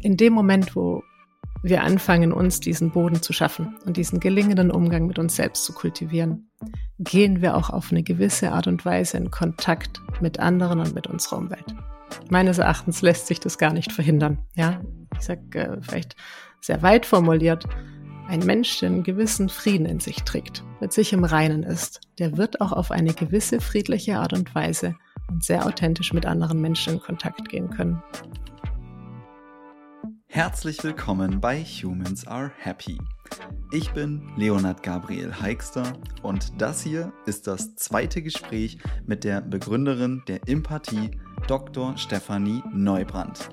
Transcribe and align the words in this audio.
in 0.00 0.16
dem 0.16 0.32
Moment, 0.32 0.76
wo 0.76 1.02
wir 1.62 1.82
anfangen, 1.82 2.32
uns 2.32 2.60
diesen 2.60 2.90
Boden 2.90 3.22
zu 3.22 3.32
schaffen 3.32 3.76
und 3.86 3.96
diesen 3.96 4.20
gelingenden 4.20 4.70
Umgang 4.70 5.06
mit 5.06 5.18
uns 5.18 5.34
selbst 5.34 5.64
zu 5.64 5.72
kultivieren, 5.72 6.50
gehen 6.98 7.40
wir 7.40 7.56
auch 7.56 7.70
auf 7.70 7.90
eine 7.90 8.02
gewisse 8.02 8.52
Art 8.52 8.66
und 8.66 8.84
Weise 8.84 9.16
in 9.16 9.30
Kontakt 9.30 10.02
mit 10.20 10.38
anderen 10.38 10.80
und 10.80 10.94
mit 10.94 11.06
unserer 11.06 11.38
Umwelt. 11.38 11.74
Meines 12.28 12.58
Erachtens 12.58 13.00
lässt 13.00 13.26
sich 13.26 13.40
das 13.40 13.56
gar 13.56 13.72
nicht 13.72 13.92
verhindern. 13.92 14.38
Ja, 14.54 14.82
ich 15.16 15.24
sag 15.24 15.54
äh, 15.54 15.78
vielleicht 15.80 16.16
sehr 16.60 16.82
weit 16.82 17.06
formuliert. 17.06 17.64
Ein 18.28 18.40
Mensch, 18.40 18.80
der 18.80 18.90
einen 18.90 19.02
gewissen 19.02 19.48
Frieden 19.48 19.86
in 19.86 20.00
sich 20.00 20.16
trägt, 20.16 20.64
mit 20.80 20.92
sich 20.92 21.12
im 21.12 21.24
Reinen 21.24 21.62
ist, 21.62 22.00
der 22.18 22.36
wird 22.36 22.60
auch 22.60 22.72
auf 22.72 22.90
eine 22.90 23.14
gewisse 23.14 23.60
friedliche 23.60 24.18
Art 24.18 24.32
und 24.32 24.54
Weise 24.54 24.96
und 25.30 25.44
sehr 25.44 25.66
authentisch 25.66 26.12
mit 26.12 26.26
anderen 26.26 26.60
Menschen 26.60 26.94
in 26.94 27.00
Kontakt 27.00 27.48
gehen 27.48 27.70
können. 27.70 28.02
Herzlich 30.34 30.82
willkommen 30.82 31.40
bei 31.40 31.62
Humans 31.62 32.26
Are 32.26 32.50
Happy. 32.58 32.98
Ich 33.70 33.92
bin 33.92 34.32
Leonard 34.34 34.82
Gabriel 34.82 35.32
Heikster 35.32 35.92
und 36.24 36.60
das 36.60 36.82
hier 36.82 37.12
ist 37.24 37.46
das 37.46 37.76
zweite 37.76 38.20
Gespräch 38.20 38.78
mit 39.06 39.22
der 39.22 39.42
Begründerin 39.42 40.24
der 40.26 40.40
Empathie, 40.48 41.12
Dr. 41.46 41.96
Stefanie 41.96 42.64
Neubrandt. 42.72 43.48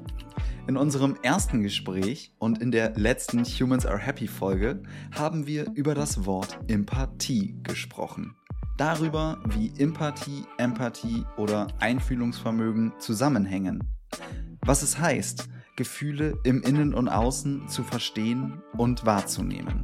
In 0.67 0.75
unserem 0.75 1.15
ersten 1.21 1.61
Gespräch 1.61 2.33
und 2.39 2.59
in 2.59 2.71
der 2.71 2.97
letzten 2.97 3.45
Humans 3.45 3.85
Are 3.85 3.99
Happy 3.99 4.27
Folge 4.27 4.81
haben 5.11 5.45
wir 5.45 5.67
über 5.75 5.93
das 5.93 6.25
Wort 6.25 6.57
Empathie 6.67 7.59
gesprochen. 7.61 8.35
Darüber, 8.77 9.37
wie 9.49 9.71
Empathie, 9.77 10.45
Empathie 10.57 11.25
oder 11.37 11.67
Einfühlungsvermögen 11.79 12.93
zusammenhängen. 12.97 13.83
Was 14.63 14.81
es 14.81 14.97
heißt, 14.97 15.47
Gefühle 15.81 16.37
im 16.43 16.61
Innen 16.61 16.93
und 16.93 17.09
Außen 17.09 17.67
zu 17.67 17.81
verstehen 17.81 18.61
und 18.77 19.03
wahrzunehmen. 19.03 19.83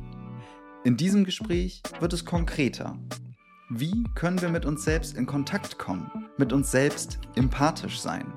In 0.84 0.96
diesem 0.96 1.26
Gespräch 1.26 1.82
wird 2.00 2.14
es 2.14 2.24
konkreter. 2.24 3.00
Wie 3.72 4.04
können 4.14 4.40
wir 4.40 4.50
mit 4.50 4.64
uns 4.68 4.84
selbst 4.84 5.18
in 5.18 5.26
Kontakt 5.26 5.80
kommen, 5.80 6.30
mit 6.38 6.54
uns 6.54 6.70
selbst 6.70 7.18
empathisch 7.34 8.00
sein? 8.00 8.32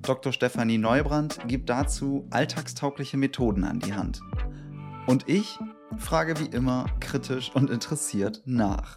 Dr. 0.00 0.32
Stefanie 0.32 0.78
Neubrandt 0.78 1.38
gibt 1.46 1.68
dazu 1.68 2.26
alltagstaugliche 2.30 3.18
Methoden 3.18 3.64
an 3.64 3.78
die 3.78 3.92
Hand. 3.92 4.22
Und 5.06 5.28
ich 5.28 5.58
frage 5.98 6.40
wie 6.40 6.46
immer 6.46 6.86
kritisch 7.00 7.50
und 7.54 7.68
interessiert 7.68 8.40
nach. 8.46 8.96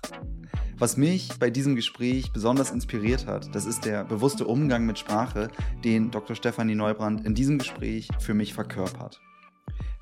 Was 0.79 0.95
mich 0.95 1.27
bei 1.37 1.49
diesem 1.49 1.75
Gespräch 1.75 2.31
besonders 2.31 2.71
inspiriert 2.71 3.27
hat, 3.27 3.53
das 3.53 3.65
ist 3.65 3.83
der 3.83 4.05
bewusste 4.05 4.47
Umgang 4.47 4.85
mit 4.85 4.97
Sprache, 4.97 5.49
den 5.83 6.09
Dr. 6.09 6.37
Stefanie 6.37 6.73
Neubrand 6.73 7.25
in 7.25 7.35
diesem 7.35 7.57
Gespräch 7.57 8.07
für 8.19 8.33
mich 8.33 8.53
verkörpert. 8.53 9.19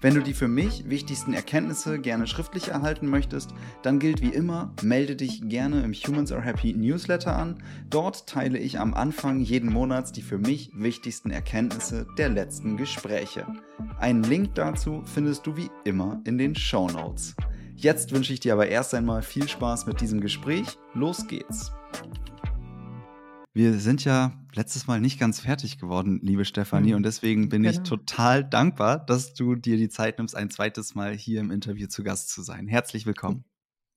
Wenn 0.01 0.13
du 0.13 0.21
die 0.21 0.35
für 0.35 0.47
mich 0.47 0.87
wichtigsten 0.87 1.33
Erkenntnisse 1.33 1.97
gerne 1.97 2.27
schriftlich 2.27 2.67
erhalten 2.67 3.09
möchtest, 3.09 3.55
dann 3.81 3.97
gilt 3.97 4.21
wie 4.21 4.29
immer, 4.29 4.71
melde 4.83 5.15
dich 5.15 5.49
gerne 5.49 5.81
im 5.81 5.93
Humans 5.93 6.31
Are 6.31 6.43
Happy 6.43 6.73
Newsletter 6.73 7.35
an. 7.35 7.63
Dort 7.89 8.27
teile 8.27 8.59
ich 8.59 8.79
am 8.79 8.93
Anfang 8.93 9.39
jeden 9.39 9.73
Monats 9.73 10.11
die 10.11 10.21
für 10.21 10.37
mich 10.37 10.69
wichtigsten 10.75 11.31
Erkenntnisse 11.31 12.05
der 12.19 12.29
letzten 12.29 12.77
Gespräche. 12.77 13.47
Einen 13.99 14.21
Link 14.21 14.53
dazu 14.53 15.01
findest 15.05 15.47
du 15.47 15.57
wie 15.57 15.71
immer 15.85 16.21
in 16.25 16.37
den 16.37 16.53
Show 16.53 16.87
Notes. 16.87 17.35
Jetzt 17.79 18.11
wünsche 18.11 18.33
ich 18.33 18.39
dir 18.39 18.53
aber 18.53 18.67
erst 18.69 18.95
einmal 18.95 19.21
viel 19.21 19.47
Spaß 19.47 19.85
mit 19.85 20.01
diesem 20.01 20.19
Gespräch. 20.19 20.65
Los 20.95 21.27
geht's. 21.27 21.71
Wir 23.53 23.73
sind 23.77 24.03
ja 24.03 24.33
letztes 24.55 24.87
Mal 24.87 24.99
nicht 24.99 25.19
ganz 25.19 25.41
fertig 25.41 25.77
geworden, 25.77 26.19
liebe 26.23 26.43
Stefanie, 26.43 26.89
mhm. 26.89 26.95
und 26.95 27.03
deswegen 27.03 27.49
bin 27.49 27.61
genau. 27.61 27.75
ich 27.75 27.87
total 27.87 28.43
dankbar, 28.43 28.97
dass 28.97 29.35
du 29.35 29.53
dir 29.53 29.77
die 29.77 29.89
Zeit 29.89 30.17
nimmst, 30.17 30.35
ein 30.35 30.49
zweites 30.49 30.95
Mal 30.95 31.13
hier 31.13 31.39
im 31.39 31.51
Interview 31.51 31.85
zu 31.85 32.03
Gast 32.03 32.31
zu 32.31 32.41
sein. 32.41 32.67
Herzlich 32.67 33.05
willkommen. 33.05 33.45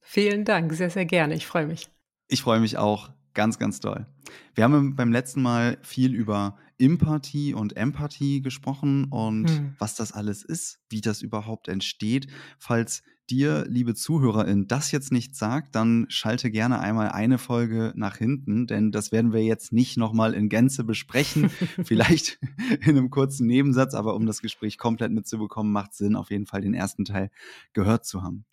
Vielen 0.02 0.44
Dank, 0.44 0.74
sehr, 0.74 0.90
sehr 0.90 1.06
gerne. 1.06 1.34
Ich 1.34 1.46
freue 1.46 1.66
mich. 1.66 1.88
Ich 2.28 2.42
freue 2.42 2.60
mich 2.60 2.76
auch 2.76 3.08
ganz, 3.32 3.58
ganz 3.58 3.80
doll. 3.80 4.06
Wir 4.54 4.64
haben 4.64 4.94
beim 4.94 5.10
letzten 5.10 5.40
Mal 5.40 5.78
viel 5.80 6.14
über 6.14 6.58
Empathie 6.78 7.54
und 7.54 7.78
Empathie 7.78 8.42
gesprochen 8.42 9.04
und 9.04 9.48
hm. 9.48 9.76
was 9.78 9.94
das 9.94 10.12
alles 10.12 10.42
ist, 10.42 10.80
wie 10.90 11.00
das 11.00 11.22
überhaupt 11.22 11.68
entsteht. 11.68 12.26
Falls 12.58 13.02
dir, 13.30 13.64
liebe 13.68 13.94
Zuhörerin, 13.94 14.66
das 14.66 14.92
jetzt 14.92 15.12
nicht 15.12 15.36
sagt, 15.36 15.74
dann 15.74 16.06
schalte 16.08 16.50
gerne 16.50 16.80
einmal 16.80 17.10
eine 17.10 17.38
Folge 17.38 17.92
nach 17.94 18.16
hinten, 18.16 18.66
denn 18.66 18.92
das 18.92 19.12
werden 19.12 19.32
wir 19.32 19.42
jetzt 19.42 19.72
nicht 19.72 19.96
nochmal 19.96 20.34
in 20.34 20.48
Gänze 20.48 20.84
besprechen. 20.84 21.50
Vielleicht 21.84 22.38
in 22.80 22.96
einem 22.96 23.10
kurzen 23.10 23.46
Nebensatz, 23.46 23.94
aber 23.94 24.14
um 24.14 24.26
das 24.26 24.42
Gespräch 24.42 24.78
komplett 24.78 25.12
mitzubekommen, 25.12 25.72
macht 25.72 25.94
Sinn, 25.94 26.16
auf 26.16 26.30
jeden 26.30 26.46
Fall 26.46 26.60
den 26.60 26.74
ersten 26.74 27.04
Teil 27.04 27.30
gehört 27.72 28.04
zu 28.04 28.22
haben. 28.22 28.44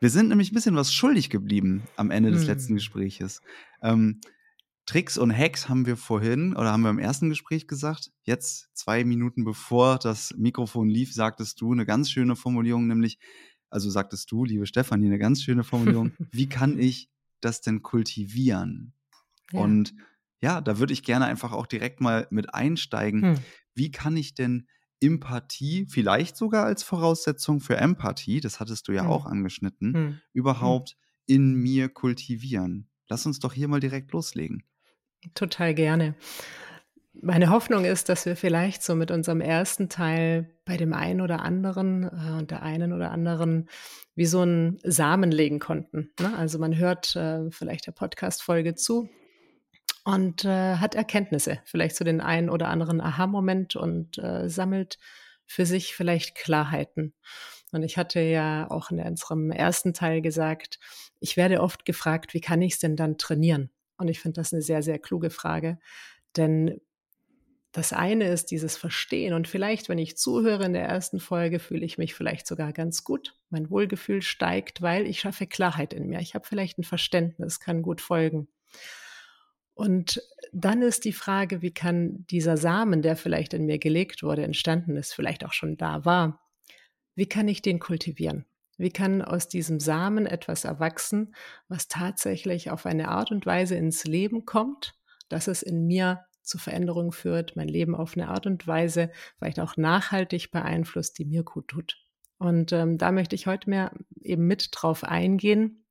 Wir 0.00 0.10
sind 0.10 0.28
nämlich 0.28 0.50
ein 0.50 0.54
bisschen 0.54 0.76
was 0.76 0.94
schuldig 0.94 1.28
geblieben 1.28 1.82
am 1.96 2.10
Ende 2.10 2.30
des 2.30 2.42
hm. 2.42 2.48
letzten 2.48 2.74
Gespräches. 2.74 3.42
Ähm, 3.82 4.20
Tricks 4.86 5.18
und 5.18 5.30
Hacks 5.30 5.68
haben 5.68 5.86
wir 5.86 5.96
vorhin 5.96 6.56
oder 6.56 6.72
haben 6.72 6.82
wir 6.82 6.90
im 6.90 6.98
ersten 6.98 7.28
Gespräch 7.28 7.68
gesagt. 7.68 8.10
Jetzt, 8.24 8.70
zwei 8.74 9.04
Minuten 9.04 9.44
bevor 9.44 9.98
das 9.98 10.34
Mikrofon 10.36 10.88
lief, 10.88 11.14
sagtest 11.14 11.60
du 11.60 11.70
eine 11.70 11.86
ganz 11.86 12.10
schöne 12.10 12.34
Formulierung, 12.34 12.88
nämlich 12.88 13.18
also 13.70 13.88
sagtest 13.90 14.30
du, 14.30 14.44
liebe 14.44 14.66
Stefanie, 14.66 15.06
eine 15.06 15.18
ganz 15.18 15.42
schöne 15.42 15.64
Formulierung, 15.64 16.12
wie 16.32 16.48
kann 16.48 16.78
ich 16.78 17.10
das 17.40 17.60
denn 17.60 17.82
kultivieren? 17.82 18.92
Ja. 19.52 19.60
Und 19.60 19.94
ja, 20.42 20.60
da 20.60 20.78
würde 20.78 20.92
ich 20.92 21.02
gerne 21.02 21.26
einfach 21.26 21.52
auch 21.52 21.66
direkt 21.66 22.00
mal 22.00 22.26
mit 22.30 22.54
einsteigen. 22.54 23.22
Hm. 23.22 23.38
Wie 23.74 23.90
kann 23.90 24.16
ich 24.16 24.34
denn 24.34 24.66
Empathie, 25.00 25.86
vielleicht 25.88 26.36
sogar 26.36 26.66
als 26.66 26.82
Voraussetzung 26.82 27.60
für 27.60 27.76
Empathie, 27.76 28.40
das 28.40 28.60
hattest 28.60 28.88
du 28.88 28.92
ja 28.92 29.02
hm. 29.02 29.10
auch 29.10 29.26
angeschnitten, 29.26 29.94
hm. 29.94 30.06
hm. 30.06 30.20
überhaupt 30.32 30.96
in 31.26 31.54
mir 31.54 31.88
kultivieren? 31.88 32.88
Lass 33.08 33.26
uns 33.26 33.38
doch 33.38 33.52
hier 33.52 33.68
mal 33.68 33.80
direkt 33.80 34.12
loslegen. 34.12 34.62
Total 35.34 35.74
gerne. 35.74 36.14
Meine 37.22 37.50
Hoffnung 37.50 37.84
ist, 37.84 38.08
dass 38.08 38.24
wir 38.24 38.34
vielleicht 38.34 38.82
so 38.82 38.94
mit 38.94 39.10
unserem 39.10 39.42
ersten 39.42 39.90
Teil 39.90 40.50
bei 40.64 40.78
dem 40.78 40.94
einen 40.94 41.20
oder 41.20 41.40
anderen 41.40 42.04
äh, 42.04 42.38
und 42.38 42.50
der 42.50 42.62
einen 42.62 42.94
oder 42.94 43.10
anderen 43.10 43.68
wie 44.14 44.24
so 44.24 44.40
einen 44.40 44.78
Samen 44.84 45.30
legen 45.30 45.58
konnten. 45.58 46.12
Ne? 46.18 46.34
Also 46.38 46.58
man 46.58 46.78
hört 46.78 47.14
äh, 47.16 47.50
vielleicht 47.50 47.86
der 47.86 47.92
Podcast-Folge 47.92 48.74
zu 48.74 49.10
und 50.04 50.46
äh, 50.46 50.76
hat 50.76 50.94
Erkenntnisse, 50.94 51.58
vielleicht 51.64 51.94
zu 51.94 52.04
so 52.04 52.06
den 52.06 52.22
einen 52.22 52.48
oder 52.48 52.68
anderen 52.68 53.02
Aha-Moment 53.02 53.76
und 53.76 54.16
äh, 54.16 54.48
sammelt 54.48 54.98
für 55.44 55.66
sich 55.66 55.94
vielleicht 55.94 56.36
Klarheiten. 56.36 57.12
Und 57.72 57.82
ich 57.82 57.98
hatte 57.98 58.20
ja 58.20 58.70
auch 58.70 58.90
in 58.90 58.98
unserem 58.98 59.50
ersten 59.50 59.92
Teil 59.92 60.22
gesagt, 60.22 60.78
ich 61.18 61.36
werde 61.36 61.60
oft 61.60 61.84
gefragt, 61.84 62.32
wie 62.32 62.40
kann 62.40 62.62
ich 62.62 62.74
es 62.74 62.78
denn 62.78 62.96
dann 62.96 63.18
trainieren? 63.18 63.70
Und 63.98 64.08
ich 64.08 64.20
finde 64.20 64.40
das 64.40 64.54
eine 64.54 64.62
sehr, 64.62 64.82
sehr 64.82 64.98
kluge 64.98 65.28
Frage. 65.28 65.78
Denn 66.36 66.80
das 67.72 67.92
eine 67.92 68.28
ist 68.28 68.50
dieses 68.50 68.76
Verstehen 68.76 69.32
und 69.32 69.46
vielleicht, 69.46 69.88
wenn 69.88 69.98
ich 69.98 70.16
zuhöre 70.16 70.64
in 70.64 70.72
der 70.72 70.86
ersten 70.86 71.20
Folge, 71.20 71.60
fühle 71.60 71.84
ich 71.84 71.98
mich 71.98 72.14
vielleicht 72.14 72.46
sogar 72.46 72.72
ganz 72.72 73.04
gut. 73.04 73.36
Mein 73.48 73.70
Wohlgefühl 73.70 74.22
steigt, 74.22 74.82
weil 74.82 75.06
ich 75.06 75.20
schaffe 75.20 75.46
Klarheit 75.46 75.92
in 75.92 76.08
mir. 76.08 76.18
Ich 76.18 76.34
habe 76.34 76.46
vielleicht 76.46 76.78
ein 76.78 76.84
Verständnis, 76.84 77.60
kann 77.60 77.82
gut 77.82 78.00
folgen. 78.00 78.48
Und 79.74 80.20
dann 80.52 80.82
ist 80.82 81.04
die 81.04 81.12
Frage, 81.12 81.62
wie 81.62 81.72
kann 81.72 82.26
dieser 82.28 82.56
Samen, 82.56 83.02
der 83.02 83.16
vielleicht 83.16 83.54
in 83.54 83.66
mir 83.66 83.78
gelegt 83.78 84.22
wurde, 84.22 84.42
entstanden 84.42 84.96
ist, 84.96 85.14
vielleicht 85.14 85.44
auch 85.44 85.52
schon 85.52 85.76
da 85.76 86.04
war, 86.04 86.40
wie 87.14 87.26
kann 87.26 87.48
ich 87.48 87.62
den 87.62 87.78
kultivieren? 87.78 88.46
Wie 88.78 88.90
kann 88.90 89.22
aus 89.22 89.46
diesem 89.46 89.78
Samen 89.78 90.26
etwas 90.26 90.64
erwachsen, 90.64 91.34
was 91.68 91.86
tatsächlich 91.86 92.70
auf 92.70 92.84
eine 92.84 93.08
Art 93.08 93.30
und 93.30 93.46
Weise 93.46 93.76
ins 93.76 94.04
Leben 94.04 94.44
kommt, 94.44 94.94
dass 95.28 95.46
es 95.46 95.62
in 95.62 95.86
mir 95.86 96.24
zu 96.42 96.58
Veränderungen 96.58 97.12
führt, 97.12 97.56
mein 97.56 97.68
Leben 97.68 97.94
auf 97.94 98.16
eine 98.16 98.28
Art 98.28 98.46
und 98.46 98.66
Weise 98.66 99.10
vielleicht 99.38 99.60
auch 99.60 99.76
nachhaltig 99.76 100.50
beeinflusst, 100.50 101.18
die 101.18 101.24
mir 101.24 101.42
gut 101.42 101.68
tut. 101.68 101.98
Und 102.38 102.72
ähm, 102.72 102.96
da 102.96 103.12
möchte 103.12 103.34
ich 103.34 103.46
heute 103.46 103.68
mehr 103.68 103.92
eben 104.20 104.46
mit 104.46 104.70
drauf 104.72 105.04
eingehen. 105.04 105.84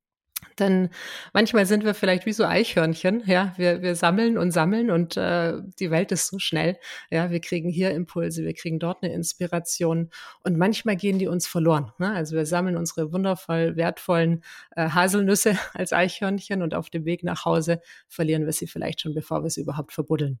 Denn 0.58 0.90
manchmal 1.32 1.66
sind 1.66 1.84
wir 1.84 1.94
vielleicht 1.94 2.26
wie 2.26 2.32
so 2.32 2.44
Eichhörnchen, 2.44 3.22
ja, 3.26 3.54
wir, 3.56 3.82
wir 3.82 3.94
sammeln 3.96 4.36
und 4.38 4.50
sammeln 4.50 4.90
und 4.90 5.16
äh, 5.16 5.54
die 5.78 5.90
Welt 5.90 6.12
ist 6.12 6.28
so 6.28 6.38
schnell, 6.38 6.76
ja, 7.10 7.30
wir 7.30 7.40
kriegen 7.40 7.70
hier 7.70 7.90
Impulse, 7.92 8.44
wir 8.44 8.54
kriegen 8.54 8.78
dort 8.78 9.02
eine 9.02 9.12
Inspiration 9.12 10.10
und 10.44 10.58
manchmal 10.58 10.96
gehen 10.96 11.18
die 11.18 11.28
uns 11.28 11.46
verloren. 11.46 11.92
Ne? 11.98 12.12
Also 12.12 12.36
wir 12.36 12.46
sammeln 12.46 12.76
unsere 12.76 13.12
wundervoll 13.12 13.76
wertvollen 13.76 14.42
äh, 14.76 14.90
Haselnüsse 14.90 15.58
als 15.74 15.92
Eichhörnchen 15.92 16.62
und 16.62 16.74
auf 16.74 16.90
dem 16.90 17.04
Weg 17.04 17.24
nach 17.24 17.44
Hause 17.44 17.80
verlieren 18.08 18.44
wir 18.44 18.52
sie 18.52 18.66
vielleicht 18.66 19.00
schon, 19.00 19.14
bevor 19.14 19.42
wir 19.42 19.50
sie 19.50 19.62
überhaupt 19.62 19.92
verbuddeln. 19.92 20.38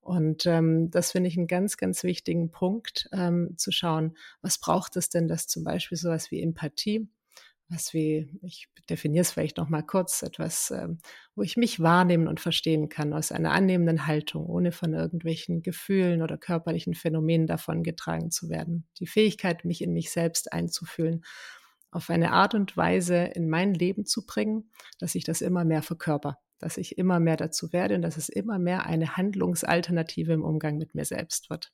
Und 0.00 0.46
ähm, 0.46 0.90
das 0.90 1.12
finde 1.12 1.28
ich 1.28 1.36
einen 1.36 1.46
ganz, 1.46 1.76
ganz 1.76 2.02
wichtigen 2.02 2.50
Punkt, 2.50 3.08
ähm, 3.12 3.54
zu 3.56 3.70
schauen, 3.70 4.16
was 4.40 4.58
braucht 4.58 4.96
es 4.96 5.10
denn, 5.10 5.28
dass 5.28 5.46
zum 5.46 5.62
Beispiel 5.62 5.96
sowas 5.96 6.32
wie 6.32 6.42
Empathie, 6.42 7.08
was 7.72 7.94
wie, 7.94 8.38
ich 8.42 8.68
definiere 8.90 9.22
es 9.22 9.32
vielleicht 9.32 9.56
noch 9.56 9.68
mal 9.68 9.82
kurz, 9.82 10.22
etwas, 10.22 10.70
ähm, 10.70 10.98
wo 11.34 11.42
ich 11.42 11.56
mich 11.56 11.80
wahrnehmen 11.80 12.28
und 12.28 12.40
verstehen 12.40 12.88
kann, 12.88 13.12
aus 13.12 13.32
einer 13.32 13.52
annehmenden 13.52 14.06
Haltung, 14.06 14.46
ohne 14.46 14.72
von 14.72 14.92
irgendwelchen 14.92 15.62
Gefühlen 15.62 16.22
oder 16.22 16.36
körperlichen 16.36 16.94
Phänomenen 16.94 17.46
davon 17.46 17.82
getragen 17.82 18.30
zu 18.30 18.48
werden. 18.48 18.86
Die 18.98 19.06
Fähigkeit, 19.06 19.64
mich 19.64 19.82
in 19.82 19.92
mich 19.92 20.10
selbst 20.10 20.52
einzufühlen, 20.52 21.24
auf 21.90 22.10
eine 22.10 22.32
Art 22.32 22.54
und 22.54 22.76
Weise 22.76 23.16
in 23.16 23.48
mein 23.48 23.74
Leben 23.74 24.04
zu 24.04 24.26
bringen, 24.26 24.70
dass 24.98 25.14
ich 25.14 25.24
das 25.24 25.40
immer 25.40 25.64
mehr 25.64 25.82
verkörper, 25.82 26.38
dass 26.58 26.76
ich 26.76 26.98
immer 26.98 27.20
mehr 27.20 27.36
dazu 27.36 27.72
werde 27.72 27.96
und 27.96 28.02
dass 28.02 28.16
es 28.16 28.28
immer 28.28 28.58
mehr 28.58 28.86
eine 28.86 29.16
Handlungsalternative 29.16 30.32
im 30.32 30.42
Umgang 30.42 30.78
mit 30.78 30.94
mir 30.94 31.04
selbst 31.04 31.50
wird. 31.50 31.72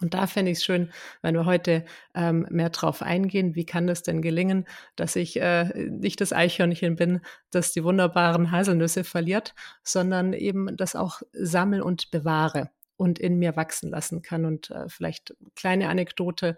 Und 0.00 0.14
da 0.14 0.26
fände 0.26 0.50
ich 0.50 0.58
es 0.58 0.64
schön, 0.64 0.90
wenn 1.22 1.34
wir 1.34 1.44
heute 1.44 1.84
ähm, 2.14 2.46
mehr 2.50 2.70
drauf 2.70 3.02
eingehen. 3.02 3.54
Wie 3.54 3.66
kann 3.66 3.86
das 3.86 4.02
denn 4.02 4.22
gelingen, 4.22 4.66
dass 4.96 5.16
ich 5.16 5.40
äh, 5.40 5.88
nicht 5.90 6.20
das 6.20 6.32
Eichhörnchen 6.32 6.96
bin, 6.96 7.20
das 7.50 7.72
die 7.72 7.84
wunderbaren 7.84 8.50
Haselnüsse 8.50 9.04
verliert, 9.04 9.54
sondern 9.82 10.32
eben 10.32 10.76
das 10.76 10.96
auch 10.96 11.22
sammel 11.32 11.82
und 11.82 12.10
bewahre 12.10 12.70
und 12.96 13.18
in 13.18 13.38
mir 13.38 13.56
wachsen 13.56 13.90
lassen 13.90 14.22
kann. 14.22 14.44
Und 14.44 14.70
äh, 14.70 14.88
vielleicht 14.88 15.34
kleine 15.54 15.88
Anekdote 15.88 16.56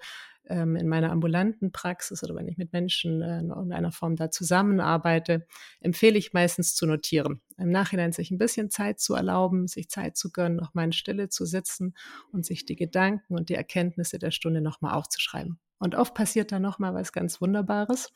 ähm, 0.49 0.77
in 0.77 0.89
meiner 0.89 1.11
ambulanten 1.11 1.73
Praxis 1.73 2.23
oder 2.23 2.35
wenn 2.35 2.49
ich 2.49 2.57
mit 2.57 2.73
Menschen 2.73 3.23
äh, 3.23 3.41
in 3.41 3.51
irgendeiner 3.51 3.93
Form 3.93 4.17
da 4.17 4.31
zusammenarbeite, 4.31 5.47
empfehle 5.81 6.19
ich 6.19 6.33
meistens 6.33 6.75
zu 6.75 6.87
notieren. 6.87 7.41
Im 7.59 7.71
Nachhinein 7.71 8.13
sich 8.13 8.31
ein 8.31 8.39
bisschen 8.39 8.71
Zeit 8.71 9.01
zu 9.01 9.15
erlauben, 9.15 9.67
sich 9.67 9.89
Zeit 9.89 10.17
zu 10.17 10.31
gönnen, 10.31 10.57
nochmal 10.57 10.87
in 10.87 10.93
Stille 10.93 11.29
zu 11.29 11.45
sitzen 11.45 11.95
und 12.33 12.47
sich 12.47 12.65
die 12.65 12.77
Gedanken 12.77 13.35
und 13.35 13.49
die 13.49 13.55
Erkenntnisse 13.55 14.19
der 14.19 14.31
Stunde 14.31 14.61
nochmal 14.61 14.95
aufzuschreiben. 14.95 15.59
Und 15.79 15.95
oft 15.95 16.15
passiert 16.15 16.53
da 16.53 16.59
nochmal 16.59 16.95
was 16.95 17.13
ganz 17.13 17.41
Wunderbares, 17.41 18.13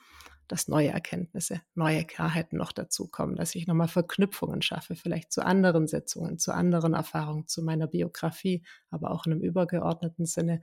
dass 0.51 0.67
neue 0.67 0.89
Erkenntnisse, 0.89 1.61
neue 1.75 2.05
Klarheiten 2.05 2.59
noch 2.59 2.73
dazukommen, 2.73 3.37
dass 3.37 3.55
ich 3.55 3.69
nochmal 3.69 3.87
Verknüpfungen 3.87 4.63
schaffe, 4.63 4.97
vielleicht 4.97 5.33
zu 5.33 5.45
anderen 5.45 5.87
Sitzungen, 5.87 6.39
zu 6.39 6.53
anderen 6.53 6.95
Erfahrungen, 6.95 7.47
zu 7.47 7.63
meiner 7.63 7.87
Biografie, 7.87 8.65
aber 8.91 9.13
auch 9.13 9.27
in 9.27 9.33
einem 9.33 9.43
übergeordneten 9.43 10.27
Sinne. 10.27 10.61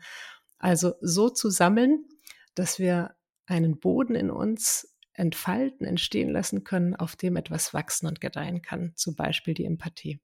Also 0.58 0.96
so 1.00 1.30
zu 1.30 1.50
sammeln, 1.50 2.06
dass 2.54 2.80
wir 2.80 3.16
einen 3.46 3.80
Boden 3.80 4.16
in 4.16 4.30
uns 4.30 4.94
entfalten, 5.14 5.88
entstehen 5.88 6.32
lassen 6.32 6.66
können, 6.66 6.94
auf 6.94 7.16
dem 7.16 7.38
etwas 7.38 7.74
wachsen 7.74 8.08
und 8.08 8.20
gedeihen 8.20 8.62
kann. 8.62 8.92
Zum 8.96 9.16
Beispiel 9.16 9.54
die 9.54 9.66
Empathie. 9.66 10.20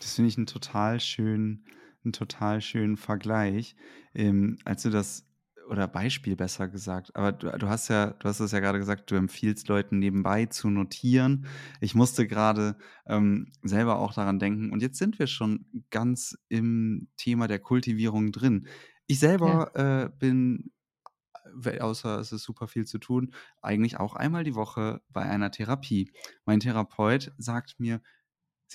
Das 0.00 0.14
finde 0.14 0.30
ich 0.30 0.36
einen 0.36 0.46
total 0.46 0.98
schönen, 0.98 1.64
einen 2.04 2.12
total 2.12 2.60
schönen 2.60 2.96
Vergleich. 2.96 3.76
Ähm, 4.14 4.58
als 4.64 4.82
du 4.82 4.90
das 4.90 5.26
oder 5.68 5.88
Beispiel 5.88 6.36
besser 6.36 6.68
gesagt. 6.68 7.14
Aber 7.16 7.32
du, 7.32 7.50
du 7.50 7.68
hast 7.68 7.88
ja, 7.88 8.12
du 8.12 8.28
hast 8.28 8.40
es 8.40 8.52
ja 8.52 8.60
gerade 8.60 8.78
gesagt, 8.78 9.10
du 9.10 9.14
empfiehlst 9.14 9.68
Leuten 9.68 9.98
nebenbei 9.98 10.46
zu 10.46 10.70
notieren. 10.70 11.46
Ich 11.80 11.94
musste 11.94 12.26
gerade 12.26 12.76
ähm, 13.06 13.52
selber 13.62 13.98
auch 13.98 14.14
daran 14.14 14.38
denken. 14.38 14.72
Und 14.72 14.82
jetzt 14.82 14.98
sind 14.98 15.18
wir 15.18 15.26
schon 15.26 15.66
ganz 15.90 16.36
im 16.48 17.08
Thema 17.16 17.48
der 17.48 17.58
Kultivierung 17.58 18.32
drin. 18.32 18.68
Ich 19.06 19.18
selber 19.18 19.74
äh, 19.74 20.08
bin, 20.18 20.72
äh, 21.64 21.80
außer 21.80 22.18
es 22.18 22.32
ist 22.32 22.42
super 22.42 22.68
viel 22.68 22.86
zu 22.86 22.98
tun, 22.98 23.34
eigentlich 23.60 23.98
auch 23.98 24.14
einmal 24.14 24.44
die 24.44 24.54
Woche 24.54 25.02
bei 25.10 25.22
einer 25.22 25.50
Therapie. 25.50 26.10
Mein 26.46 26.60
Therapeut 26.60 27.32
sagt 27.38 27.78
mir, 27.78 28.00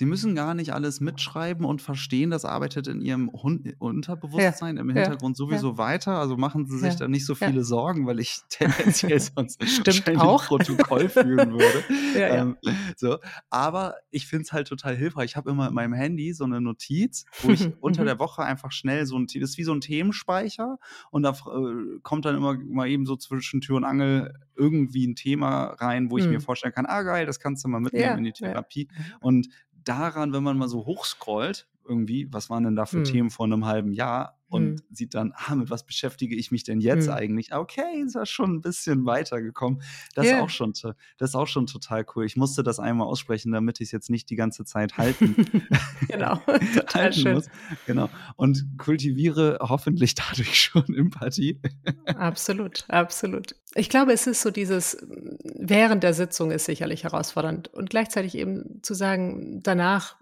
Sie 0.00 0.06
müssen 0.06 0.34
gar 0.34 0.54
nicht 0.54 0.72
alles 0.72 1.00
mitschreiben 1.02 1.66
und 1.66 1.82
verstehen, 1.82 2.30
das 2.30 2.46
arbeitet 2.46 2.86
in 2.86 3.02
Ihrem 3.02 3.28
Unterbewusstsein 3.28 4.78
im 4.78 4.88
ja, 4.88 4.94
Hintergrund 4.94 5.36
ja. 5.36 5.44
sowieso 5.44 5.76
weiter. 5.76 6.12
Also 6.18 6.38
machen 6.38 6.64
Sie 6.64 6.78
sich 6.78 6.94
Ja, 6.94 7.00
da 7.00 7.08
nicht 7.08 7.26
so 7.26 7.34
ja. 7.34 7.48
viele 7.48 7.64
Sorgen, 7.64 8.06
weil 8.06 8.18
ich 8.18 8.40
tendenziell 8.48 9.20
sonst 9.20 9.62
Stimmt 9.68 10.18
auch. 10.18 10.46
Protokoll 10.46 11.10
führen 11.10 11.52
würde. 11.52 11.84
Ja, 12.14 12.20
ja. 12.20 12.36
Ähm, 12.42 12.56
so. 12.96 13.18
Aber 13.50 13.94
ich 14.10 14.26
finde 14.26 14.42
es 14.44 14.52
halt 14.52 14.66
total 14.68 14.96
hilfreich. 14.96 15.32
Ich 15.32 15.36
habe 15.36 15.50
immer 15.50 15.68
in 15.68 15.74
meinem 15.74 15.92
Handy 15.92 16.32
so 16.32 16.44
eine 16.44 16.60
Notiz, 16.62 17.26
wo 17.42 17.50
ich 17.50 17.68
unter 17.80 18.02
Mhm. 18.02 18.06
der 18.06 18.18
Woche 18.18 18.42
einfach 18.42 18.72
schnell 18.72 19.04
so 19.06 19.16
ein, 19.18 19.26
das 19.26 19.50
ist 19.50 19.58
wie 19.58 19.64
so 19.64 19.72
ein 19.74 19.80
Themenspeicher 19.82 20.78
und 21.10 21.22
da 21.24 21.30
äh, 21.32 21.98
kommt 22.02 22.24
dann 22.24 22.36
immer 22.36 22.54
mal 22.58 22.88
eben 22.88 23.04
so 23.04 23.16
zwischen 23.16 23.60
Tür 23.60 23.76
und 23.76 23.84
Angel 23.84 24.32
irgendwie 24.56 25.06
ein 25.06 25.14
Thema 25.14 25.66
rein, 25.78 26.10
wo 26.10 26.16
ich 26.18 26.24
mir 26.26 26.34
Hm. 26.34 26.40
vorstellen 26.40 26.72
kann, 26.74 26.86
ah 26.86 27.02
geil, 27.02 27.26
das 27.26 27.38
kannst 27.38 27.64
du 27.64 27.68
mal 27.68 27.80
mitnehmen 27.80 28.04
Ja, 28.04 28.14
in 28.16 28.24
die 28.24 28.30
ja. 28.34 28.48
Therapie. 28.48 28.88
Und 29.20 29.48
daran, 29.90 30.32
wenn 30.32 30.42
man 30.42 30.56
mal 30.56 30.68
so 30.68 30.86
hochscrollt, 30.86 31.66
irgendwie, 31.88 32.28
was 32.30 32.50
waren 32.50 32.64
denn 32.64 32.76
da 32.76 32.86
für 32.86 32.98
Hm. 32.98 33.04
Themen 33.04 33.30
vor 33.30 33.46
einem 33.46 33.64
halben 33.66 33.92
Jahr 33.92 34.36
und 34.48 34.62
Hm. 34.80 34.82
sieht 34.90 35.14
dann, 35.14 35.32
ah, 35.36 35.54
mit 35.54 35.70
was 35.70 35.84
beschäftige 35.84 36.34
ich 36.36 36.50
mich 36.50 36.64
denn 36.64 36.80
jetzt 36.80 37.06
Hm. 37.06 37.14
eigentlich? 37.14 37.52
Ah, 37.52 37.58
Okay, 37.60 38.02
ist 38.04 38.14
ja 38.14 38.26
schon 38.26 38.54
ein 38.56 38.60
bisschen 38.60 39.06
weitergekommen. 39.06 39.80
Das 40.14 40.26
ist 40.26 40.32
Ja. 40.32 40.40
auch 40.42 40.50
schon, 40.50 40.72
to- 40.74 40.92
das 41.18 41.30
ist 41.30 41.34
auch 41.36 41.46
schon 41.46 41.66
total 41.66 42.04
cool. 42.14 42.24
Ich 42.24 42.36
musste 42.36 42.62
das 42.62 42.78
einmal 42.80 43.06
aussprechen, 43.06 43.52
damit 43.52 43.80
ich 43.80 43.86
es 43.88 43.92
jetzt 43.92 44.10
nicht 44.10 44.28
die 44.30 44.36
ganze 44.36 44.64
Zeit 44.64 44.98
halten, 44.98 45.34
genau, 46.08 46.36
total 46.74 47.02
halten 47.02 47.20
schön. 47.20 47.34
muss. 47.34 47.46
Genau. 47.86 48.08
Und 48.36 48.66
kultiviere 48.78 49.58
hoffentlich 49.60 50.14
dadurch 50.16 50.60
schon 50.60 50.94
Empathie. 50.94 51.60
Absolut, 52.06 52.84
absolut. 52.88 53.54
Ich 53.74 53.88
glaube, 53.88 54.12
es 54.12 54.26
ist 54.26 54.42
so 54.42 54.50
dieses, 54.50 54.96
während 55.58 56.02
der 56.02 56.14
Sitzung 56.14 56.50
ist 56.50 56.64
sicherlich 56.64 57.04
herausfordernd 57.04 57.68
und 57.68 57.90
gleichzeitig 57.90 58.34
eben 58.36 58.80
zu 58.82 58.94
sagen, 58.94 59.60
danach 59.62 60.16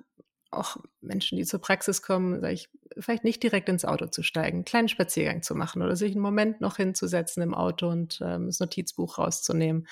auch 0.51 0.77
Menschen, 1.01 1.37
die 1.37 1.45
zur 1.45 1.61
Praxis 1.61 2.03
kommen, 2.03 2.41
sage 2.41 2.55
ich, 2.55 2.69
vielleicht 2.99 3.25
nicht 3.25 3.43
direkt 3.43 3.69
ins 3.69 3.85
Auto 3.85 4.07
zu 4.07 4.23
steigen, 4.23 4.59
einen 4.59 4.65
kleinen 4.65 4.89
Spaziergang 4.89 5.43
zu 5.43 5.55
machen 5.55 5.83
oder 5.83 5.97
sich 5.97 6.13
einen 6.13 6.23
Moment 6.23 6.61
noch 6.61 6.77
hinzusetzen 6.77 7.43
im 7.43 7.55
Auto 7.55 7.89
und 7.89 8.21
ähm, 8.23 8.47
das 8.47 8.61
Notizbuch 8.61 9.19
rauszunehmen 9.19 9.87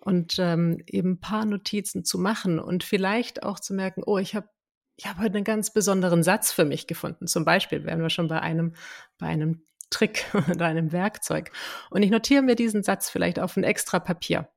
und 0.00 0.36
ähm, 0.38 0.82
eben 0.86 1.12
ein 1.12 1.20
paar 1.20 1.44
Notizen 1.44 2.04
zu 2.04 2.18
machen 2.18 2.58
und 2.58 2.84
vielleicht 2.84 3.42
auch 3.42 3.58
zu 3.60 3.74
merken, 3.74 4.02
oh, 4.04 4.18
ich 4.18 4.34
habe 4.34 4.48
ich 4.98 5.06
habe 5.06 5.20
heute 5.20 5.36
einen 5.36 5.44
ganz 5.44 5.72
besonderen 5.72 6.24
Satz 6.24 6.50
für 6.50 6.64
mich 6.64 6.88
gefunden. 6.88 7.28
Zum 7.28 7.44
Beispiel 7.44 7.84
wären 7.84 8.02
wir 8.02 8.10
schon 8.10 8.26
bei 8.26 8.40
einem, 8.40 8.74
bei 9.16 9.28
einem 9.28 9.62
Trick 9.90 10.26
oder 10.50 10.66
einem 10.66 10.90
Werkzeug. 10.90 11.52
Und 11.90 12.02
ich 12.02 12.10
notiere 12.10 12.42
mir 12.42 12.56
diesen 12.56 12.82
Satz 12.82 13.08
vielleicht 13.08 13.38
auf 13.38 13.56
ein 13.56 13.62
extra 13.62 14.00
Papier. 14.00 14.48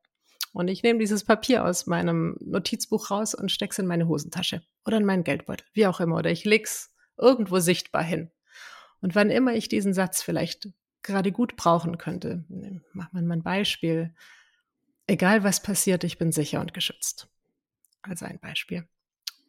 Und 0.53 0.67
ich 0.67 0.83
nehme 0.83 0.99
dieses 0.99 1.23
Papier 1.23 1.65
aus 1.65 1.87
meinem 1.87 2.35
Notizbuch 2.41 3.09
raus 3.09 3.33
und 3.33 3.51
stecke 3.51 3.71
es 3.71 3.79
in 3.79 3.87
meine 3.87 4.07
Hosentasche 4.07 4.61
oder 4.85 4.97
in 4.97 5.05
meinen 5.05 5.23
Geldbeutel, 5.23 5.65
wie 5.73 5.87
auch 5.87 5.99
immer. 5.99 6.17
Oder 6.17 6.31
ich 6.31 6.43
leg's 6.43 6.93
irgendwo 7.17 7.59
sichtbar 7.59 8.03
hin. 8.03 8.31
Und 8.99 9.15
wann 9.15 9.29
immer 9.29 9.53
ich 9.53 9.69
diesen 9.69 9.93
Satz 9.93 10.21
vielleicht 10.21 10.69
gerade 11.03 11.31
gut 11.31 11.55
brauchen 11.55 11.97
könnte, 11.97 12.43
machen 12.93 13.09
wir 13.13 13.21
mal 13.21 13.37
ein 13.37 13.43
Beispiel. 13.43 14.13
Egal 15.07 15.43
was 15.43 15.61
passiert, 15.61 16.03
ich 16.03 16.17
bin 16.17 16.31
sicher 16.31 16.59
und 16.61 16.73
geschützt. 16.73 17.27
Also 18.01 18.25
ein 18.25 18.39
Beispiel. 18.39 18.87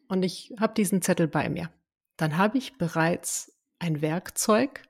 Und 0.07 0.23
ich 0.23 0.53
habe 0.59 0.73
diesen 0.73 1.01
Zettel 1.01 1.27
bei 1.27 1.49
mir. 1.49 1.69
Dann 2.17 2.37
habe 2.37 2.57
ich 2.57 2.77
bereits 2.77 3.55
ein 3.79 4.01
Werkzeug. 4.01 4.83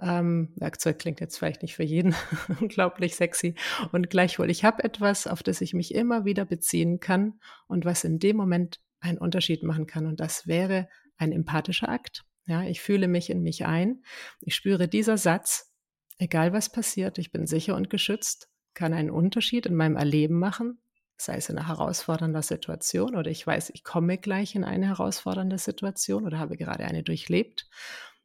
Ähm, 0.00 0.52
Werkzeug 0.56 0.98
klingt 0.98 1.20
jetzt 1.20 1.38
vielleicht 1.38 1.62
nicht 1.62 1.74
für 1.74 1.82
jeden 1.82 2.14
unglaublich 2.60 3.16
sexy. 3.16 3.54
Und 3.92 4.10
gleichwohl, 4.10 4.50
ich 4.50 4.64
habe 4.64 4.84
etwas, 4.84 5.26
auf 5.26 5.42
das 5.42 5.60
ich 5.60 5.74
mich 5.74 5.94
immer 5.94 6.24
wieder 6.24 6.44
beziehen 6.44 7.00
kann 7.00 7.40
und 7.66 7.84
was 7.84 8.04
in 8.04 8.18
dem 8.18 8.36
Moment 8.36 8.80
einen 9.00 9.18
Unterschied 9.18 9.62
machen 9.62 9.86
kann. 9.86 10.06
Und 10.06 10.20
das 10.20 10.46
wäre 10.46 10.88
ein 11.16 11.32
empathischer 11.32 11.88
Akt. 11.88 12.24
Ja, 12.46 12.62
ich 12.62 12.80
fühle 12.80 13.08
mich 13.08 13.28
in 13.28 13.42
mich 13.42 13.66
ein. 13.66 14.02
Ich 14.40 14.54
spüre 14.54 14.88
dieser 14.88 15.18
Satz, 15.18 15.74
egal 16.18 16.52
was 16.52 16.72
passiert, 16.72 17.18
ich 17.18 17.30
bin 17.30 17.46
sicher 17.46 17.76
und 17.76 17.90
geschützt, 17.90 18.48
kann 18.74 18.94
einen 18.94 19.10
Unterschied 19.10 19.66
in 19.66 19.74
meinem 19.74 19.96
Erleben 19.96 20.38
machen, 20.38 20.80
sei 21.16 21.36
es 21.36 21.48
in 21.48 21.58
einer 21.58 21.68
herausfordernden 21.68 22.42
Situation 22.42 23.16
oder 23.16 23.30
ich 23.30 23.46
weiß, 23.46 23.70
ich 23.70 23.84
komme 23.84 24.18
gleich 24.18 24.54
in 24.54 24.64
eine 24.64 24.86
herausfordernde 24.86 25.58
Situation 25.58 26.24
oder 26.24 26.38
habe 26.38 26.56
gerade 26.56 26.84
eine 26.84 27.02
durchlebt. 27.02 27.68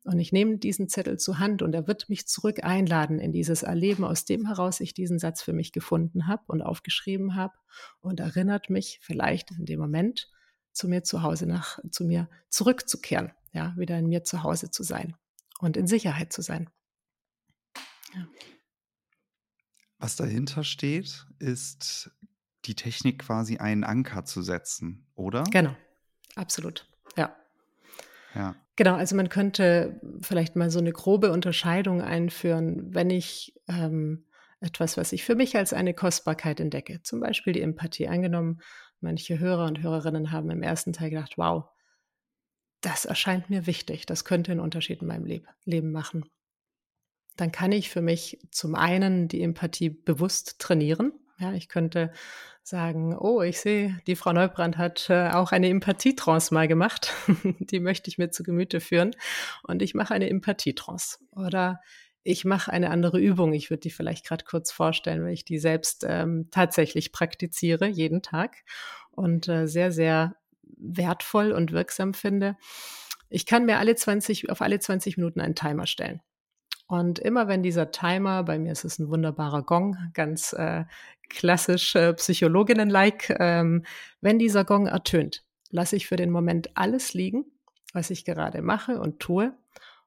Und 0.05 0.19
ich 0.19 0.33
nehme 0.33 0.57
diesen 0.57 0.89
Zettel 0.89 1.17
zur 1.17 1.39
Hand 1.39 1.62
und 1.62 1.74
er 1.74 1.88
wird 1.88 2.10
mich 2.10 2.27
zurück 2.27 2.63
einladen 2.63 3.19
in 3.19 3.31
dieses 3.31 3.63
Erleben, 3.63 4.03
aus 4.03 4.25
dem 4.25 4.48
heraus 4.48 4.81
ich 4.81 4.93
diesen 4.93 5.17
Satz 5.17 5.41
für 5.41 5.53
mich 5.53 5.72
gefunden 5.72 6.27
habe 6.27 6.43
und 6.48 6.62
aufgeschrieben 6.62 7.36
habe 7.36 7.53
und 8.01 8.19
erinnert 8.19 8.69
mich 8.69 9.00
vielleicht 9.01 9.51
in 9.51 9.65
dem 9.65 9.79
Moment 9.79 10.29
zu 10.74 10.89
mir 10.89 11.03
zu 11.03 11.22
Hause 11.22 11.45
nach, 11.45 11.79
zu 11.91 12.03
mir 12.03 12.29
zurückzukehren, 12.50 13.31
ja, 13.53 13.74
wieder 13.77 13.98
in 13.98 14.07
mir 14.07 14.24
zu 14.24 14.43
Hause 14.43 14.72
zu 14.72 14.83
sein 14.83 15.15
und 15.60 15.77
in 15.77 15.88
Sicherheit 15.88 16.33
zu 16.33 16.41
sein. 16.41 16.69
Ja. 18.13 18.27
Was 20.00 20.17
dahinter 20.17 20.65
steht, 20.65 21.25
ist 21.39 22.12
die 22.65 22.75
Technik 22.75 23.19
quasi 23.19 23.57
einen 23.57 23.86
Anker 23.86 24.25
zu 24.25 24.41
setzen, 24.41 25.07
oder? 25.15 25.43
Genau, 25.45 25.75
absolut. 26.36 26.89
Ja. 27.15 27.36
Ja. 28.36 28.56
Genau, 28.75 28.96
also 28.96 29.16
man 29.16 29.30
könnte 29.30 30.02
vielleicht 30.22 30.56
mal 30.56 30.72
so 30.72 30.80
eine 30.80 30.92
grobe 30.92 31.32
Unterscheidung 31.32 32.02
einführen, 32.02 32.94
wenn 32.94 33.10
ich 33.10 33.54
ähm, 33.68 34.25
etwas, 34.60 34.98
was 34.98 35.12
ich 35.12 35.24
für 35.24 35.36
mich 35.36 35.56
als 35.56 35.74
eine 35.74 35.94
Kostbarkeit 35.94 36.60
entdecke, 36.60 37.02
zum 37.04 37.20
Beispiel 37.20 37.54
die 37.54 37.62
Empathie. 37.62 38.08
Angenommen, 38.08 38.62
manche 39.00 39.38
Hörer 39.38 39.66
und 39.66 39.82
Hörerinnen 39.82 40.32
haben 40.32 40.50
im 40.50 40.63
ersten 40.63 40.94
Teil 40.94 41.12
gedacht, 41.12 41.38
wow, 41.38 41.66
das 42.82 43.06
erscheint 43.06 43.50
mir 43.50 43.68
wichtig, 43.68 44.06
das 44.06 44.25
könnte 44.25 44.52
einen 44.52 44.60
Unterschied 44.62 45.02
in 45.02 45.08
meinem 45.08 45.25
Leb 45.25 45.48
Leben 45.66 45.92
machen. 45.92 46.25
Dann 47.36 47.52
kann 47.52 47.72
ich 47.72 47.90
für 47.90 48.02
mich 48.02 48.40
zum 48.52 48.75
einen 48.75 49.28
die 49.28 49.42
Empathie 49.42 49.90
bewusst 49.90 50.60
trainieren, 50.60 51.13
Ja, 51.40 51.54
ich 51.54 51.68
könnte 51.68 52.12
sagen, 52.62 53.18
oh, 53.18 53.42
ich 53.42 53.60
sehe, 53.60 54.00
die 54.08 54.16
Frau 54.16 54.32
Neubrand 54.34 54.78
hat 54.78 55.10
äh, 55.10 55.30
auch 55.32 55.52
eine 55.52 55.70
Empathietrance 55.70 56.54
mal 56.54 56.68
gemacht. 56.68 57.13
die 57.60 57.80
möchte 57.80 58.10
ich 58.10 58.18
mir 58.18 58.30
zu 58.30 58.44
Gemüte 58.44 58.80
führen. 58.80 59.16
Und 59.63 59.82
ich 59.82 59.94
mache 59.94 60.13
eine 60.13 60.30
Empathietrance. 60.30 61.18
Oder 61.32 61.82
ich 62.24 62.46
mache 62.46 62.72
eine 62.72 62.90
andere 62.90 63.20
Übung. 63.20 63.54
Ich 63.54 63.70
würde 63.70 63.82
die 63.82 63.92
vielleicht 63.92 64.25
gerade 64.25 64.46
kurz 64.46 64.72
vorstellen, 64.72 65.24
weil 65.24 65.34
ich 65.34 65.44
die 65.44 65.60
selbst 65.60 66.06
ähm, 66.08 66.48
tatsächlich 66.52 67.12
praktiziere, 67.12 67.88
jeden 67.88 68.22
Tag. 68.22 68.63
Und 69.12 69.48
äh, 69.48 69.68
sehr, 69.68 69.92
sehr 69.92 70.36
wertvoll 70.78 71.52
und 71.52 71.72
wirksam 71.72 72.13
finde. 72.13 72.56
Ich 73.30 73.46
kann 73.46 73.66
mir 73.66 73.80
alle 73.80 73.96
20, 73.96 74.50
auf 74.50 74.62
alle 74.62 74.80
20 74.80 75.18
Minuten 75.18 75.42
einen 75.42 75.56
Timer 75.56 75.88
stellen. 75.88 76.22
Und 76.94 77.18
immer 77.18 77.48
wenn 77.48 77.64
dieser 77.64 77.90
Timer, 77.90 78.44
bei 78.44 78.60
mir 78.60 78.72
ist 78.72 78.86
es 78.86 79.00
ein 79.00 79.10
wunderbarer 79.10 79.64
Gong, 79.64 79.98
ganz 80.14 80.54
äh, 80.54 80.84
klassisch 81.28 81.96
äh, 81.96 82.14
Psychologinnen-like, 82.14 83.36
ähm, 83.40 83.84
wenn 84.22 84.38
dieser 84.38 84.64
Gong 84.64 84.86
ertönt, 84.86 85.44
lasse 85.72 85.96
ich 85.96 86.06
für 86.06 86.18
den 86.18 86.30
Moment 86.30 86.70
alles 86.78 87.16
liegen, 87.16 87.46
was 87.94 88.12
ich 88.12 88.26
gerade 88.26 88.62
mache 88.62 89.02
und 89.02 89.20
tue 89.20 89.58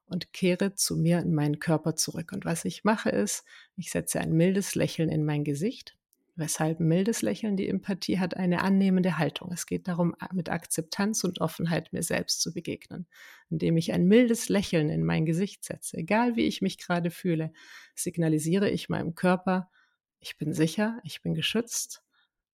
und 0.05 0.31
kehre 0.31 0.75
zu 0.75 0.95
mir 0.95 1.19
in 1.19 1.33
meinen 1.33 1.59
Körper 1.59 1.97
zurück. 1.97 2.31
Und 2.31 2.45
was 2.45 2.63
ich 2.63 2.85
mache 2.85 3.09
ist, 3.09 3.43
ich 3.75 3.91
setze 3.91 4.21
ein 4.21 4.31
mildes 4.31 4.73
Lächeln 4.73 5.09
in 5.09 5.25
mein 5.25 5.43
Gesicht 5.43 5.97
Weshalb 6.39 6.79
mildes 6.79 7.23
Lächeln 7.23 7.57
die 7.57 7.67
Empathie 7.67 8.19
hat 8.19 8.37
eine 8.37 8.61
annehmende 8.61 9.17
Haltung. 9.17 9.51
Es 9.51 9.65
geht 9.65 9.87
darum, 9.87 10.15
mit 10.31 10.49
Akzeptanz 10.49 11.23
und 11.23 11.41
Offenheit 11.41 11.91
mir 11.93 12.03
selbst 12.03 12.41
zu 12.41 12.53
begegnen. 12.53 13.07
Indem 13.49 13.75
ich 13.75 13.91
ein 13.91 14.05
mildes 14.05 14.47
Lächeln 14.47 14.91
in 14.91 15.03
mein 15.03 15.25
Gesicht 15.25 15.65
setze, 15.65 15.97
egal 15.97 16.35
wie 16.35 16.45
ich 16.45 16.61
mich 16.61 16.77
gerade 16.77 17.09
fühle, 17.09 17.51
signalisiere 17.95 18.69
ich 18.69 18.87
meinem 18.87 19.15
Körper, 19.15 19.71
ich 20.19 20.37
bin 20.37 20.53
sicher, 20.53 20.99
ich 21.03 21.23
bin 21.23 21.33
geschützt, 21.33 22.03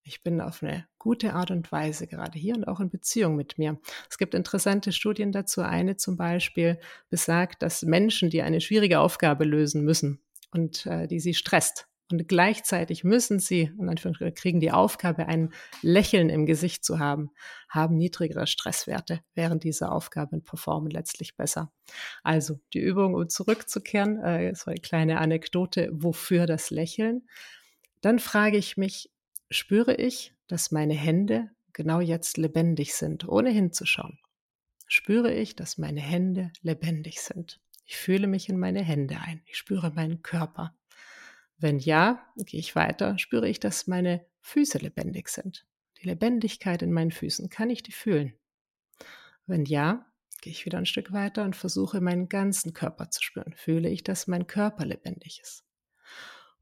ich 0.01 0.23
bin 0.23 0.39
auf 0.39 0.63
eine 0.63 0.87
gute 0.97 1.33
Art 1.33 1.51
und 1.51 1.69
Weise 1.69 2.07
gerade 2.07 2.39
hier 2.39 2.55
und 2.55 2.65
auch 2.65 2.79
in 2.79 2.89
Beziehung 2.89 3.35
mit 3.35 3.57
mir. 3.57 3.81
Es 4.09 4.17
gibt 4.17 4.33
interessante 4.33 4.93
Studien 4.93 5.33
dazu. 5.33 5.61
Eine 5.61 5.97
zum 5.97 6.15
Beispiel 6.15 6.79
besagt, 7.09 7.61
dass 7.61 7.81
Menschen, 7.81 8.29
die 8.29 8.43
eine 8.43 8.61
schwierige 8.61 8.99
Aufgabe 8.99 9.43
lösen 9.43 9.83
müssen 9.83 10.21
und 10.51 10.85
äh, 10.85 11.07
die 11.07 11.19
sie 11.19 11.33
stresst, 11.33 11.89
und 12.13 12.27
gleichzeitig 12.27 13.03
müssen 13.03 13.39
sie, 13.39 13.71
in 13.79 13.89
Anführungsstrichen, 13.89 14.35
kriegen 14.35 14.59
die 14.59 14.71
Aufgabe, 14.71 15.25
ein 15.25 15.51
Lächeln 15.81 16.29
im 16.29 16.45
Gesicht 16.45 16.85
zu 16.85 16.99
haben, 16.99 17.31
haben 17.69 17.97
niedrigere 17.97 18.45
Stresswerte 18.45 19.21
während 19.33 19.63
dieser 19.63 19.91
Aufgabe 19.91 20.35
und 20.35 20.45
performen 20.45 20.91
letztlich 20.91 21.35
besser. 21.35 21.71
Also 22.21 22.59
die 22.73 22.79
Übung, 22.79 23.15
um 23.15 23.27
zurückzukehren, 23.29 24.21
äh, 24.21 24.53
so 24.53 24.69
eine 24.69 24.79
kleine 24.79 25.19
Anekdote, 25.19 25.89
wofür 25.91 26.45
das 26.45 26.69
Lächeln? 26.69 27.27
Dann 28.01 28.19
frage 28.19 28.57
ich 28.57 28.77
mich, 28.77 29.11
spüre 29.49 29.95
ich, 29.95 30.35
dass 30.47 30.69
meine 30.69 30.93
Hände 30.93 31.49
genau 31.73 31.99
jetzt 31.99 32.37
lebendig 32.37 32.93
sind, 32.93 33.27
ohne 33.27 33.49
hinzuschauen? 33.49 34.19
Spüre 34.87 35.33
ich, 35.33 35.55
dass 35.55 35.79
meine 35.79 36.01
Hände 36.01 36.51
lebendig 36.61 37.21
sind? 37.21 37.59
Ich 37.85 37.97
fühle 37.97 38.27
mich 38.27 38.49
in 38.49 38.59
meine 38.59 38.81
Hände 38.81 39.17
ein. 39.19 39.41
Ich 39.45 39.57
spüre 39.57 39.91
meinen 39.91 40.21
Körper. 40.21 40.75
Wenn 41.63 41.79
ja, 41.79 42.21
gehe 42.35 42.59
ich 42.59 42.75
weiter, 42.75 43.17
spüre 43.17 43.47
ich, 43.47 43.57
dass 43.57 43.87
meine 43.87 44.25
Füße 44.41 44.79
lebendig 44.79 45.29
sind. 45.29 45.65
Die 46.01 46.09
Lebendigkeit 46.09 46.81
in 46.81 46.91
meinen 46.91 47.11
Füßen, 47.11 47.47
kann 47.47 47.69
ich 47.69 47.81
die 47.81 47.93
fühlen? 47.93 48.33
Wenn 49.47 49.63
ja, 49.63 50.05
gehe 50.41 50.51
ich 50.51 50.65
wieder 50.65 50.77
ein 50.77 50.85
Stück 50.85 51.13
weiter 51.13 51.45
und 51.45 51.55
versuche 51.55 52.01
meinen 52.01 52.27
ganzen 52.27 52.73
Körper 52.73 53.09
zu 53.11 53.23
spüren. 53.23 53.53
Fühle 53.55 53.87
ich, 53.87 54.03
dass 54.03 54.27
mein 54.27 54.45
Körper 54.45 54.85
lebendig 54.85 55.39
ist? 55.41 55.63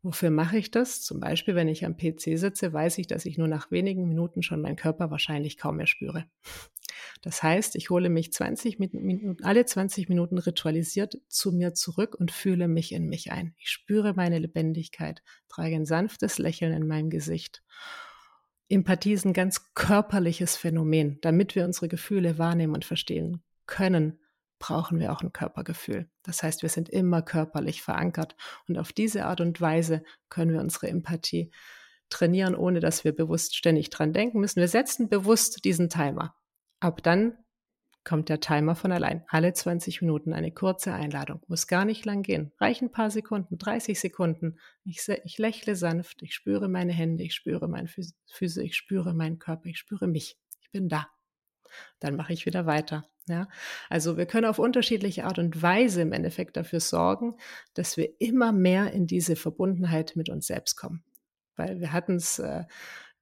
Wofür 0.04 0.30
mache 0.30 0.60
ich 0.60 0.70
das? 0.70 1.02
Zum 1.02 1.20
Beispiel, 1.20 1.56
wenn 1.56 1.68
ich 1.68 1.84
am 1.84 1.98
PC 1.98 2.38
sitze, 2.38 2.72
weiß 2.72 3.00
ich, 3.00 3.08
dass 3.08 3.26
ich 3.26 3.40
nur 3.40 3.48
nach 3.48 3.72
wenigen 3.72 4.08
Minuten 4.08 4.44
schon 4.44 4.62
meinen 4.62 4.76
Körper 4.76 5.10
wahrscheinlich 5.10 5.58
kaum 5.58 5.78
mehr 5.78 5.88
spüre. 5.88 6.28
Das 7.22 7.44
heißt, 7.44 7.76
ich 7.76 7.90
hole 7.90 8.10
mich 8.10 8.34
20 8.34 8.80
Minuten, 8.80 9.44
alle 9.44 9.66
20 9.66 10.10
Minuten 10.10 10.38
ritualisiert 10.38 11.20
zu 11.28 11.52
mir 11.52 11.74
zurück 11.74 12.16
und 12.20 12.32
fühle 12.32 12.68
mich 12.68 12.92
in 12.92 13.08
mich 13.08 13.32
ein. 13.32 13.56
Ich 13.58 13.70
spüre 13.70 14.14
meine 14.14 14.40
Lebendigkeit, 14.40 15.22
trage 15.48 15.76
ein 15.76 15.86
sanftes 15.86 16.38
Lächeln 16.38 16.74
in 16.74 16.88
meinem 16.88 17.10
Gesicht. 17.10 17.64
Empathie 18.70 19.14
ist 19.14 19.26
ein 19.26 19.34
ganz 19.34 19.74
körperliches 19.74 20.56
Phänomen. 20.56 21.20
Damit 21.22 21.56
wir 21.56 21.66
unsere 21.66 21.90
Gefühle 21.90 22.38
wahrnehmen 22.38 22.74
und 22.74 22.86
verstehen 22.86 23.44
können, 23.66 24.20
brauchen 24.60 25.00
wir 25.00 25.12
auch 25.12 25.22
ein 25.22 25.34
Körpergefühl. 25.34 26.10
Das 26.24 26.44
heißt, 26.44 26.62
wir 26.62 26.70
sind 26.70 26.88
immer 26.88 27.22
körperlich 27.22 27.82
verankert 27.82 28.36
und 28.68 28.78
auf 28.78 28.94
diese 28.94 29.26
Art 29.26 29.42
und 29.42 29.60
Weise 29.60 30.04
können 30.30 30.54
wir 30.54 30.62
unsere 30.62 30.88
Empathie 30.88 31.52
trainieren, 32.10 32.56
ohne 32.56 32.80
dass 32.80 33.04
wir 33.04 33.14
bewusst 33.14 33.56
ständig 33.56 33.90
dran 33.90 34.14
denken 34.14 34.40
müssen. 34.40 34.60
Wir 34.60 34.68
setzen 34.68 35.10
bewusst 35.10 35.66
diesen 35.66 35.90
Timer. 35.90 36.36
Ab 36.82 37.02
dann 37.04 37.38
kommt 38.04 38.30
der 38.30 38.40
Timer 38.40 38.76
von 38.76 38.92
allein. 38.92 39.24
Alle 39.28 39.54
20 39.54 40.02
Minuten 40.02 40.34
eine 40.34 40.52
kurze 40.52 40.94
Einladung. 40.94 41.42
Muss 41.48 41.68
gar 41.68 41.86
nicht 41.86 42.04
lang 42.06 42.24
gehen. 42.24 42.52
Reichen 42.60 42.86
ein 42.86 42.92
paar 42.92 43.12
Sekunden, 43.12 43.58
30 43.58 44.00
Sekunden. 44.00 44.58
Ich, 44.84 45.08
ich 45.24 45.38
lächle 45.38 45.76
sanft, 45.76 46.24
ich 46.24 46.34
spüre 46.34 46.68
meine 46.68 46.92
Hände, 46.92 47.24
ich 47.24 47.36
spüre 47.36 47.68
meine 47.68 47.88
Füße, 47.88 48.64
ich 48.64 48.76
spüre 48.76 49.14
meinen 49.14 49.38
Körper, 49.38 49.68
ich 49.68 49.78
spüre 49.78 50.08
mich. 50.08 50.38
Ich 50.60 50.72
bin 50.72 50.90
da. 50.90 51.08
Dann 52.00 52.16
mache 52.16 52.34
ich 52.34 52.46
wieder 52.46 52.66
weiter. 52.66 53.06
Ja, 53.28 53.48
also 53.88 54.18
wir 54.18 54.26
können 54.26 54.48
auf 54.48 54.58
unterschiedliche 54.58 55.26
Art 55.26 55.38
und 55.38 55.62
Weise 55.62 56.02
im 56.02 56.12
Endeffekt 56.12 56.58
dafür 56.58 56.80
sorgen, 56.80 57.38
dass 57.76 57.96
wir 57.96 58.20
immer 58.20 58.52
mehr 58.52 58.92
in 58.94 59.06
diese 59.06 59.36
Verbundenheit 59.36 60.16
mit 60.16 60.28
uns 60.28 60.48
selbst 60.48 60.76
kommen. 60.76 61.04
Weil 61.56 61.80
wir 61.80 61.94
hatten 61.94 62.16
es 62.16 62.40
äh, 62.40 62.64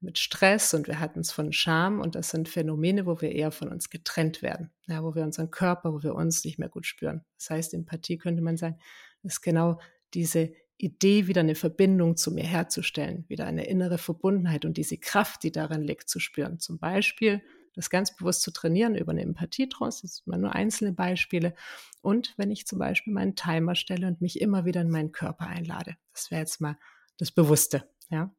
mit 0.02 0.18
Stress 0.18 0.74
und 0.74 0.88
wir 0.88 1.00
hatten 1.00 1.20
es 1.20 1.32
von 1.32 1.52
Scham 1.52 2.00
und 2.00 2.16
das 2.16 2.30
sind 2.30 2.48
Phänomene, 2.48 3.06
wo 3.06 3.20
wir 3.22 3.32
eher 3.32 3.52
von 3.52 3.70
uns 3.70 3.90
getrennt 3.90 4.42
werden, 4.42 4.72
ja, 4.88 5.04
wo 5.04 5.14
wir 5.14 5.24
unseren 5.24 5.52
Körper, 5.52 5.94
wo 5.94 6.04
wir 6.04 6.16
uns 6.16 6.44
nicht 6.46 6.58
mehr 6.58 6.70
gut 6.70 6.86
spüren. 6.86 7.26
Das 7.38 7.50
heißt, 7.50 7.74
Empathie 7.74 8.18
könnte 8.18 8.42
man 8.42 8.58
sagen, 8.58 8.80
ist 9.24 9.42
genau 9.42 9.80
diese 10.14 10.54
Idee, 10.78 11.28
wieder 11.28 11.42
eine 11.42 11.56
Verbindung 11.56 12.16
zu 12.16 12.32
mir 12.32 12.46
herzustellen, 12.46 13.26
wieder 13.28 13.46
eine 13.46 13.68
innere 13.68 13.98
Verbundenheit 13.98 14.64
und 14.64 14.78
diese 14.78 14.98
Kraft, 14.98 15.44
die 15.44 15.52
darin 15.52 15.82
liegt, 15.82 16.10
zu 16.10 16.20
spüren. 16.20 16.60
Zum 16.60 16.80
Beispiel 16.80 17.42
das 17.76 17.90
ganz 17.90 18.16
bewusst 18.16 18.42
zu 18.42 18.52
trainieren 18.52 18.96
über 18.96 19.12
eine 19.12 19.22
Empathietrance, 19.22 20.02
das 20.02 20.18
sind 20.18 20.28
mal 20.28 20.38
nur 20.38 20.56
einzelne 20.56 20.94
Beispiele. 20.94 21.54
Und 22.02 22.34
wenn 22.38 22.50
ich 22.50 22.66
zum 22.66 22.80
Beispiel 22.80 23.14
meinen 23.14 23.36
Timer 23.36 23.76
stelle 23.76 24.08
und 24.08 24.22
mich 24.22 24.40
immer 24.40 24.66
wieder 24.66 24.82
in 24.82 24.90
meinen 24.90 25.12
Körper 25.12 25.48
einlade. 25.48 25.98
Das 26.14 26.32
wäre 26.32 26.42
jetzt 26.42 26.62
mal 26.62 26.78
das 27.18 27.32
Bewusste, 27.32 27.84
ja. 28.10 28.34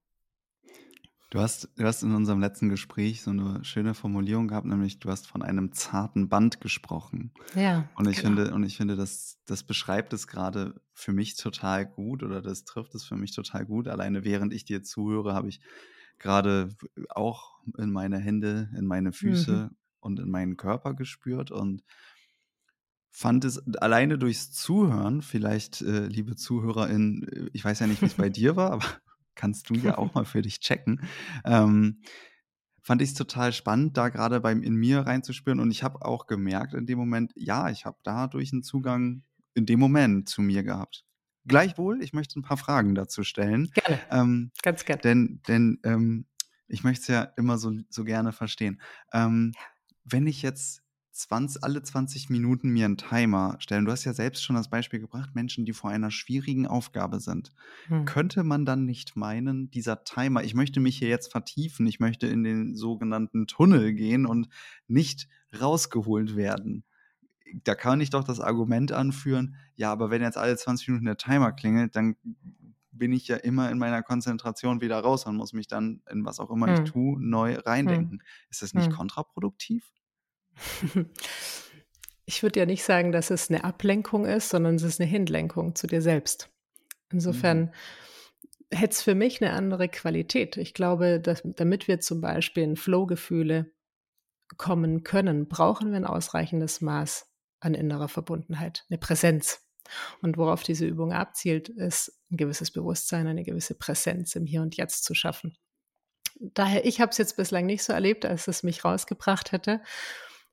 Du 1.31 1.39
hast, 1.39 1.69
du 1.77 1.85
hast 1.85 2.03
in 2.03 2.13
unserem 2.13 2.41
letzten 2.41 2.69
Gespräch 2.69 3.23
so 3.23 3.31
eine 3.31 3.65
schöne 3.65 3.95
Formulierung 3.95 4.49
gehabt, 4.49 4.67
nämlich 4.67 4.99
du 4.99 5.11
hast 5.11 5.29
von 5.29 5.43
einem 5.43 5.73
zarten 5.73 6.29
Band 6.29 6.61
gesprochen. 6.61 7.33
Ja. 7.55 7.89
Und 7.95 8.09
ich 8.09 8.17
genau. 8.17 8.35
finde, 8.35 8.55
und 8.55 8.65
ich 8.65 8.77
finde, 8.77 8.97
das, 8.97 9.39
das 9.47 9.63
beschreibt 9.63 10.13
es 10.13 10.27
gerade 10.27 10.81
für 10.93 11.13
mich 11.13 11.37
total 11.37 11.87
gut 11.87 12.25
oder 12.25 12.43
das 12.43 12.65
trifft 12.65 12.97
es 12.97 13.05
für 13.05 13.15
mich 13.15 13.33
total 13.33 13.65
gut. 13.65 13.87
Alleine 13.87 14.25
während 14.25 14.53
ich 14.53 14.65
dir 14.65 14.83
zuhöre, 14.83 15.33
habe 15.33 15.49
ich 15.49 15.61
gerade 16.19 16.75
auch 17.11 17.61
in 17.79 17.93
meine 17.93 18.19
Hände, 18.19 18.69
in 18.77 18.87
meine 18.87 19.13
Füße 19.13 19.71
mhm. 19.71 19.77
und 20.01 20.19
in 20.19 20.31
meinen 20.31 20.57
Körper 20.57 20.95
gespürt 20.95 21.53
und 21.53 21.85
fand 23.09 23.45
es 23.45 23.59
alleine 23.77 24.19
durchs 24.19 24.51
Zuhören, 24.51 25.23
vielleicht, 25.23 25.81
äh, 25.83 26.07
liebe 26.07 26.35
ZuhörerInnen, 26.35 27.23
äh, 27.29 27.51
ich 27.53 27.65
weiß 27.65 27.79
ja 27.79 27.87
nicht, 27.87 28.03
wie 28.03 28.07
es 28.07 28.15
bei 28.15 28.29
dir 28.31 28.57
war, 28.57 28.73
aber 28.73 28.87
kannst 29.41 29.71
du 29.71 29.75
ja 29.75 29.97
auch 29.99 30.15
mal 30.15 30.25
für 30.25 30.43
dich 30.43 30.61
checken. 30.61 31.01
Ähm, 31.45 32.03
fand 32.83 33.03
ich 33.03 33.11
es 33.11 33.15
total 33.15 33.53
spannend, 33.53 33.97
da 33.97 34.09
gerade 34.09 34.41
beim 34.41 34.63
in 34.63 34.75
mir 34.75 35.01
reinzuspüren. 35.01 35.61
Und 35.61 35.71
ich 35.71 35.83
habe 35.83 36.05
auch 36.05 36.27
gemerkt 36.27 36.75
in 36.75 36.87
dem 36.87 36.99
Moment, 36.99 37.33
ja, 37.35 37.71
ich 37.71 37.87
habe 37.87 37.99
dadurch 38.05 38.53
einen 38.53 38.63
Zugang 38.63 39.23
in 39.55 39.67
dem 39.67 39.81
Moment 39.81 40.29
zu 40.29 40.43
mir 40.43 40.63
gehabt. 40.63 41.05
Gleichwohl, 41.47 42.03
ich 42.03 42.13
möchte 42.13 42.39
ein 42.39 42.43
paar 42.43 42.59
Fragen 42.59 42.95
dazu 42.95 43.25
stellen. 43.25 43.71
Gerne. 43.73 44.01
Ähm, 44.11 44.53
Ganz 44.63 44.85
gerne. 44.85 45.01
Denn, 45.01 45.41
denn 45.49 45.79
ähm, 45.85 46.27
ich 46.69 46.85
möchte 46.85 47.01
es 47.01 47.09
ja 47.09 47.23
immer 47.37 47.59
so, 47.59 47.73
so 47.89 48.05
gerne 48.05 48.33
verstehen. 48.33 48.81
Ähm, 49.13 49.53
wenn 50.05 50.27
ich 50.27 50.43
jetzt 50.43 50.83
20, 51.21 51.63
alle 51.63 51.83
20 51.83 52.31
Minuten 52.31 52.71
mir 52.71 52.87
einen 52.87 52.97
Timer 52.97 53.57
stellen. 53.59 53.85
Du 53.85 53.93
hast 53.93 54.05
ja 54.05 54.15
selbst 54.15 54.43
schon 54.43 54.57
das 54.57 54.71
Beispiel 54.71 55.01
gebracht, 55.01 55.35
Menschen, 55.35 55.65
die 55.65 55.73
vor 55.73 55.91
einer 55.91 56.11
schwierigen 56.11 56.67
Aufgabe 56.67 57.21
sind. 57.21 57.53
Hm. 57.89 58.07
Könnte 58.07 58.43
man 58.43 58.65
dann 58.65 58.87
nicht 58.87 59.17
meinen, 59.17 59.71
dieser 59.71 60.03
Timer, 60.05 60.43
ich 60.43 60.55
möchte 60.55 60.81
mich 60.81 60.99
hier 60.99 61.09
jetzt 61.09 61.31
vertiefen, 61.31 61.87
ich 61.87 62.01
möchte 62.01 62.27
in 62.27 62.43
den 62.43 62.75
sogenannten 62.75 63.47
Tunnel 63.47 63.93
gehen 63.93 64.25
und 64.25 64.49
nicht 64.89 65.29
rausgeholt 65.61 66.37
werden. 66.37 66.85
Da 67.65 67.75
kann 67.75 68.01
ich 68.01 68.11
doch 68.11 68.25
das 68.25 68.41
Argument 68.41 68.93
anführen, 68.93 69.57
ja, 69.75 69.93
aber 69.93 70.11
wenn 70.11 70.23
jetzt 70.23 70.39
alle 70.39 70.57
20 70.57 70.89
Minuten 70.89 71.07
der 71.07 71.17
Timer 71.17 71.53
klingelt, 71.53 71.97
dann 71.97 72.17
bin 72.93 73.13
ich 73.13 73.29
ja 73.29 73.37
immer 73.37 73.71
in 73.71 73.79
meiner 73.79 74.03
Konzentration 74.03 74.81
wieder 74.81 75.01
raus 75.01 75.27
und 75.27 75.37
muss 75.37 75.53
mich 75.53 75.67
dann 75.67 76.03
in 76.11 76.25
was 76.25 76.41
auch 76.41 76.51
immer 76.51 76.69
hm. 76.69 76.75
ich 76.85 76.91
tue, 76.91 77.21
neu 77.21 77.59
reindenken. 77.59 78.21
Hm. 78.21 78.27
Ist 78.51 78.63
das 78.63 78.75
nicht 78.75 78.89
hm. 78.89 78.95
kontraproduktiv? 78.95 79.91
Ich 82.27 82.45
würde 82.45 82.61
ja 82.61 82.67
nicht 82.67 82.85
sagen, 82.85 83.11
dass 83.11 83.31
es 83.31 83.51
eine 83.51 83.65
Ablenkung 83.65 84.25
ist, 84.25 84.51
sondern 84.51 84.77
es 84.77 84.85
ist 84.85 85.01
eine 85.01 85.11
Hinlenkung 85.11 85.75
zu 85.75 85.89
dir 85.89 86.01
selbst. 86.01 86.49
Insofern, 87.11 87.59
mhm. 87.59 87.71
hätte 88.71 88.93
es 88.93 89.03
für 89.03 89.17
mich 89.17 89.43
eine 89.43 89.53
andere 89.53 89.89
Qualität. 89.89 90.57
Ich 90.57 90.73
glaube, 90.73 91.19
dass, 91.19 91.43
damit 91.45 91.89
wir 91.89 91.99
zum 91.99 92.21
Beispiel 92.21 92.63
in 92.63 92.77
Flow-Gefühle 92.77 93.73
kommen 94.59 95.03
können, 95.03 95.49
brauchen 95.49 95.91
wir 95.91 95.97
ein 95.97 96.07
ausreichendes 96.07 96.81
Maß 96.81 97.27
an 97.59 97.75
innerer 97.75 98.09
Verbundenheit, 98.09 98.87
eine 98.91 98.99
Präsenz. 98.99 99.67
Und 100.23 100.37
worauf 100.37 100.63
diese 100.63 100.87
Übung 100.87 101.13
abzielt, 101.13 101.69
ist 101.69 102.21
ein 102.31 102.37
gewisses 102.37 102.71
Bewusstsein, 102.71 103.27
eine 103.27 103.43
gewisse 103.43 103.75
Präsenz 103.75 104.37
im 104.37 104.47
Hier 104.47 104.63
und 104.63 104.77
Jetzt 104.77 105.05
zu 105.05 105.15
schaffen. 105.15 105.57
Daher, 106.39 106.87
ich 106.87 107.01
habe 107.01 107.11
es 107.11 107.19
jetzt 107.19 107.37
bislang 107.37 107.67
nicht 107.67 107.83
so 107.83 107.93
erlebt, 107.93 108.25
als 108.25 108.47
es 108.47 108.63
mich 108.63 108.85
rausgebracht 108.85 109.51
hätte. 109.51 109.83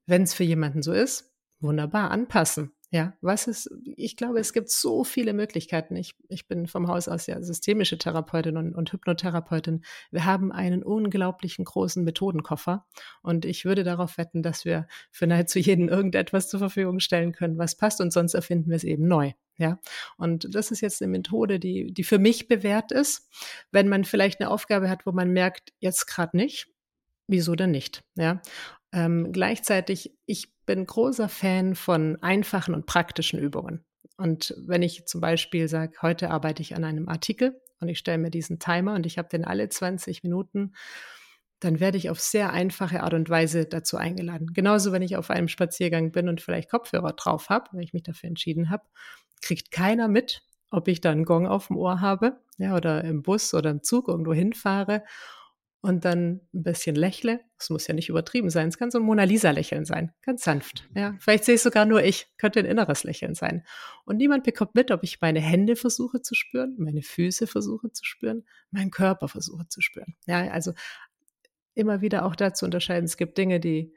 Wenn 0.08 0.24
es 0.24 0.34
für 0.34 0.44
jemanden 0.44 0.82
so 0.82 0.94
ist, 0.94 1.32
wunderbar 1.60 2.12
anpassen. 2.12 2.72
Ja, 2.90 3.18
was 3.20 3.48
ist, 3.48 3.70
ich 3.84 4.16
glaube, 4.16 4.40
es 4.40 4.54
gibt 4.54 4.70
so 4.70 5.04
viele 5.04 5.34
Möglichkeiten. 5.34 5.98
Ich, 5.98 6.16
ich 6.30 6.48
bin 6.48 6.68
vom 6.68 6.88
Haus 6.88 7.10
aus 7.10 7.28
ja 7.28 7.42
systemische 7.42 7.98
Therapeutin 7.98 8.56
und, 8.56 8.74
und 8.74 8.94
Hypnotherapeutin. 8.94 9.84
Wir 10.10 10.24
haben 10.24 10.54
einen 10.54 10.84
unglaublichen 10.84 11.66
großen 11.66 12.06
Methodenkoffer 12.06 12.86
und 13.22 13.44
ich 13.44 13.66
würde 13.66 13.84
darauf 13.84 14.18
wetten, 14.18 14.42
dass 14.42 14.64
wir 14.64 14.88
für 15.12 15.28
nahezu 15.28 15.60
jeden 15.60 15.90
irgendetwas 15.90 16.48
zur 16.48 16.60
Verfügung 16.60 17.02
stellen 17.02 17.34
können, 17.34 17.58
was 17.58 17.76
passt 17.76 18.00
und 18.00 18.14
sonst 18.14 18.36
erfinden 18.36 18.70
wir 18.70 18.78
es 18.78 18.86
eben 18.86 19.06
neu. 19.06 19.34
Ja, 19.58 19.80
und 20.18 20.48
das 20.56 20.72
ist 20.72 20.80
jetzt 20.80 21.02
eine 21.02 21.12
Methode, 21.12 21.60
die, 21.60 21.92
die 21.92 22.04
für 22.06 22.20
mich 22.20 22.48
bewährt 22.48 22.94
ist. 22.94 23.28
Wenn 23.72 23.90
man 23.90 24.06
vielleicht 24.06 24.40
eine 24.40 24.50
Aufgabe 24.50 24.90
hat, 24.90 25.06
wo 25.06 25.12
man 25.12 25.34
merkt, 25.34 25.74
jetzt 25.80 26.06
gerade 26.06 26.38
nicht, 26.38 26.68
wieso 27.28 27.56
denn 27.56 27.72
nicht? 27.72 28.04
Ja, 28.16 28.42
ähm, 28.92 29.32
gleichzeitig, 29.32 30.18
ich 30.26 30.54
bin 30.66 30.86
großer 30.86 31.30
Fan 31.30 31.76
von 31.76 32.18
einfachen 32.22 32.74
und 32.74 32.86
praktischen 32.86 33.40
Übungen. 33.40 33.86
Und 34.18 34.56
wenn 34.66 34.82
ich 34.82 35.06
zum 35.06 35.22
Beispiel 35.22 35.68
sage, 35.68 35.98
heute 36.02 36.32
arbeite 36.32 36.62
ich 36.62 36.76
an 36.76 36.84
einem 36.84 37.08
Artikel 37.08 37.62
und 37.80 37.90
ich 37.90 38.00
stelle 38.00 38.18
mir 38.18 38.32
diesen 38.32 38.60
Timer 38.60 38.96
und 38.96 39.06
ich 39.06 39.18
habe 39.18 39.30
den 39.30 39.46
alle 39.46 39.70
20 39.70 40.24
Minuten, 40.24 40.74
dann 41.60 41.80
werde 41.80 41.98
ich 41.98 42.10
auf 42.10 42.20
sehr 42.20 42.52
einfache 42.52 43.04
Art 43.04 43.14
und 43.14 43.30
Weise 43.30 43.66
dazu 43.66 43.98
eingeladen. 43.98 44.54
Genauso, 44.54 44.92
wenn 44.92 45.02
ich 45.02 45.18
auf 45.18 45.30
einem 45.30 45.48
Spaziergang 45.48 46.12
bin 46.12 46.30
und 46.30 46.42
vielleicht 46.42 46.70
Kopfhörer 46.70 47.14
drauf 47.14 47.50
habe, 47.50 47.70
wenn 47.72 47.82
ich 47.82 47.94
mich 47.94 48.04
dafür 48.04 48.30
entschieden 48.30 48.70
habe, 48.70 48.84
kriegt 49.42 49.72
keiner 49.72 50.08
mit, 50.08 50.44
ob 50.72 50.88
ich 50.88 51.02
da 51.02 51.12
einen 51.12 51.26
Gong 51.26 51.48
auf 51.48 51.68
dem 51.68 51.78
Ohr 51.78 52.02
habe, 52.02 52.40
ja, 52.58 52.76
oder 52.76 53.04
im 53.04 53.24
Bus 53.24 53.54
oder 53.54 53.70
im 53.70 53.84
Zug 53.84 54.08
irgendwo 54.08 54.34
hinfahre 54.34 55.04
und 55.88 56.04
dann 56.04 56.42
ein 56.54 56.64
bisschen 56.64 56.98
lächle. 56.98 57.40
Es 57.58 57.70
muss 57.70 57.88
ja 57.88 57.94
nicht 57.94 58.10
übertrieben 58.10 58.50
sein. 58.50 58.68
Es 58.68 58.78
kann 58.78 58.92
so 58.92 59.00
ein 59.00 59.06
Mona 59.06 59.24
Lisa-Lächeln 59.24 59.86
sein. 59.86 60.12
Ganz 60.22 60.44
sanft. 60.44 60.90
Ja, 60.94 61.16
vielleicht 61.20 61.46
sehe 61.46 61.56
ich 61.56 61.62
sogar 61.62 61.86
nur 61.86 62.04
ich. 62.04 62.28
Könnte 62.38 62.60
ein 62.60 62.66
inneres 62.66 63.06
Lächeln 63.06 63.36
sein. 63.36 63.66
Und 64.04 64.18
niemand 64.18 64.44
bekommt 64.44 64.76
mit, 64.76 64.92
ob 64.92 65.04
ich 65.04 65.22
meine 65.22 65.40
Hände 65.40 65.78
versuche 65.78 66.22
zu 66.22 66.36
spüren, 66.36 66.76
meine 66.78 67.02
Füße 67.02 67.48
versuche 67.48 67.92
zu 67.94 68.04
spüren, 68.04 68.46
meinen 68.70 68.92
Körper 68.92 69.30
versuche 69.30 69.68
zu 69.70 69.80
spüren. 69.80 70.16
Ja, 70.26 70.52
also 70.52 70.74
immer 71.74 72.02
wieder 72.02 72.26
auch 72.26 72.36
dazu 72.36 72.66
unterscheiden. 72.66 73.06
Es 73.06 73.16
gibt 73.16 73.38
Dinge, 73.38 73.62
die, 73.62 73.94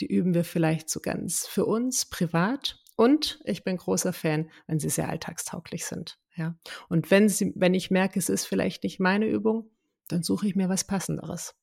die 0.00 0.06
üben 0.06 0.34
wir 0.34 0.44
vielleicht 0.44 0.90
so 0.90 1.00
ganz 1.00 1.46
für 1.46 1.64
uns 1.64 2.04
privat. 2.04 2.82
Und 2.96 3.40
ich 3.44 3.64
bin 3.64 3.78
großer 3.78 4.12
Fan, 4.12 4.50
wenn 4.66 4.78
sie 4.78 4.90
sehr 4.90 5.08
alltagstauglich 5.08 5.86
sind. 5.86 6.18
Ja. 6.36 6.58
Und 6.88 7.10
wenn 7.10 7.28
sie, 7.28 7.52
wenn 7.56 7.72
ich 7.72 7.90
merke, 7.90 8.18
es 8.18 8.28
ist 8.28 8.44
vielleicht 8.46 8.84
nicht 8.84 9.00
meine 9.00 9.26
Übung, 9.26 9.70
dann 10.08 10.22
suche 10.22 10.46
ich 10.46 10.56
mir 10.56 10.68
was 10.68 10.84
Passenderes. 10.84 11.54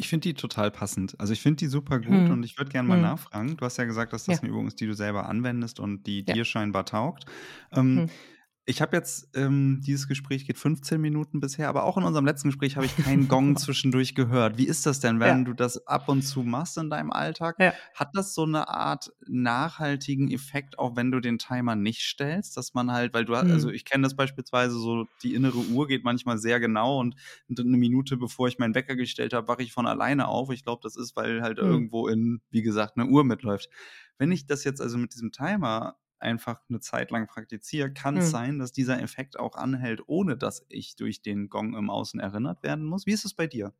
Ich 0.00 0.08
finde 0.08 0.28
die 0.28 0.34
total 0.34 0.70
passend. 0.70 1.18
Also 1.18 1.32
ich 1.32 1.42
finde 1.42 1.56
die 1.56 1.66
super 1.66 1.98
gut 1.98 2.26
hm. 2.26 2.30
und 2.30 2.42
ich 2.44 2.56
würde 2.56 2.70
gerne 2.70 2.88
mal 2.88 2.94
hm. 2.94 3.02
nachfragen. 3.02 3.56
Du 3.56 3.64
hast 3.64 3.78
ja 3.78 3.84
gesagt, 3.84 4.12
dass 4.12 4.24
das 4.24 4.36
ja. 4.36 4.42
eine 4.42 4.50
Übung 4.50 4.68
ist, 4.68 4.80
die 4.80 4.86
du 4.86 4.94
selber 4.94 5.28
anwendest 5.28 5.80
und 5.80 6.06
die 6.06 6.24
ja. 6.26 6.34
dir 6.34 6.44
scheinbar 6.44 6.86
taugt. 6.86 7.24
Ähm, 7.72 7.98
hm. 7.98 8.10
Ich 8.68 8.82
habe 8.82 8.94
jetzt, 8.94 9.30
ähm, 9.34 9.80
dieses 9.82 10.08
Gespräch 10.08 10.46
geht 10.46 10.58
15 10.58 11.00
Minuten 11.00 11.40
bisher, 11.40 11.70
aber 11.70 11.84
auch 11.84 11.96
in 11.96 12.04
unserem 12.04 12.26
letzten 12.26 12.48
Gespräch 12.48 12.76
habe 12.76 12.84
ich 12.84 12.94
keinen 12.98 13.26
Gong 13.28 13.56
zwischendurch 13.56 14.14
gehört. 14.14 14.58
Wie 14.58 14.66
ist 14.66 14.84
das 14.84 15.00
denn, 15.00 15.20
wenn 15.20 15.38
ja. 15.38 15.44
du 15.44 15.54
das 15.54 15.86
ab 15.86 16.10
und 16.10 16.20
zu 16.20 16.42
machst 16.42 16.76
in 16.76 16.90
deinem 16.90 17.10
Alltag? 17.10 17.56
Ja. 17.58 17.72
Hat 17.94 18.10
das 18.12 18.34
so 18.34 18.42
eine 18.42 18.68
Art 18.68 19.10
nachhaltigen 19.26 20.30
Effekt, 20.30 20.78
auch 20.78 20.96
wenn 20.96 21.10
du 21.10 21.20
den 21.20 21.38
Timer 21.38 21.76
nicht 21.76 22.02
stellst, 22.02 22.58
dass 22.58 22.74
man 22.74 22.92
halt, 22.92 23.14
weil 23.14 23.24
du, 23.24 23.32
mhm. 23.32 23.50
also 23.52 23.70
ich 23.70 23.86
kenne 23.86 24.02
das 24.02 24.14
beispielsweise 24.14 24.78
so, 24.78 25.06
die 25.22 25.34
innere 25.34 25.56
Uhr 25.56 25.88
geht 25.88 26.04
manchmal 26.04 26.36
sehr 26.36 26.60
genau 26.60 27.00
und 27.00 27.16
eine 27.48 27.78
Minute 27.78 28.18
bevor 28.18 28.48
ich 28.48 28.58
meinen 28.58 28.74
Wecker 28.74 28.96
gestellt 28.96 29.32
habe, 29.32 29.48
wache 29.48 29.62
ich 29.62 29.72
von 29.72 29.86
alleine 29.86 30.28
auf. 30.28 30.50
Ich 30.50 30.62
glaube, 30.62 30.80
das 30.82 30.94
ist, 30.94 31.16
weil 31.16 31.40
halt 31.40 31.56
mhm. 31.56 31.70
irgendwo 31.70 32.06
in, 32.06 32.42
wie 32.50 32.60
gesagt, 32.60 32.98
eine 32.98 33.08
Uhr 33.08 33.24
mitläuft. 33.24 33.70
Wenn 34.18 34.30
ich 34.30 34.44
das 34.44 34.64
jetzt 34.64 34.82
also 34.82 34.98
mit 34.98 35.14
diesem 35.14 35.32
Timer 35.32 35.96
einfach 36.20 36.60
eine 36.68 36.80
Zeit 36.80 37.10
lang 37.10 37.26
praktiziere, 37.26 37.92
kann 37.92 38.16
es 38.16 38.26
hm. 38.26 38.30
sein, 38.30 38.58
dass 38.58 38.72
dieser 38.72 39.00
Effekt 39.00 39.38
auch 39.38 39.56
anhält, 39.56 40.02
ohne 40.06 40.36
dass 40.36 40.64
ich 40.68 40.96
durch 40.96 41.22
den 41.22 41.48
Gong 41.48 41.74
im 41.74 41.90
Außen 41.90 42.20
erinnert 42.20 42.62
werden 42.62 42.84
muss. 42.84 43.06
Wie 43.06 43.12
ist 43.12 43.24
es 43.24 43.34
bei 43.34 43.46
dir? 43.46 43.72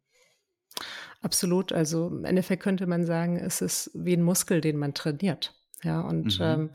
Absolut. 1.20 1.72
Also 1.72 2.08
im 2.08 2.24
Endeffekt 2.24 2.62
könnte 2.62 2.86
man 2.86 3.04
sagen, 3.04 3.36
es 3.36 3.60
ist 3.60 3.90
wie 3.94 4.16
ein 4.16 4.22
Muskel, 4.22 4.60
den 4.60 4.76
man 4.76 4.94
trainiert. 4.94 5.54
Ja, 5.84 6.00
und 6.00 6.40
mhm. 6.40 6.44
ähm, 6.44 6.70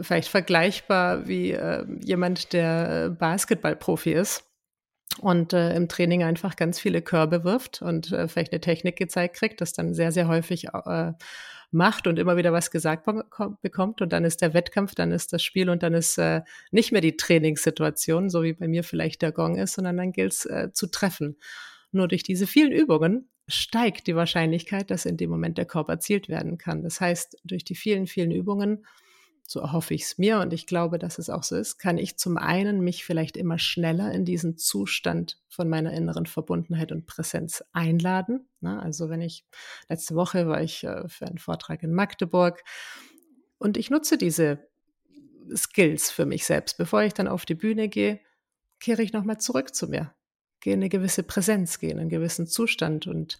vielleicht 0.00 0.28
vergleichbar 0.28 1.26
wie 1.26 1.50
äh, 1.50 1.84
jemand, 2.00 2.52
der 2.52 3.10
Basketballprofi 3.10 4.12
ist 4.12 4.44
und 5.20 5.52
äh, 5.52 5.74
im 5.74 5.88
Training 5.88 6.22
einfach 6.22 6.56
ganz 6.56 6.78
viele 6.78 7.02
Körbe 7.02 7.44
wirft 7.44 7.82
und 7.82 8.12
äh, 8.12 8.28
vielleicht 8.28 8.52
eine 8.52 8.60
Technik 8.60 8.96
gezeigt 8.96 9.36
kriegt, 9.36 9.60
das 9.60 9.72
dann 9.72 9.94
sehr, 9.94 10.12
sehr 10.12 10.28
häufig 10.28 10.68
äh, 10.68 11.12
macht 11.70 12.06
und 12.06 12.18
immer 12.18 12.36
wieder 12.36 12.52
was 12.52 12.70
gesagt 12.70 13.08
bekommt 13.60 14.00
und 14.02 14.12
dann 14.12 14.24
ist 14.24 14.40
der 14.42 14.54
Wettkampf, 14.54 14.94
dann 14.94 15.12
ist 15.12 15.32
das 15.32 15.42
Spiel 15.42 15.68
und 15.68 15.82
dann 15.82 15.94
ist 15.94 16.18
äh, 16.18 16.42
nicht 16.70 16.92
mehr 16.92 17.00
die 17.00 17.16
Trainingssituation, 17.16 18.30
so 18.30 18.42
wie 18.42 18.52
bei 18.52 18.68
mir 18.68 18.84
vielleicht 18.84 19.22
der 19.22 19.32
Gong 19.32 19.56
ist, 19.56 19.74
sondern 19.74 19.96
dann 19.96 20.12
gilt 20.12 20.32
es 20.32 20.46
äh, 20.46 20.70
zu 20.72 20.86
treffen. 20.88 21.36
Nur 21.92 22.08
durch 22.08 22.22
diese 22.22 22.46
vielen 22.46 22.72
Übungen 22.72 23.28
steigt 23.48 24.06
die 24.06 24.16
Wahrscheinlichkeit, 24.16 24.90
dass 24.90 25.06
in 25.06 25.16
dem 25.16 25.30
Moment 25.30 25.58
der 25.58 25.66
Korb 25.66 25.88
erzielt 25.88 26.28
werden 26.28 26.58
kann. 26.58 26.82
Das 26.82 27.00
heißt, 27.00 27.38
durch 27.44 27.64
die 27.64 27.76
vielen, 27.76 28.06
vielen 28.06 28.32
Übungen 28.32 28.84
so 29.48 29.60
erhoffe 29.60 29.94
ich 29.94 30.02
es 30.02 30.18
mir 30.18 30.40
und 30.40 30.52
ich 30.52 30.66
glaube, 30.66 30.98
dass 30.98 31.18
es 31.18 31.30
auch 31.30 31.42
so 31.42 31.56
ist, 31.56 31.78
kann 31.78 31.98
ich 31.98 32.16
zum 32.16 32.36
einen 32.36 32.80
mich 32.80 33.04
vielleicht 33.04 33.36
immer 33.36 33.58
schneller 33.58 34.12
in 34.12 34.24
diesen 34.24 34.56
Zustand 34.56 35.38
von 35.48 35.68
meiner 35.68 35.92
inneren 35.92 36.26
Verbundenheit 36.26 36.92
und 36.92 37.06
Präsenz 37.06 37.64
einladen. 37.72 38.48
Ne? 38.60 38.80
Also 38.82 39.08
wenn 39.08 39.20
ich, 39.20 39.44
letzte 39.88 40.14
Woche 40.14 40.48
war 40.48 40.62
ich 40.62 40.84
äh, 40.84 41.08
für 41.08 41.26
einen 41.26 41.38
Vortrag 41.38 41.82
in 41.82 41.92
Magdeburg 41.92 42.62
und 43.58 43.76
ich 43.76 43.90
nutze 43.90 44.18
diese 44.18 44.66
Skills 45.54 46.10
für 46.10 46.26
mich 46.26 46.44
selbst. 46.44 46.76
Bevor 46.78 47.02
ich 47.02 47.14
dann 47.14 47.28
auf 47.28 47.44
die 47.44 47.54
Bühne 47.54 47.88
gehe, 47.88 48.20
kehre 48.80 49.02
ich 49.02 49.12
nochmal 49.12 49.38
zurück 49.38 49.74
zu 49.74 49.88
mir, 49.88 50.14
gehe 50.60 50.74
in 50.74 50.80
eine 50.80 50.88
gewisse 50.88 51.22
Präsenz, 51.22 51.78
gehe 51.78 51.90
in 51.90 52.00
einen 52.00 52.10
gewissen 52.10 52.46
Zustand 52.46 53.06
und 53.06 53.38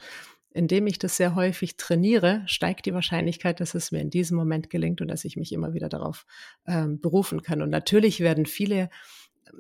indem 0.57 0.87
ich 0.87 0.99
das 0.99 1.17
sehr 1.17 1.35
häufig 1.35 1.77
trainiere, 1.77 2.43
steigt 2.47 2.87
die 2.87 2.95
Wahrscheinlichkeit, 2.95 3.61
dass 3.61 3.75
es 3.75 3.93
mir 3.93 4.01
in 4.01 4.11
diesem 4.11 4.37
Moment 4.37 4.71
gelingt 4.71 5.01
und 5.01 5.09
dass 5.09 5.25
ich 5.25 5.37
mich 5.37 5.53
immer 5.53 5.75
wieder 5.75 5.89
darauf 5.89 6.25
ähm, 6.67 7.01
berufen 7.01 7.43
kann. 7.43 7.63
Und 7.63 7.71
natürlich 7.71 8.21
werden 8.21 8.47
viele, 8.47 8.89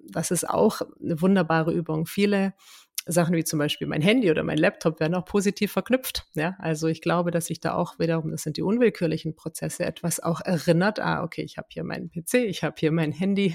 das 0.09 0.31
ist 0.31 0.49
auch 0.49 0.81
eine 1.01 1.21
wunderbare 1.21 1.73
Übung, 1.73 2.07
viele 2.07 2.55
Sachen 3.09 3.37
wie 3.37 3.45
zum 3.45 3.61
Beispiel 3.61 3.87
mein 3.87 4.01
Handy 4.03 4.31
oder 4.31 4.43
mein 4.43 4.59
Laptop 4.59 4.99
werden 4.99 5.15
auch 5.15 5.25
positiv 5.25 5.71
verknüpft. 5.71 6.27
Ja, 6.35 6.57
also 6.59 6.89
ich 6.89 7.01
glaube, 7.01 7.31
dass 7.31 7.47
sich 7.47 7.61
da 7.61 7.75
auch 7.75 7.99
wiederum, 7.99 8.33
das 8.33 8.43
sind 8.43 8.57
die 8.57 8.63
unwillkürlichen 8.63 9.37
Prozesse, 9.37 9.85
etwas 9.85 10.19
auch 10.19 10.41
erinnert. 10.41 10.99
Ah, 10.99 11.23
okay, 11.23 11.43
ich 11.43 11.57
habe 11.57 11.69
hier 11.71 11.85
meinen 11.85 12.11
PC, 12.11 12.35
ich 12.47 12.65
habe 12.65 12.75
hier 12.79 12.91
mein 12.91 13.13
Handy, 13.13 13.55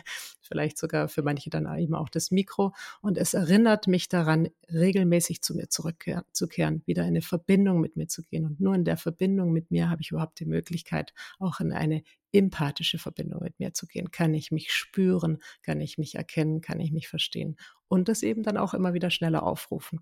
vielleicht 0.51 0.77
sogar 0.77 1.07
für 1.07 1.23
manche 1.23 1.49
dann 1.49 1.65
eben 1.79 1.95
auch 1.95 2.09
das 2.09 2.29
Mikro. 2.29 2.73
Und 3.01 3.17
es 3.17 3.33
erinnert 3.33 3.87
mich 3.87 4.09
daran, 4.09 4.49
regelmäßig 4.69 5.41
zu 5.41 5.55
mir 5.55 5.69
zurückzukehren, 5.69 6.83
wieder 6.85 7.03
in 7.03 7.09
eine 7.09 7.21
Verbindung 7.21 7.79
mit 7.79 7.95
mir 7.95 8.07
zu 8.07 8.23
gehen. 8.23 8.45
Und 8.45 8.59
nur 8.59 8.75
in 8.75 8.83
der 8.83 8.97
Verbindung 8.97 9.53
mit 9.53 9.71
mir 9.71 9.89
habe 9.89 10.01
ich 10.01 10.11
überhaupt 10.11 10.39
die 10.41 10.45
Möglichkeit, 10.45 11.13
auch 11.39 11.61
in 11.61 11.71
eine 11.71 12.03
empathische 12.33 12.97
Verbindung 12.97 13.41
mit 13.41 13.59
mir 13.59 13.73
zu 13.73 13.87
gehen. 13.87 14.11
Kann 14.11 14.33
ich 14.33 14.51
mich 14.51 14.73
spüren? 14.73 15.37
Kann 15.61 15.79
ich 15.79 15.97
mich 15.97 16.15
erkennen? 16.15 16.59
Kann 16.59 16.81
ich 16.81 16.91
mich 16.91 17.07
verstehen? 17.07 17.55
Und 17.87 18.09
das 18.09 18.23
eben 18.23 18.43
dann 18.43 18.57
auch 18.57 18.73
immer 18.73 18.93
wieder 18.93 19.09
schneller 19.09 19.43
aufrufen. 19.43 20.01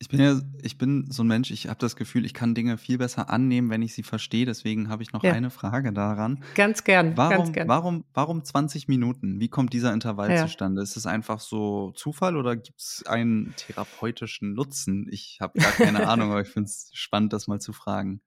Ich 0.00 0.08
bin 0.08 0.20
ja, 0.20 0.40
ich 0.60 0.76
bin 0.76 1.06
so 1.10 1.22
ein 1.22 1.28
Mensch, 1.28 1.50
ich 1.50 1.68
habe 1.68 1.78
das 1.78 1.94
Gefühl, 1.94 2.26
ich 2.26 2.34
kann 2.34 2.54
Dinge 2.54 2.78
viel 2.78 2.98
besser 2.98 3.30
annehmen, 3.30 3.70
wenn 3.70 3.80
ich 3.80 3.94
sie 3.94 4.02
verstehe. 4.02 4.44
Deswegen 4.44 4.88
habe 4.88 5.02
ich 5.02 5.12
noch 5.12 5.22
ja. 5.22 5.32
eine 5.32 5.50
Frage 5.50 5.92
daran. 5.92 6.42
Ganz 6.56 6.84
gern. 6.84 7.16
Warum, 7.16 7.36
ganz 7.36 7.52
gern. 7.52 7.68
warum, 7.68 8.04
warum 8.12 8.44
20 8.44 8.88
Minuten? 8.88 9.40
Wie 9.40 9.48
kommt 9.48 9.72
dieser 9.72 9.92
Intervall 9.92 10.30
ja. 10.30 10.42
zustande? 10.42 10.82
Ist 10.82 10.96
es 10.96 11.06
einfach 11.06 11.40
so 11.40 11.92
Zufall 11.92 12.36
oder 12.36 12.56
gibt 12.56 12.80
es 12.80 13.04
einen 13.06 13.54
therapeutischen 13.56 14.52
Nutzen? 14.54 15.06
Ich 15.10 15.38
habe 15.40 15.58
gar 15.58 15.72
keine 15.72 16.06
Ahnung, 16.08 16.32
aber 16.32 16.42
ich 16.42 16.48
finde 16.48 16.68
es 16.68 16.90
spannend, 16.92 17.32
das 17.32 17.46
mal 17.46 17.60
zu 17.60 17.72
fragen. 17.72 18.20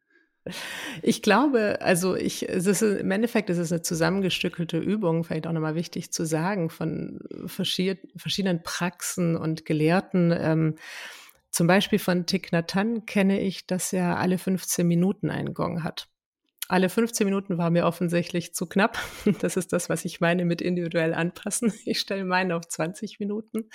Ich 1.02 1.22
glaube, 1.22 1.82
also 1.82 2.16
ich, 2.16 2.48
es 2.48 2.66
ist 2.66 2.82
im 2.82 3.12
Endeffekt 3.12 3.50
ist 3.50 3.58
es 3.58 3.72
eine 3.72 3.82
zusammengestückelte 3.82 4.78
Übung, 4.78 5.26
vielleicht 5.26 5.46
auch 5.46 5.52
nochmal 5.52 5.76
wichtig 5.76 6.12
zu 6.12 6.26
sagen, 6.26 6.70
von 6.70 7.20
verschiedenen 7.46 8.64
Praxen 8.64 9.36
und 9.36 9.66
Gelehrten. 9.66 10.34
Ähm, 10.36 10.76
zum 11.58 11.66
Beispiel 11.66 11.98
von 11.98 12.28
Thich 12.28 12.52
Nhat 12.52 12.76
Hanh 12.76 13.08
kenne 13.08 13.42
ich, 13.42 13.66
dass 13.66 13.92
er 13.92 14.20
alle 14.20 14.38
15 14.38 14.88
Minuten 14.88 15.32
einen 15.32 15.56
Gong 15.56 15.84
hat. 15.84 16.08
alle 16.68 16.88
15 16.88 17.26
Minuten 17.26 17.58
war 17.58 17.72
mir 17.72 17.88
offensichtlich 17.88 18.54
zu 18.54 18.68
knapp. 18.68 19.00
Das 19.42 19.58
ist 19.58 19.74
das, 19.74 19.90
was 19.90 20.06
ich 20.06 20.22
meine 20.22 20.46
mit 20.46 20.62
individuell 20.62 21.16
anpassen. 21.16 21.74
Ich 21.86 22.00
stelle 22.00 22.26
meinen 22.26 22.52
auf 22.52 22.68
20 22.68 23.20
Minuten. 23.20 23.72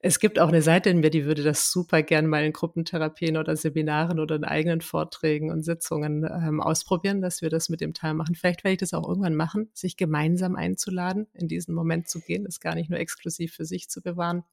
Es 0.00 0.20
gibt 0.20 0.38
auch 0.38 0.48
eine 0.48 0.60
Seite 0.60 0.90
in 0.90 1.00
mir, 1.00 1.08
die 1.08 1.24
würde 1.24 1.42
das 1.42 1.72
super 1.72 2.02
gern 2.02 2.26
mal 2.26 2.44
in 2.44 2.52
Gruppentherapien 2.52 3.38
oder 3.38 3.56
Seminaren 3.56 4.20
oder 4.20 4.36
in 4.36 4.44
eigenen 4.44 4.82
Vorträgen 4.82 5.50
und 5.50 5.62
Sitzungen 5.62 6.24
ähm, 6.24 6.60
ausprobieren, 6.60 7.22
dass 7.22 7.40
wir 7.40 7.48
das 7.48 7.70
mit 7.70 7.80
dem 7.80 7.94
Teil 7.94 8.12
machen. 8.12 8.34
Vielleicht 8.34 8.64
werde 8.64 8.74
ich 8.74 8.80
das 8.80 8.92
auch 8.92 9.08
irgendwann 9.08 9.34
machen, 9.34 9.70
sich 9.72 9.96
gemeinsam 9.96 10.56
einzuladen, 10.56 11.26
in 11.32 11.48
diesen 11.48 11.74
Moment 11.74 12.10
zu 12.10 12.20
gehen, 12.20 12.44
das 12.44 12.60
gar 12.60 12.74
nicht 12.74 12.90
nur 12.90 12.98
exklusiv 12.98 13.54
für 13.54 13.64
sich 13.64 13.88
zu 13.88 14.02
bewahren. 14.02 14.44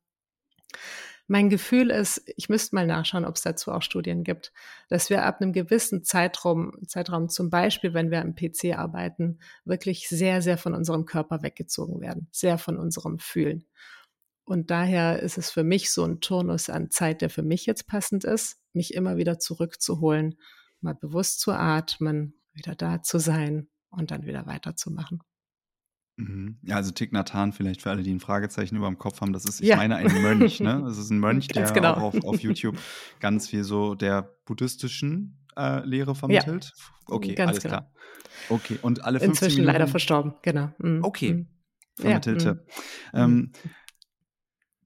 Mein 1.32 1.52
Gefühl 1.52 1.92
ist, 1.92 2.24
ich 2.38 2.50
müsste 2.50 2.74
mal 2.74 2.88
nachschauen, 2.88 3.24
ob 3.24 3.36
es 3.36 3.44
dazu 3.44 3.72
auch 3.72 3.84
Studien 3.84 4.24
gibt, 4.24 4.52
dass 4.88 5.12
wir 5.12 5.26
ab 5.26 5.40
einem 5.40 5.54
gewissen 5.54 6.04
Zeitraum, 6.04 6.74
Zeitraum 6.88 7.30
zum 7.30 7.52
Beispiel, 7.52 7.94
wenn 7.94 8.10
wir 8.10 8.22
am 8.22 8.34
PC 8.34 8.76
arbeiten, 8.76 9.38
wirklich 9.64 10.10
sehr, 10.10 10.42
sehr 10.42 10.58
von 10.58 10.74
unserem 10.74 11.06
Körper 11.06 11.44
weggezogen 11.44 12.02
werden, 12.02 12.30
sehr 12.32 12.58
von 12.58 12.78
unserem 12.78 13.20
Fühlen. 13.20 13.68
Und 14.44 14.72
daher 14.72 15.22
ist 15.22 15.38
es 15.38 15.52
für 15.52 15.64
mich 15.64 15.92
so 15.92 16.04
ein 16.04 16.20
Turnus 16.20 16.68
an 16.68 16.90
Zeit, 16.90 17.22
der 17.22 17.30
für 17.30 17.44
mich 17.44 17.68
jetzt 17.68 17.86
passend 17.86 18.24
ist, 18.24 18.58
mich 18.74 18.96
immer 18.96 19.16
wieder 19.18 19.38
zurückzuholen, 19.38 20.40
mal 20.82 20.96
bewusst 20.96 21.42
zu 21.42 21.52
atmen, 21.52 22.42
wieder 22.54 22.74
da 22.74 23.04
zu 23.04 23.20
sein 23.20 23.70
und 23.92 24.10
dann 24.10 24.26
wieder 24.26 24.48
weiterzumachen. 24.48 25.22
Mhm. 26.20 26.58
Ja, 26.64 26.76
also 26.76 26.92
Thich 26.92 27.12
Nhat 27.12 27.34
Hanh, 27.34 27.54
vielleicht 27.54 27.82
für 27.82 27.90
alle, 27.90 28.04
die 28.04 28.14
ein 28.14 28.20
Fragezeichen 28.20 28.76
über 28.76 28.88
dem 28.88 28.98
Kopf 28.98 29.22
haben, 29.22 29.32
das 29.32 29.46
ist, 29.46 29.62
ich 29.62 29.70
ja. 29.70 29.78
meine, 29.78 29.96
ein 29.96 30.22
Mönch, 30.22 30.60
ne? 30.60 30.82
Das 30.86 30.98
ist 30.98 31.10
ein 31.10 31.20
Mönch, 31.20 31.48
der 31.48 31.72
genau. 31.72 31.94
auch 31.94 32.14
auf, 32.14 32.24
auf, 32.24 32.40
YouTube 32.42 32.78
ganz 33.20 33.48
viel 33.48 33.64
so 33.64 33.96
der 33.96 34.30
buddhistischen 34.46 35.38
äh, 35.58 35.86
Lehre 35.86 36.16
vermittelt. 36.16 36.74
Ja. 36.76 37.16
Okay, 37.16 37.36
ganz 37.36 37.50
alles 37.50 37.64
genau. 37.64 37.78
klar. 37.78 37.92
Okay, 38.50 38.80
und 38.82 39.04
alle 39.04 39.20
15 39.20 39.30
Inzwischen 39.30 39.62
Minuten. 39.62 39.74
leider 39.74 39.88
verstorben, 39.88 40.34
genau. 40.42 40.74
Mhm. 40.80 41.04
Okay, 41.04 41.34
mhm. 41.34 41.48
vermittelte. 41.96 42.66
Ja. 43.14 43.28
Mhm. 43.28 43.34
Ähm, 43.34 43.52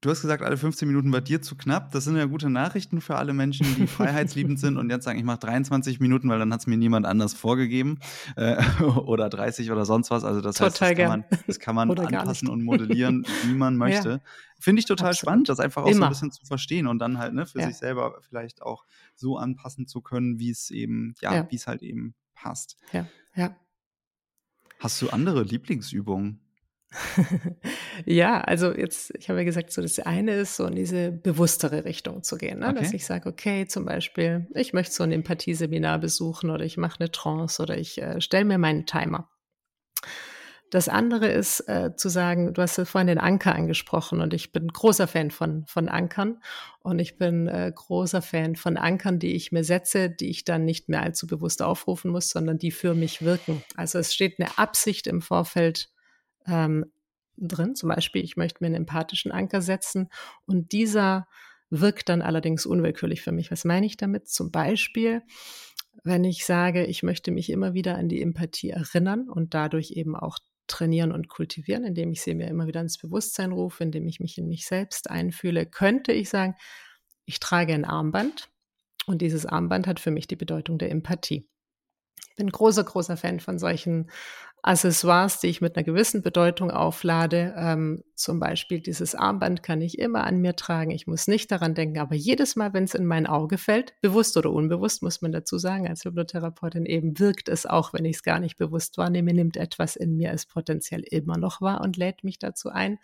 Du 0.03 0.09
hast 0.09 0.21
gesagt, 0.21 0.43
alle 0.43 0.57
15 0.57 0.85
Minuten 0.85 1.11
bei 1.11 1.21
dir 1.21 1.41
zu 1.41 1.55
knapp. 1.55 1.91
Das 1.91 2.03
sind 2.03 2.17
ja 2.17 2.25
gute 2.25 2.49
Nachrichten 2.49 2.99
für 2.99 3.15
alle 3.15 3.31
Menschen, 3.31 3.65
die 3.77 3.87
freiheitsliebend 3.87 4.59
sind 4.59 4.75
und 4.77 4.89
jetzt 4.89 5.05
sagen, 5.05 5.17
ich 5.17 5.23
mache 5.23 5.39
23 5.39 6.01
Minuten, 6.01 6.27
weil 6.27 6.39
dann 6.39 6.51
hat 6.51 6.59
es 6.59 6.67
mir 6.67 6.75
niemand 6.75 7.05
anders 7.05 7.33
vorgegeben. 7.33 7.99
Äh, 8.35 8.61
oder 8.83 9.29
30 9.29 9.71
oder 9.71 9.85
sonst 9.85 10.11
was. 10.11 10.25
Also 10.25 10.41
das 10.41 10.55
total 10.55 10.71
heißt, 10.71 10.81
das 10.81 10.97
kann 10.97 11.07
man, 11.07 11.25
das 11.47 11.59
kann 11.59 11.75
man 11.75 11.97
anpassen 11.97 12.49
und 12.49 12.65
modellieren, 12.65 13.25
wie 13.45 13.53
man 13.53 13.77
möchte. 13.77 14.09
Ja. 14.09 14.19
Finde 14.59 14.81
ich 14.81 14.85
total 14.85 15.11
Absolut. 15.11 15.29
spannend, 15.29 15.49
das 15.49 15.61
einfach 15.61 15.83
auch 15.83 15.87
Immer. 15.87 15.95
so 15.95 16.03
ein 16.03 16.09
bisschen 16.09 16.31
zu 16.33 16.45
verstehen 16.45 16.87
und 16.87 16.99
dann 16.99 17.17
halt 17.17 17.33
ne, 17.33 17.45
für 17.45 17.61
ja. 17.61 17.67
sich 17.67 17.77
selber 17.77 18.19
vielleicht 18.27 18.61
auch 18.61 18.83
so 19.15 19.37
anpassen 19.37 19.87
zu 19.87 20.01
können, 20.01 20.37
wie 20.37 20.49
es 20.49 20.69
eben, 20.69 21.15
ja, 21.21 21.33
ja. 21.33 21.47
wie 21.49 21.55
es 21.55 21.65
halt 21.65 21.81
eben 21.81 22.13
passt. 22.33 22.75
Ja, 22.91 23.07
ja. 23.35 23.55
Hast 24.79 25.01
du 25.01 25.11
andere 25.11 25.43
Lieblingsübungen? 25.43 26.42
ja, 28.05 28.41
also 28.41 28.73
jetzt, 28.73 29.13
ich 29.17 29.29
habe 29.29 29.39
ja 29.39 29.45
gesagt, 29.45 29.71
so 29.71 29.81
das 29.81 29.99
eine 29.99 30.35
ist, 30.35 30.55
so 30.55 30.65
in 30.65 30.75
diese 30.75 31.11
bewusstere 31.11 31.85
Richtung 31.85 32.23
zu 32.23 32.37
gehen. 32.37 32.59
Ne? 32.59 32.67
Okay. 32.67 32.79
Dass 32.79 32.93
ich 32.93 33.05
sage, 33.05 33.29
okay, 33.29 33.65
zum 33.65 33.85
Beispiel, 33.85 34.47
ich 34.53 34.73
möchte 34.73 34.93
so 34.93 35.03
ein 35.03 35.11
Empathieseminar 35.11 35.99
besuchen 35.99 36.49
oder 36.49 36.65
ich 36.65 36.77
mache 36.77 36.99
eine 36.99 37.11
Trance 37.11 37.61
oder 37.61 37.77
ich 37.77 38.01
äh, 38.01 38.21
stelle 38.21 38.45
mir 38.45 38.57
meinen 38.57 38.85
Timer. 38.85 39.29
Das 40.73 40.89
andere 40.89 41.27
ist 41.27 41.59
äh, 41.69 41.95
zu 41.95 42.09
sagen, 42.09 42.55
du 42.55 42.61
hast 42.63 42.77
ja 42.77 42.85
vorhin 42.85 43.05
den 43.05 43.19
Anker 43.19 43.53
angesprochen 43.53 44.21
und 44.21 44.33
ich 44.33 44.51
bin 44.51 44.67
großer 44.69 45.05
Fan 45.05 45.29
von, 45.29 45.67
von 45.67 45.87
Ankern 45.87 46.41
und 46.79 46.97
ich 46.97 47.19
bin 47.19 47.47
äh, 47.47 47.71
großer 47.73 48.23
Fan 48.23 48.55
von 48.55 48.77
Ankern, 48.77 49.19
die 49.19 49.35
ich 49.35 49.51
mir 49.51 49.63
setze, 49.63 50.09
die 50.09 50.31
ich 50.31 50.45
dann 50.45 50.65
nicht 50.65 50.89
mehr 50.89 51.03
allzu 51.03 51.27
bewusst 51.27 51.61
aufrufen 51.61 52.09
muss, 52.09 52.31
sondern 52.31 52.57
die 52.57 52.71
für 52.71 52.95
mich 52.95 53.21
wirken. 53.21 53.63
Also 53.75 53.99
es 53.99 54.15
steht 54.15 54.39
eine 54.39 54.57
Absicht 54.57 55.05
im 55.05 55.21
Vorfeld 55.21 55.92
ähm, 56.47 56.85
drin. 57.37 57.75
Zum 57.75 57.89
Beispiel, 57.89 58.23
ich 58.23 58.37
möchte 58.37 58.57
mir 58.61 58.67
einen 58.67 58.75
empathischen 58.75 59.31
Anker 59.31 59.61
setzen 59.61 60.09
und 60.45 60.71
dieser 60.71 61.27
wirkt 61.69 62.09
dann 62.09 62.21
allerdings 62.21 62.65
unwillkürlich 62.65 63.21
für 63.21 63.31
mich. 63.31 63.49
Was 63.51 63.65
meine 63.65 63.85
ich 63.85 63.97
damit? 63.97 64.27
Zum 64.27 64.51
Beispiel, 64.51 65.23
wenn 66.03 66.23
ich 66.23 66.45
sage, 66.45 66.85
ich 66.85 67.03
möchte 67.03 67.31
mich 67.31 67.49
immer 67.49 67.73
wieder 67.73 67.95
an 67.95 68.09
die 68.09 68.21
Empathie 68.21 68.69
erinnern 68.69 69.29
und 69.29 69.53
dadurch 69.53 69.91
eben 69.91 70.15
auch 70.15 70.37
trainieren 70.67 71.11
und 71.11 71.27
kultivieren, 71.27 71.83
indem 71.83 72.11
ich 72.11 72.21
sie 72.21 72.35
mir 72.35 72.47
immer 72.47 72.67
wieder 72.67 72.81
ins 72.81 72.97
Bewusstsein 72.97 73.51
rufe, 73.51 73.83
indem 73.83 74.07
ich 74.07 74.19
mich 74.19 74.37
in 74.37 74.47
mich 74.47 74.65
selbst 74.65 75.09
einfühle, 75.09 75.65
könnte 75.65 76.13
ich 76.13 76.29
sagen, 76.29 76.55
ich 77.25 77.39
trage 77.39 77.73
ein 77.73 77.85
Armband 77.85 78.49
und 79.05 79.21
dieses 79.21 79.45
Armband 79.45 79.87
hat 79.87 79.99
für 79.99 80.11
mich 80.11 80.27
die 80.27 80.35
Bedeutung 80.35 80.77
der 80.77 80.91
Empathie. 80.91 81.47
Ich 82.29 82.35
bin 82.35 82.49
großer, 82.49 82.83
großer 82.83 83.17
Fan 83.17 83.39
von 83.39 83.59
solchen 83.59 84.09
Accessoires, 84.65 85.41
die 85.41 85.47
ich 85.47 85.59
mit 85.59 85.75
einer 85.75 85.83
gewissen 85.83 86.21
Bedeutung 86.21 86.71
auflade. 86.71 87.53
Ähm, 87.57 88.03
zum 88.15 88.39
Beispiel 88.39 88.79
dieses 88.79 89.13
Armband 89.13 89.61
kann 89.61 89.81
ich 89.81 89.99
immer 89.99 90.23
an 90.23 90.39
mir 90.39 90.55
tragen. 90.55 90.91
Ich 90.91 91.05
muss 91.05 91.27
nicht 91.27 91.51
daran 91.51 91.75
denken, 91.75 91.99
aber 91.99 92.15
jedes 92.15 92.55
Mal, 92.55 92.73
wenn 92.73 92.85
es 92.85 92.95
in 92.95 93.05
mein 93.05 93.27
Auge 93.27 93.57
fällt, 93.57 93.93
bewusst 93.99 94.37
oder 94.37 94.51
unbewusst, 94.51 95.03
muss 95.03 95.21
man 95.21 95.33
dazu 95.33 95.57
sagen, 95.57 95.89
als 95.89 96.05
Hypnotherapeutin 96.05 96.85
eben 96.85 97.19
wirkt 97.19 97.49
es 97.49 97.65
auch, 97.65 97.91
wenn 97.91 98.05
ich 98.05 98.15
es 98.15 98.23
gar 98.23 98.39
nicht 98.39 98.57
bewusst 98.57 98.97
wahrnehme, 98.97 99.33
nimmt 99.33 99.57
etwas 99.57 99.97
in 99.97 100.15
mir 100.15 100.31
es 100.31 100.45
potenziell 100.45 101.01
immer 101.01 101.37
noch 101.37 101.59
wahr 101.59 101.81
und 101.81 101.97
lädt 101.97 102.23
mich 102.23 102.39
dazu 102.39 102.69
ein 102.69 102.99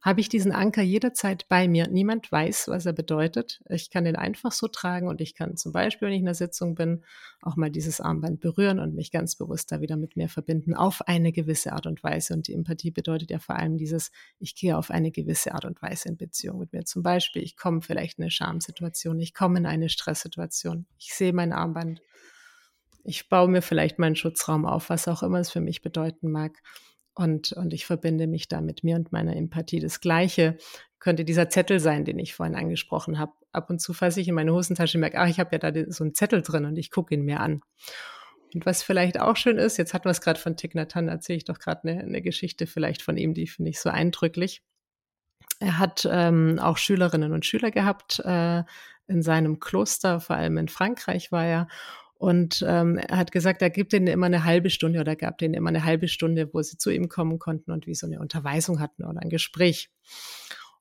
habe 0.00 0.20
ich 0.20 0.28
diesen 0.28 0.52
Anker 0.52 0.82
jederzeit 0.82 1.48
bei 1.48 1.66
mir. 1.66 1.88
Niemand 1.88 2.30
weiß, 2.30 2.68
was 2.68 2.86
er 2.86 2.92
bedeutet. 2.92 3.60
Ich 3.68 3.90
kann 3.90 4.04
den 4.04 4.14
einfach 4.14 4.52
so 4.52 4.68
tragen 4.68 5.08
und 5.08 5.20
ich 5.20 5.34
kann 5.34 5.56
zum 5.56 5.72
Beispiel, 5.72 6.06
wenn 6.06 6.14
ich 6.14 6.20
in 6.20 6.28
einer 6.28 6.34
Sitzung 6.34 6.76
bin, 6.76 7.02
auch 7.42 7.56
mal 7.56 7.70
dieses 7.70 8.00
Armband 8.00 8.40
berühren 8.40 8.78
und 8.78 8.94
mich 8.94 9.10
ganz 9.10 9.34
bewusst 9.34 9.72
da 9.72 9.80
wieder 9.80 9.96
mit 9.96 10.16
mir 10.16 10.28
verbinden 10.28 10.74
auf 10.74 11.06
eine 11.08 11.32
gewisse 11.32 11.72
Art 11.72 11.86
und 11.86 12.02
Weise. 12.04 12.34
Und 12.34 12.46
die 12.46 12.54
Empathie 12.54 12.92
bedeutet 12.92 13.30
ja 13.30 13.40
vor 13.40 13.56
allem 13.56 13.76
dieses, 13.76 14.12
ich 14.38 14.54
gehe 14.54 14.76
auf 14.76 14.90
eine 14.90 15.10
gewisse 15.10 15.52
Art 15.54 15.64
und 15.64 15.82
Weise 15.82 16.08
in 16.08 16.16
Beziehung 16.16 16.58
mit 16.60 16.72
mir. 16.72 16.84
Zum 16.84 17.02
Beispiel, 17.02 17.42
ich 17.42 17.56
komme 17.56 17.82
vielleicht 17.82 18.18
in 18.18 18.24
eine 18.24 18.30
Schamsituation, 18.30 19.18
ich 19.18 19.34
komme 19.34 19.58
in 19.58 19.66
eine 19.66 19.88
Stresssituation, 19.88 20.86
ich 20.98 21.14
sehe 21.14 21.32
mein 21.32 21.52
Armband, 21.52 22.02
ich 23.02 23.28
baue 23.28 23.48
mir 23.48 23.62
vielleicht 23.62 23.98
meinen 23.98 24.16
Schutzraum 24.16 24.64
auf, 24.64 24.90
was 24.90 25.08
auch 25.08 25.22
immer 25.22 25.38
es 25.40 25.50
für 25.50 25.60
mich 25.60 25.82
bedeuten 25.82 26.30
mag. 26.30 26.52
Und, 27.18 27.50
und 27.50 27.72
ich 27.72 27.84
verbinde 27.84 28.28
mich 28.28 28.46
da 28.46 28.60
mit 28.60 28.84
mir 28.84 28.94
und 28.94 29.10
meiner 29.10 29.34
Empathie. 29.34 29.80
Das 29.80 30.00
Gleiche 30.00 30.56
könnte 31.00 31.24
dieser 31.24 31.48
Zettel 31.48 31.80
sein, 31.80 32.04
den 32.04 32.16
ich 32.20 32.32
vorhin 32.32 32.54
angesprochen 32.54 33.18
habe. 33.18 33.32
Ab 33.50 33.70
und 33.70 33.80
zu 33.80 33.92
fasse 33.92 34.20
ich 34.20 34.28
in 34.28 34.36
meine 34.36 34.52
Hosentasche 34.52 34.98
und 34.98 35.00
merke, 35.00 35.18
ach, 35.18 35.28
ich 35.28 35.40
habe 35.40 35.50
ja 35.50 35.58
da 35.58 35.72
so 35.90 36.04
einen 36.04 36.14
Zettel 36.14 36.42
drin 36.42 36.64
und 36.64 36.78
ich 36.78 36.92
gucke 36.92 37.12
ihn 37.12 37.24
mir 37.24 37.40
an. 37.40 37.60
Und 38.54 38.66
was 38.66 38.84
vielleicht 38.84 39.18
auch 39.18 39.36
schön 39.36 39.58
ist, 39.58 39.78
jetzt 39.78 39.94
hatten 39.94 40.04
wir 40.04 40.12
es 40.12 40.20
gerade 40.20 40.38
von 40.38 40.56
Thich 40.56 40.74
Nhat 40.74 40.94
Hanh, 40.94 41.08
erzähle 41.08 41.38
ich 41.38 41.44
doch 41.44 41.58
gerade 41.58 41.88
eine, 41.88 42.00
eine 42.02 42.22
Geschichte 42.22 42.68
vielleicht 42.68 43.02
von 43.02 43.16
ihm, 43.16 43.34
die 43.34 43.48
finde 43.48 43.70
ich 43.70 43.80
so 43.80 43.90
eindrücklich. 43.90 44.62
Er 45.58 45.80
hat 45.80 46.08
ähm, 46.08 46.60
auch 46.60 46.76
Schülerinnen 46.76 47.32
und 47.32 47.44
Schüler 47.44 47.72
gehabt 47.72 48.20
äh, 48.20 48.62
in 49.08 49.22
seinem 49.22 49.58
Kloster, 49.58 50.20
vor 50.20 50.36
allem 50.36 50.56
in 50.56 50.68
Frankreich 50.68 51.32
war 51.32 51.44
er. 51.44 51.68
Und 52.18 52.64
ähm, 52.66 52.98
er 52.98 53.16
hat 53.16 53.30
gesagt, 53.30 53.62
er 53.62 53.70
gibt 53.70 53.92
ihnen 53.92 54.08
immer 54.08 54.26
eine 54.26 54.44
halbe 54.44 54.70
Stunde 54.70 55.00
oder 55.00 55.14
gab 55.14 55.38
denen 55.38 55.54
immer 55.54 55.68
eine 55.68 55.84
halbe 55.84 56.08
Stunde, 56.08 56.52
wo 56.52 56.60
sie 56.62 56.76
zu 56.76 56.90
ihm 56.90 57.08
kommen 57.08 57.38
konnten 57.38 57.70
und 57.70 57.86
wie 57.86 57.94
so 57.94 58.06
eine 58.06 58.18
Unterweisung 58.18 58.80
hatten 58.80 59.04
oder 59.04 59.22
ein 59.22 59.28
Gespräch. 59.28 59.88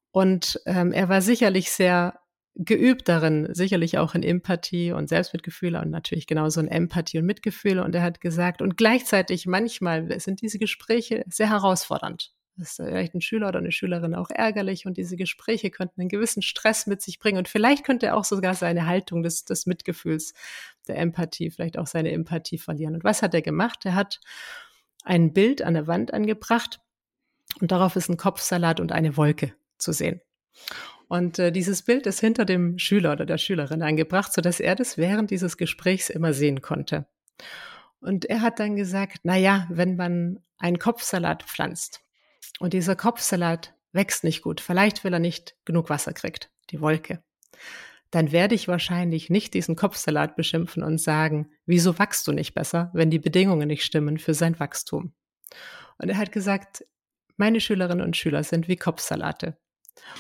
Und 0.10 0.60
ähm, 0.66 0.92
er 0.92 1.10
war 1.10 1.22
sicherlich 1.22 1.72
sehr 1.72 2.20
geübt 2.56 3.08
darin, 3.08 3.48
sicherlich 3.54 4.00
auch 4.00 4.16
in 4.16 4.24
Empathie 4.24 4.92
und 4.92 5.10
Selbstmitgefühl 5.10 5.76
und 5.76 5.92
natürlich 5.92 6.26
genauso 6.26 6.60
in 6.60 6.68
Empathie 6.68 7.20
und 7.20 7.26
Mitgefühl. 7.26 7.78
Und 7.78 7.94
er 7.94 8.02
hat 8.02 8.20
gesagt, 8.20 8.64
und 8.64 8.78
gleichzeitig 8.78 9.46
manchmal 9.46 10.20
sind 10.20 10.42
diese 10.42 10.58
Gespräche 10.58 11.24
sehr 11.30 11.52
herausfordernd. 11.52 12.34
Das 12.56 12.70
ist 12.70 12.76
vielleicht 12.78 13.14
ein 13.14 13.22
Schüler 13.22 13.50
oder 13.50 13.60
eine 13.60 13.72
Schülerin 13.72 14.16
auch 14.16 14.32
ärgerlich 14.32 14.88
und 14.88 14.98
diese 14.98 15.16
Gespräche 15.16 15.70
könnten 15.70 16.02
einen 16.02 16.10
gewissen 16.10 16.42
Stress 16.42 16.88
mit 16.88 17.04
sich 17.04 17.20
bringen 17.20 17.38
und 17.38 17.48
vielleicht 17.48 17.84
könnte 17.84 18.08
er 18.08 18.18
auch 18.18 18.24
sogar 18.24 18.56
seine 18.56 18.88
Haltung 18.88 19.22
des, 19.22 19.46
des 19.46 19.68
Mitgefühls, 19.68 20.34
der 20.88 20.98
Empathie, 20.98 21.52
vielleicht 21.52 21.78
auch 21.78 21.88
seine 21.88 22.12
Empathie 22.12 22.58
verlieren. 22.58 22.96
Und 22.96 23.04
was 23.04 23.22
hat 23.22 23.34
er 23.34 23.42
gemacht? 23.42 23.86
Er 23.86 23.96
hat 23.96 24.20
ein 25.04 25.34
Bild 25.34 25.62
an 25.62 25.74
der 25.74 25.88
Wand 25.88 26.14
angebracht 26.14 26.80
und 27.62 27.72
darauf 27.72 27.96
ist 27.96 28.10
ein 28.10 28.18
Kopfsalat 28.18 28.80
und 28.80 28.92
eine 28.92 29.18
Wolke 29.18 29.54
zu 29.78 29.92
sehen. 29.92 30.22
Und 31.08 31.40
äh, 31.40 31.52
dieses 31.52 31.84
Bild 31.84 32.06
ist 32.06 32.20
hinter 32.20 32.44
dem 32.44 32.78
Schüler 32.78 33.14
oder 33.14 33.26
der 33.26 33.38
Schülerin 33.38 33.82
angebracht, 33.82 34.34
sodass 34.34 34.60
er 34.60 34.76
das 34.76 34.98
während 34.98 35.32
dieses 35.32 35.58
Gesprächs 35.58 36.10
immer 36.10 36.34
sehen 36.34 36.62
konnte. 36.62 37.06
Und 38.02 38.26
er 38.26 38.42
hat 38.42 38.60
dann 38.60 38.76
gesagt, 38.76 39.20
na 39.24 39.38
ja, 39.38 39.68
wenn 39.70 39.96
man 39.96 40.44
einen 40.58 40.80
Kopfsalat 40.80 41.44
pflanzt, 41.44 42.02
und 42.60 42.74
dieser 42.74 42.96
Kopfsalat 42.96 43.76
wächst 43.92 44.24
nicht 44.24 44.42
gut, 44.42 44.62
vielleicht 44.62 45.04
weil 45.04 45.14
er 45.14 45.20
nicht 45.20 45.56
genug 45.66 45.90
Wasser 45.90 46.14
kriegt, 46.14 46.52
die 46.72 46.82
Wolke, 46.82 47.24
dann 48.12 48.32
werde 48.32 48.56
ich 48.56 48.68
wahrscheinlich 48.68 49.30
nicht 49.30 49.54
diesen 49.54 49.76
Kopfsalat 49.76 50.36
beschimpfen 50.36 50.84
und 50.84 51.00
sagen, 51.00 51.52
wieso 51.66 52.00
wachst 52.00 52.28
du 52.28 52.32
nicht 52.32 52.54
besser, 52.54 52.90
wenn 52.94 53.10
die 53.10 53.20
Bedingungen 53.20 53.68
nicht 53.68 53.84
stimmen 53.84 54.18
für 54.18 54.34
sein 54.34 54.60
Wachstum. 54.60 55.14
Und 55.98 56.10
er 56.10 56.18
hat 56.18 56.32
gesagt, 56.32 56.86
meine 57.36 57.60
Schülerinnen 57.60 58.06
und 58.06 58.18
Schüler 58.18 58.44
sind 58.44 58.68
wie 58.68 58.76
Kopfsalate. 58.76 59.58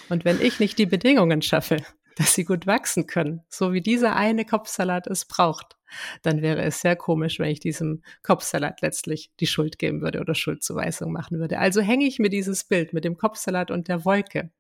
Und 0.10 0.26
wenn 0.26 0.42
ich 0.42 0.60
nicht 0.60 0.78
die 0.78 0.86
Bedingungen 0.86 1.42
schaffe, 1.42 1.78
dass 2.18 2.34
sie 2.34 2.46
gut 2.46 2.66
wachsen 2.66 3.06
können, 3.06 3.42
so 3.48 3.74
wie 3.74 3.82
dieser 3.82 4.16
eine 4.16 4.44
Kopfsalat 4.44 5.08
es 5.08 5.26
braucht, 5.26 5.78
dann 6.24 6.42
wäre 6.42 6.64
es 6.64 6.82
sehr 6.82 6.96
komisch, 6.96 7.40
wenn 7.40 7.50
ich 7.50 7.60
diesem 7.60 8.02
Kopfsalat 8.24 8.82
letztlich 8.82 9.32
die 9.40 9.48
Schuld 9.48 9.78
geben 9.78 10.02
würde 10.02 10.20
oder 10.20 10.36
Schuldzuweisung 10.36 11.12
machen 11.12 11.40
würde. 11.40 11.60
Also 11.60 11.82
hänge 11.82 12.06
ich 12.06 12.20
mir 12.20 12.30
dieses 12.30 12.64
Bild 12.64 12.92
mit 12.92 13.06
dem 13.06 13.18
Kopfsalat 13.18 13.72
und 13.72 13.88
der 13.88 14.04
Wolke 14.04 14.52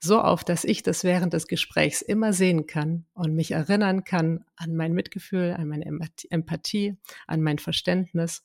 so 0.00 0.20
auf, 0.20 0.44
dass 0.44 0.64
ich 0.64 0.82
das 0.82 1.04
während 1.04 1.34
des 1.34 1.46
Gesprächs 1.46 2.00
immer 2.00 2.32
sehen 2.32 2.66
kann 2.66 3.04
und 3.12 3.34
mich 3.34 3.50
erinnern 3.50 4.04
kann 4.04 4.44
an 4.56 4.74
mein 4.74 4.94
Mitgefühl, 4.94 5.54
an 5.56 5.68
meine 5.68 5.84
Empathie, 6.30 6.96
an 7.26 7.42
mein 7.42 7.58
Verständnis. 7.58 8.42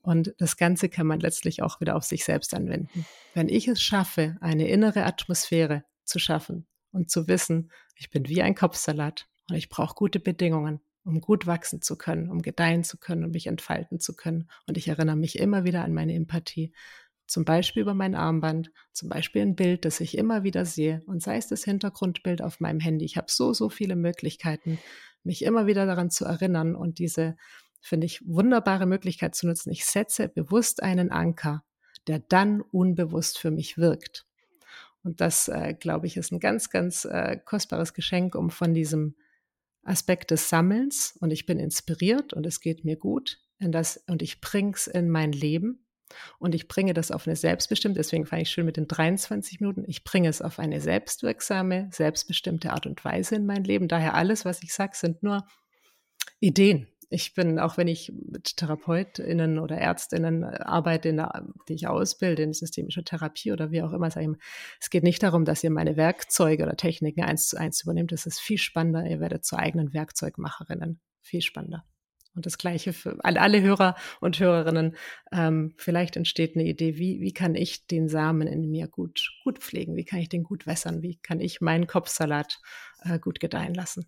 Und 0.00 0.34
das 0.38 0.56
Ganze 0.56 0.88
kann 0.88 1.06
man 1.06 1.20
letztlich 1.20 1.62
auch 1.62 1.80
wieder 1.80 1.96
auf 1.96 2.04
sich 2.04 2.24
selbst 2.24 2.54
anwenden. 2.54 3.04
Wenn 3.34 3.48
ich 3.48 3.66
es 3.68 3.82
schaffe, 3.82 4.36
eine 4.40 4.68
innere 4.68 5.04
Atmosphäre 5.04 5.84
zu 6.04 6.18
schaffen 6.18 6.66
und 6.92 7.10
zu 7.10 7.26
wissen, 7.26 7.70
ich 7.96 8.10
bin 8.10 8.28
wie 8.28 8.42
ein 8.42 8.54
Kopfsalat 8.54 9.28
und 9.48 9.56
ich 9.56 9.68
brauche 9.68 9.94
gute 9.94 10.20
Bedingungen, 10.20 10.80
um 11.04 11.20
gut 11.20 11.46
wachsen 11.46 11.82
zu 11.82 11.96
können, 11.96 12.30
um 12.30 12.42
gedeihen 12.42 12.84
zu 12.84 12.98
können, 12.98 13.24
um 13.24 13.30
mich 13.32 13.48
entfalten 13.48 13.98
zu 13.98 14.14
können. 14.14 14.48
Und 14.66 14.76
ich 14.76 14.88
erinnere 14.88 15.16
mich 15.16 15.38
immer 15.38 15.64
wieder 15.64 15.84
an 15.84 15.92
meine 15.92 16.14
Empathie, 16.14 16.72
zum 17.32 17.46
Beispiel 17.46 17.80
über 17.80 17.94
mein 17.94 18.14
Armband, 18.14 18.70
zum 18.92 19.08
Beispiel 19.08 19.40
ein 19.40 19.56
Bild, 19.56 19.86
das 19.86 20.00
ich 20.00 20.18
immer 20.18 20.44
wieder 20.44 20.66
sehe 20.66 21.02
und 21.06 21.22
sei 21.22 21.38
es 21.38 21.48
das 21.48 21.64
Hintergrundbild 21.64 22.42
auf 22.42 22.60
meinem 22.60 22.78
Handy. 22.78 23.06
Ich 23.06 23.16
habe 23.16 23.28
so, 23.30 23.54
so 23.54 23.70
viele 23.70 23.96
Möglichkeiten, 23.96 24.78
mich 25.24 25.42
immer 25.42 25.66
wieder 25.66 25.86
daran 25.86 26.10
zu 26.10 26.26
erinnern 26.26 26.74
und 26.74 26.98
diese, 26.98 27.36
finde 27.80 28.04
ich, 28.04 28.20
wunderbare 28.26 28.84
Möglichkeit 28.84 29.34
zu 29.34 29.46
nutzen. 29.46 29.70
Ich 29.70 29.86
setze 29.86 30.28
bewusst 30.28 30.82
einen 30.82 31.10
Anker, 31.10 31.64
der 32.06 32.18
dann 32.18 32.60
unbewusst 32.60 33.38
für 33.38 33.50
mich 33.50 33.78
wirkt. 33.78 34.26
Und 35.02 35.22
das, 35.22 35.48
äh, 35.48 35.72
glaube 35.72 36.06
ich, 36.06 36.18
ist 36.18 36.32
ein 36.32 36.38
ganz, 36.38 36.68
ganz 36.68 37.06
äh, 37.06 37.38
kostbares 37.42 37.94
Geschenk, 37.94 38.34
um 38.34 38.50
von 38.50 38.74
diesem 38.74 39.16
Aspekt 39.84 40.32
des 40.32 40.50
Sammelns 40.50 41.16
und 41.18 41.30
ich 41.30 41.46
bin 41.46 41.58
inspiriert 41.58 42.34
und 42.34 42.44
es 42.44 42.60
geht 42.60 42.84
mir 42.84 42.96
gut 42.96 43.40
in 43.58 43.72
das, 43.72 43.96
und 44.06 44.20
ich 44.20 44.42
bring's 44.42 44.86
in 44.86 45.08
mein 45.08 45.32
Leben 45.32 45.81
und 46.38 46.54
ich 46.54 46.68
bringe 46.68 46.94
das 46.94 47.10
auf 47.10 47.26
eine 47.26 47.36
selbstbestimmte, 47.36 47.98
deswegen 47.98 48.26
fand 48.26 48.42
ich 48.42 48.50
schön 48.50 48.66
mit 48.66 48.76
den 48.76 48.88
23 48.88 49.60
Minuten, 49.60 49.84
ich 49.86 50.04
bringe 50.04 50.28
es 50.28 50.42
auf 50.42 50.58
eine 50.58 50.80
selbstwirksame, 50.80 51.88
selbstbestimmte 51.92 52.72
Art 52.72 52.86
und 52.86 53.04
Weise 53.04 53.36
in 53.36 53.46
mein 53.46 53.64
Leben. 53.64 53.88
Daher 53.88 54.14
alles, 54.14 54.44
was 54.44 54.62
ich 54.62 54.72
sage, 54.72 54.92
sind 54.94 55.22
nur 55.22 55.46
Ideen. 56.40 56.88
Ich 57.12 57.34
bin, 57.34 57.58
auch 57.58 57.76
wenn 57.76 57.88
ich 57.88 58.10
mit 58.10 58.56
TherapeutInnen 58.56 59.58
oder 59.58 59.76
ÄrztInnen 59.76 60.44
arbeite, 60.44 61.12
der, 61.12 61.46
die 61.68 61.74
ich 61.74 61.86
ausbilde 61.86 62.42
in 62.42 62.54
systemischer 62.54 63.04
Therapie 63.04 63.52
oder 63.52 63.70
wie 63.70 63.82
auch 63.82 63.92
immer, 63.92 64.10
sage 64.10 64.32
ich, 64.32 64.38
es 64.80 64.88
geht 64.88 65.02
nicht 65.02 65.22
darum, 65.22 65.44
dass 65.44 65.62
ihr 65.62 65.70
meine 65.70 65.98
Werkzeuge 65.98 66.62
oder 66.62 66.74
Techniken 66.74 67.22
eins 67.22 67.48
zu 67.48 67.58
eins 67.58 67.82
übernehmt. 67.82 68.12
Es 68.12 68.24
ist 68.24 68.40
viel 68.40 68.56
spannender. 68.56 69.04
Ihr 69.04 69.20
werdet 69.20 69.44
zu 69.44 69.56
eigenen 69.58 69.92
Werkzeugmacherinnen. 69.92 71.00
Viel 71.20 71.42
spannender. 71.42 71.84
Und 72.34 72.46
das 72.46 72.56
Gleiche 72.56 72.92
für 72.92 73.18
alle 73.22 73.60
Hörer 73.60 73.94
und 74.20 74.40
Hörerinnen. 74.40 74.96
Ähm, 75.32 75.74
vielleicht 75.76 76.16
entsteht 76.16 76.56
eine 76.56 76.64
Idee, 76.64 76.96
wie, 76.96 77.20
wie 77.20 77.32
kann 77.32 77.54
ich 77.54 77.86
den 77.86 78.08
Samen 78.08 78.48
in 78.48 78.70
mir 78.70 78.88
gut, 78.88 79.38
gut 79.44 79.58
pflegen? 79.58 79.96
Wie 79.96 80.04
kann 80.04 80.20
ich 80.20 80.28
den 80.30 80.42
gut 80.42 80.66
wässern? 80.66 81.02
Wie 81.02 81.16
kann 81.16 81.40
ich 81.40 81.60
meinen 81.60 81.86
Kopfsalat 81.86 82.58
äh, 83.04 83.18
gut 83.18 83.38
gedeihen 83.38 83.74
lassen? 83.74 84.06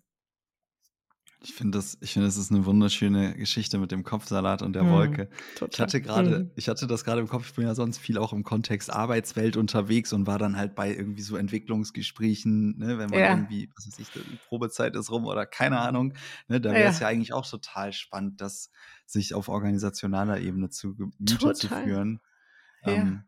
Ich 1.45 1.53
finde 1.53 1.77
das, 1.77 1.95
ich 2.01 2.13
finde, 2.13 2.27
das 2.27 2.37
ist 2.37 2.51
eine 2.51 2.65
wunderschöne 2.65 3.35
Geschichte 3.35 3.77
mit 3.77 3.91
dem 3.91 4.03
Kopfsalat 4.03 4.63
und 4.63 4.73
der 4.73 4.81
mm, 4.81 4.89
Wolke. 4.89 5.29
Total. 5.53 5.69
Ich 5.71 5.79
hatte 5.79 6.01
gerade, 6.01 6.39
mm. 6.39 6.51
ich 6.55 6.69
hatte 6.69 6.87
das 6.87 7.03
gerade 7.03 7.21
im 7.21 7.27
Kopf, 7.27 7.49
ich 7.49 7.53
bin 7.53 7.65
ja 7.65 7.75
sonst 7.75 7.99
viel 7.99 8.17
auch 8.17 8.33
im 8.33 8.43
Kontext 8.43 8.91
Arbeitswelt 8.91 9.55
unterwegs 9.55 10.11
und 10.11 10.25
war 10.25 10.39
dann 10.39 10.57
halt 10.57 10.73
bei 10.73 10.95
irgendwie 10.95 11.21
so 11.21 11.37
Entwicklungsgesprächen, 11.37 12.79
ne, 12.79 12.97
wenn 12.97 13.11
man 13.11 13.19
ja. 13.19 13.29
irgendwie, 13.29 13.69
was 13.75 13.85
weiß 13.85 13.99
ich, 13.99 14.09
die 14.09 14.39
Probezeit 14.47 14.95
ist 14.95 15.11
rum 15.11 15.25
oder 15.25 15.45
keine 15.45 15.79
Ahnung, 15.81 16.15
ne, 16.47 16.59
da 16.59 16.71
wäre 16.71 16.89
es 16.89 16.99
ja. 16.99 17.07
ja. 17.07 17.13
eigentlich 17.13 17.31
auch 17.31 17.47
total 17.47 17.93
spannend, 17.93 18.41
das 18.41 18.71
sich 19.05 19.35
auf 19.35 19.47
organisationaler 19.47 20.39
Ebene 20.39 20.71
zu 20.71 20.95
Gemüte 20.95 21.53
zu 21.53 21.67
führen. 21.67 22.21
Ja. 22.83 22.93
Ähm, 22.93 23.23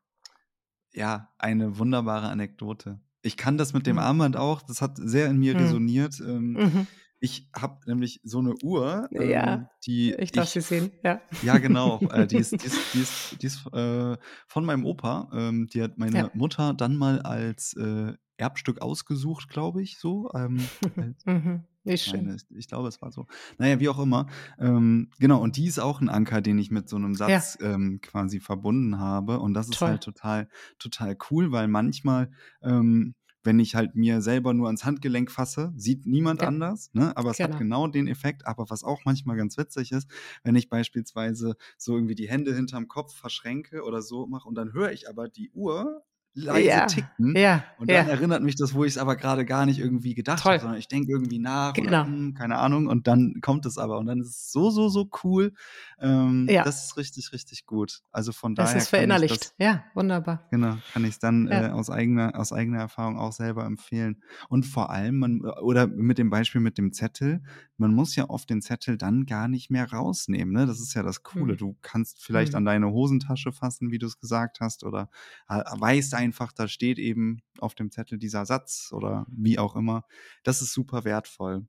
ja, 0.92 1.30
eine 1.38 1.78
wunderbare 1.78 2.30
Anekdote. 2.30 3.00
Ich 3.22 3.38
kann 3.38 3.60
das 3.60 3.74
mit 3.74 3.86
dem 3.86 3.98
mhm. 3.98 4.02
Armband 4.02 4.38
auch, 4.38 4.64
das 4.64 4.82
hat 4.82 4.98
sehr 4.98 5.28
in 5.28 5.38
mir 5.38 5.54
mhm. 5.54 5.60
resoniert. 5.60 6.20
Ähm, 6.20 6.54
mhm. 6.54 6.88
Ich 7.20 7.50
habe 7.56 7.80
nämlich 7.88 8.20
so 8.24 8.40
eine 8.40 8.54
Uhr, 8.62 9.10
ähm, 9.12 9.30
ja, 9.30 9.70
die 9.86 10.14
ich 10.14 10.32
darf 10.32 10.46
ich, 10.46 10.52
sie 10.52 10.62
sehen. 10.62 10.92
Ja, 11.04 11.22
ja 11.42 11.58
genau. 11.58 12.00
Äh, 12.12 12.28
die 12.28 12.38
ist, 12.38 12.52
die 12.62 12.66
ist, 12.66 12.94
die 12.94 13.00
ist, 13.02 13.42
die 13.42 13.46
ist 13.48 13.66
äh, 13.74 14.18
von 14.48 14.66
meinem 14.66 14.86
Opa. 14.86 15.30
Ähm, 15.34 15.68
die 15.68 15.82
hat 15.82 15.98
meine 15.98 16.18
ja. 16.18 16.32
Mutter 16.34 16.74
dann 16.74 16.96
mal 16.96 17.22
als 17.22 17.74
äh, 17.74 18.14
Erbstück 18.38 18.82
ausgesucht, 18.82 19.50
glaube 19.50 19.82
ich, 19.82 19.98
so. 19.98 20.30
Ähm, 20.34 20.62
mhm. 21.26 21.64
Ist 21.84 22.06
schön. 22.06 22.26
Meine, 22.26 22.38
ich 22.56 22.68
glaube, 22.68 22.88
es 22.88 23.02
war 23.02 23.12
so. 23.12 23.26
Naja, 23.58 23.80
wie 23.80 23.90
auch 23.90 24.00
immer. 24.00 24.28
Ähm, 24.60 25.10
genau, 25.20 25.42
und 25.42 25.58
die 25.58 25.68
ist 25.68 25.80
auch 25.80 26.02
ein 26.02 26.10
Anker, 26.10 26.42
den 26.42 26.60
ich 26.60 26.70
mit 26.70 26.90
so 26.90 26.98
einem 26.98 27.16
Satz 27.16 27.58
ja. 27.60 27.74
ähm, 27.74 28.00
quasi 28.02 28.40
verbunden 28.40 29.00
habe. 29.00 29.40
Und 29.40 29.54
das 29.54 29.70
ist 29.70 29.80
Toll. 29.80 29.90
halt 29.90 30.04
total, 30.04 30.50
total 30.80 31.18
cool, 31.32 31.52
weil 31.52 31.68
manchmal 31.68 32.30
ähm, 32.62 33.16
wenn 33.48 33.60
ich 33.60 33.76
halt 33.76 33.96
mir 33.96 34.22
selber 34.22 34.54
nur 34.54 34.68
ans 34.68 34.84
Handgelenk 34.84 35.32
fasse, 35.32 35.72
sieht 35.78 36.06
niemand 36.06 36.42
ja. 36.42 36.50
anders, 36.50 36.92
ne? 36.94 37.16
aber 37.16 37.32
es 37.32 37.38
genau. 37.38 37.54
hat 37.54 37.58
genau 37.58 37.88
den 37.88 38.06
Effekt. 38.08 38.46
Aber 38.46 38.70
was 38.70 38.84
auch 38.84 39.06
manchmal 39.06 39.38
ganz 39.38 39.58
witzig 39.58 39.94
ist, 39.94 40.10
wenn 40.44 40.56
ich 40.56 40.68
beispielsweise 40.68 41.56
so 41.78 41.96
irgendwie 41.96 42.16
die 42.16 42.28
Hände 42.28 42.54
hinterm 42.54 42.90
Kopf 42.90 43.16
verschränke 43.16 43.84
oder 43.84 44.02
so 44.02 44.28
mache 44.28 44.50
und 44.50 44.56
dann 44.56 44.74
höre 44.74 44.92
ich 44.92 45.08
aber 45.08 45.30
die 45.30 45.50
Uhr 45.52 46.04
leise 46.34 46.68
ja, 46.68 46.86
ticken. 46.86 47.36
Ja, 47.36 47.64
und 47.80 47.90
dann 47.90 48.08
ja. 48.08 48.14
erinnert 48.14 48.44
mich 48.44 48.56
das, 48.56 48.74
wo 48.74 48.84
ich 48.84 48.94
es 48.94 48.98
aber 48.98 49.16
gerade 49.16 49.46
gar 49.46 49.66
nicht 49.66 49.80
irgendwie 49.80 50.14
gedacht 50.14 50.46
habe, 50.46 50.60
sondern 50.60 50.78
ich 50.78 50.88
denke 50.88 51.12
irgendwie 51.12 51.40
nach 51.40 51.74
genau. 51.74 51.88
oder 51.88 52.06
hm, 52.06 52.34
keine 52.36 52.58
Ahnung 52.58 52.88
und 52.88 53.08
dann 53.08 53.36
kommt 53.42 53.66
es 53.66 53.78
aber 53.78 53.98
und 53.98 54.06
dann 54.06 54.20
ist 54.20 54.30
es 54.30 54.52
so, 54.52 54.70
so, 54.70 54.90
so 54.90 55.10
cool. 55.24 55.54
Ähm, 56.00 56.48
ja. 56.50 56.64
Das 56.64 56.86
ist 56.86 56.98
richtig, 56.98 57.34
richtig 57.34 57.66
gut. 57.66 58.02
Also 58.12 58.32
von 58.32 58.54
daher. 58.54 58.74
Das 58.74 58.84
ist 58.84 58.90
verinnerlicht. 58.90 59.42
Das, 59.42 59.56
ja, 59.58 59.84
wunderbar. 59.96 60.48
Genau, 60.52 60.78
kann 60.94 61.04
ich 61.04 61.12
es 61.12 61.20
dann 61.20 61.48
ja. 61.48 61.68
äh, 61.68 61.72
aus, 61.72 61.90
eigener, 61.90 62.40
aus 62.40 62.54
eigener 62.54 62.80
Erfahrung 62.80 63.18
auch 63.18 63.32
selber 63.32 63.66
empfehlen. 63.66 64.22
Und 64.50 64.66
vor 64.66 64.92
allem, 64.92 65.20
man, 65.20 65.42
oder 65.42 65.88
mit 65.88 66.18
dem 66.20 66.30
Beispiel 66.30 66.62
mit 66.62 66.78
dem 66.78 66.94
Zettel, 66.94 67.42
man 67.78 67.94
muss 67.94 68.16
ja 68.16 68.30
oft 68.30 68.50
den 68.50 68.62
Zettel 68.62 68.98
dann 68.98 69.26
gar 69.26 69.48
nicht 69.48 69.70
mehr 69.72 69.92
rausnehmen. 69.92 70.54
Ne? 70.54 70.66
Das 70.66 70.80
ist 70.80 70.94
ja 70.94 71.04
das 71.04 71.24
Coole. 71.24 71.54
Hm. 71.54 71.58
Du 71.58 71.78
kannst 71.82 72.24
vielleicht 72.24 72.54
hm. 72.54 72.58
an 72.58 72.66
deine 72.66 72.92
Hosentasche 72.92 73.52
fassen, 73.52 73.92
wie 73.92 73.98
du 73.98 74.06
es 74.06 74.20
gesagt 74.20 74.60
hast, 74.60 74.84
oder 74.84 75.10
äh, 75.50 75.62
weißt 75.78 76.14
einfach, 76.28 76.52
da 76.52 76.68
steht 76.68 77.00
eben 77.00 77.42
auf 77.60 77.74
dem 77.74 77.90
Zettel 77.90 78.18
dieser 78.18 78.46
Satz 78.46 78.90
oder 78.92 79.26
wie 79.30 79.58
auch 79.60 79.76
immer. 79.76 80.04
Das 80.44 80.62
ist 80.62 80.74
super 80.74 81.06
wertvoll. 81.06 81.66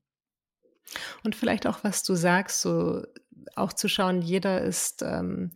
Und 1.23 1.37
vielleicht 1.37 1.67
auch, 1.67 1.85
was 1.85 2.03
du 2.03 2.15
sagst, 2.15 2.61
so 2.61 3.05
auch 3.55 3.73
zu 3.73 3.89
schauen, 3.89 4.21
jeder 4.21 4.63
ist, 4.63 5.03
ähm, 5.03 5.53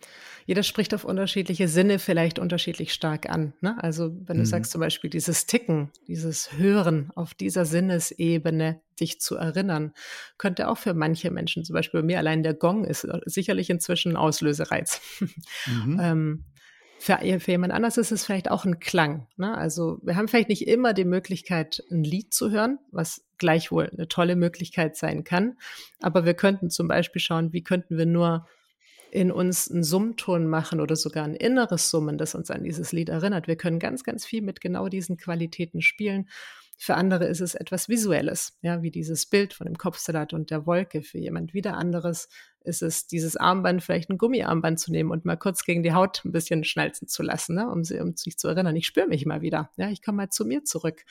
jeder 0.47 0.63
spricht 0.63 0.95
auf 0.95 1.05
unterschiedliche 1.05 1.69
Sinne 1.69 1.99
vielleicht 1.99 2.39
unterschiedlich 2.39 2.93
stark 2.93 3.29
an. 3.29 3.55
Ne? 3.61 3.77
Also 3.83 4.15
wenn 4.27 4.37
du 4.37 4.43
mhm. 4.43 4.47
sagst 4.47 4.71
zum 4.71 4.81
Beispiel 4.81 5.11
dieses 5.11 5.47
Ticken, 5.47 5.91
dieses 6.07 6.53
Hören 6.53 7.11
auf 7.17 7.35
dieser 7.35 7.65
Sinnesebene, 7.65 8.81
dich 9.01 9.21
zu 9.21 9.37
erinnern, 9.37 9.93
könnte 10.39 10.69
auch 10.69 10.79
für 10.79 10.95
manche 10.95 11.31
Menschen, 11.31 11.65
zum 11.65 11.75
Beispiel 11.75 12.01
bei 12.01 12.07
mir 12.07 12.19
allein 12.19 12.43
der 12.43 12.55
Gong 12.55 12.85
ist 12.85 13.05
äh, 13.05 13.21
sicherlich 13.25 13.69
inzwischen 13.69 14.13
ein 14.13 14.17
Auslösereiz. 14.17 15.01
Mhm. 15.67 16.01
ähm, 16.01 16.45
für, 17.03 17.19
für 17.41 17.51
jemand 17.51 17.73
anders 17.73 17.97
ist 17.97 18.13
es 18.13 18.25
vielleicht 18.25 18.49
auch 18.49 18.65
ein 18.65 18.79
Klang. 18.79 19.27
Ne? 19.37 19.59
Also 19.59 19.99
wir 20.03 20.15
haben 20.15 20.29
vielleicht 20.29 20.49
nicht 20.49 20.69
immer 20.69 20.95
die 20.95 21.05
Möglichkeit, 21.05 21.83
ein 21.91 22.05
Lied 22.05 22.33
zu 22.33 22.53
hören, 22.53 22.79
was 22.93 23.25
gleichwohl 23.39 23.91
eine 23.91 24.07
tolle 24.07 24.37
Möglichkeit 24.37 24.97
sein 24.97 25.25
kann. 25.25 25.59
Aber 26.01 26.25
wir 26.25 26.35
könnten 26.35 26.71
zum 26.71 26.87
Beispiel 26.87 27.21
schauen, 27.21 27.53
wie 27.53 27.65
könnten 27.65 27.99
wir 27.99 28.07
nur 28.07 28.47
in 29.11 29.33
uns 29.33 29.69
einen 29.69 29.83
Summton 29.83 30.47
machen 30.47 30.81
oder 30.81 30.95
sogar 30.95 31.25
ein 31.25 31.35
inneres 31.35 31.91
Summen, 31.91 32.19
das 32.19 32.37
uns 32.37 32.53
an 32.53 32.63
dieses 32.63 32.93
Lied 32.93 33.09
erinnert. 33.09 33.49
Wir 33.49 33.57
können 33.57 33.81
ganz, 33.81 34.05
ganz 34.05 34.25
viel 34.25 34.41
mit 34.41 34.61
genau 34.61 34.89
diesen 34.89 35.17
Qualitäten 35.17 35.83
spielen. 35.83 36.29
Für 36.79 36.97
andere 36.97 37.27
ist 37.27 37.41
es 37.41 37.55
etwas 37.55 37.89
Visuelles, 37.89 38.59
ja, 38.61 38.83
wie 38.83 38.91
dieses 38.91 39.27
Bild 39.27 39.55
von 39.55 39.67
dem 39.67 39.79
Kopfsalat 39.79 40.33
und 40.33 40.51
der 40.51 40.67
Wolke. 40.67 41.03
Für 41.03 41.19
jemand 41.19 41.55
wieder 41.55 41.77
anderes 41.77 42.29
ist 42.65 42.83
es 42.83 43.07
dieses 43.07 43.37
Armband, 43.37 43.83
vielleicht 43.83 44.11
ein 44.11 44.19
Gummiarmband 44.19 44.81
zu 44.81 44.91
nehmen 44.91 45.11
und 45.11 45.25
mal 45.25 45.37
kurz 45.37 45.65
gegen 45.65 45.83
die 45.83 45.93
Haut 45.93 46.25
ein 46.25 46.33
bisschen 46.33 46.65
schnalzen 46.65 47.09
zu 47.09 47.23
lassen, 47.23 47.55
ne, 47.55 47.71
um, 47.71 47.85
sie, 47.85 48.01
um 48.01 48.17
sich 48.17 48.37
zu 48.39 48.49
erinnern, 48.49 48.77
ich 48.77 48.87
spüre 48.87 49.07
mich 49.07 49.27
mal 49.27 49.43
wieder, 49.43 49.71
ja, 49.77 49.91
ich 49.91 50.03
komme 50.03 50.17
mal 50.17 50.31
zu 50.31 50.45
mir 50.45 50.65
zurück. 50.65 51.05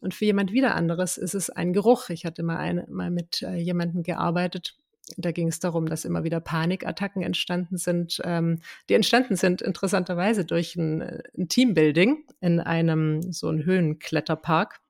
Und 0.00 0.14
für 0.14 0.24
jemand 0.24 0.52
wieder 0.52 0.74
anderes 0.74 1.16
ist 1.16 1.34
es 1.34 1.50
ein 1.50 1.72
Geruch. 1.72 2.10
Ich 2.10 2.24
hatte 2.24 2.42
mal, 2.42 2.56
ein, 2.56 2.84
mal 2.88 3.10
mit 3.10 3.42
äh, 3.42 3.54
jemandem 3.54 4.02
gearbeitet, 4.02 4.76
da 5.16 5.32
ging 5.32 5.48
es 5.48 5.60
darum, 5.60 5.86
dass 5.86 6.04
immer 6.04 6.24
wieder 6.24 6.40
Panikattacken 6.40 7.22
entstanden 7.22 7.76
sind. 7.76 8.20
Ähm, 8.24 8.60
die 8.88 8.94
entstanden 8.94 9.36
sind 9.36 9.62
interessanterweise 9.62 10.44
durch 10.44 10.76
ein, 10.76 11.02
ein 11.36 11.48
Teambuilding 11.48 12.24
in 12.40 12.60
einem 12.60 13.32
so 13.32 13.48
einem 13.48 13.64
Höhenkletterpark. 13.64 14.80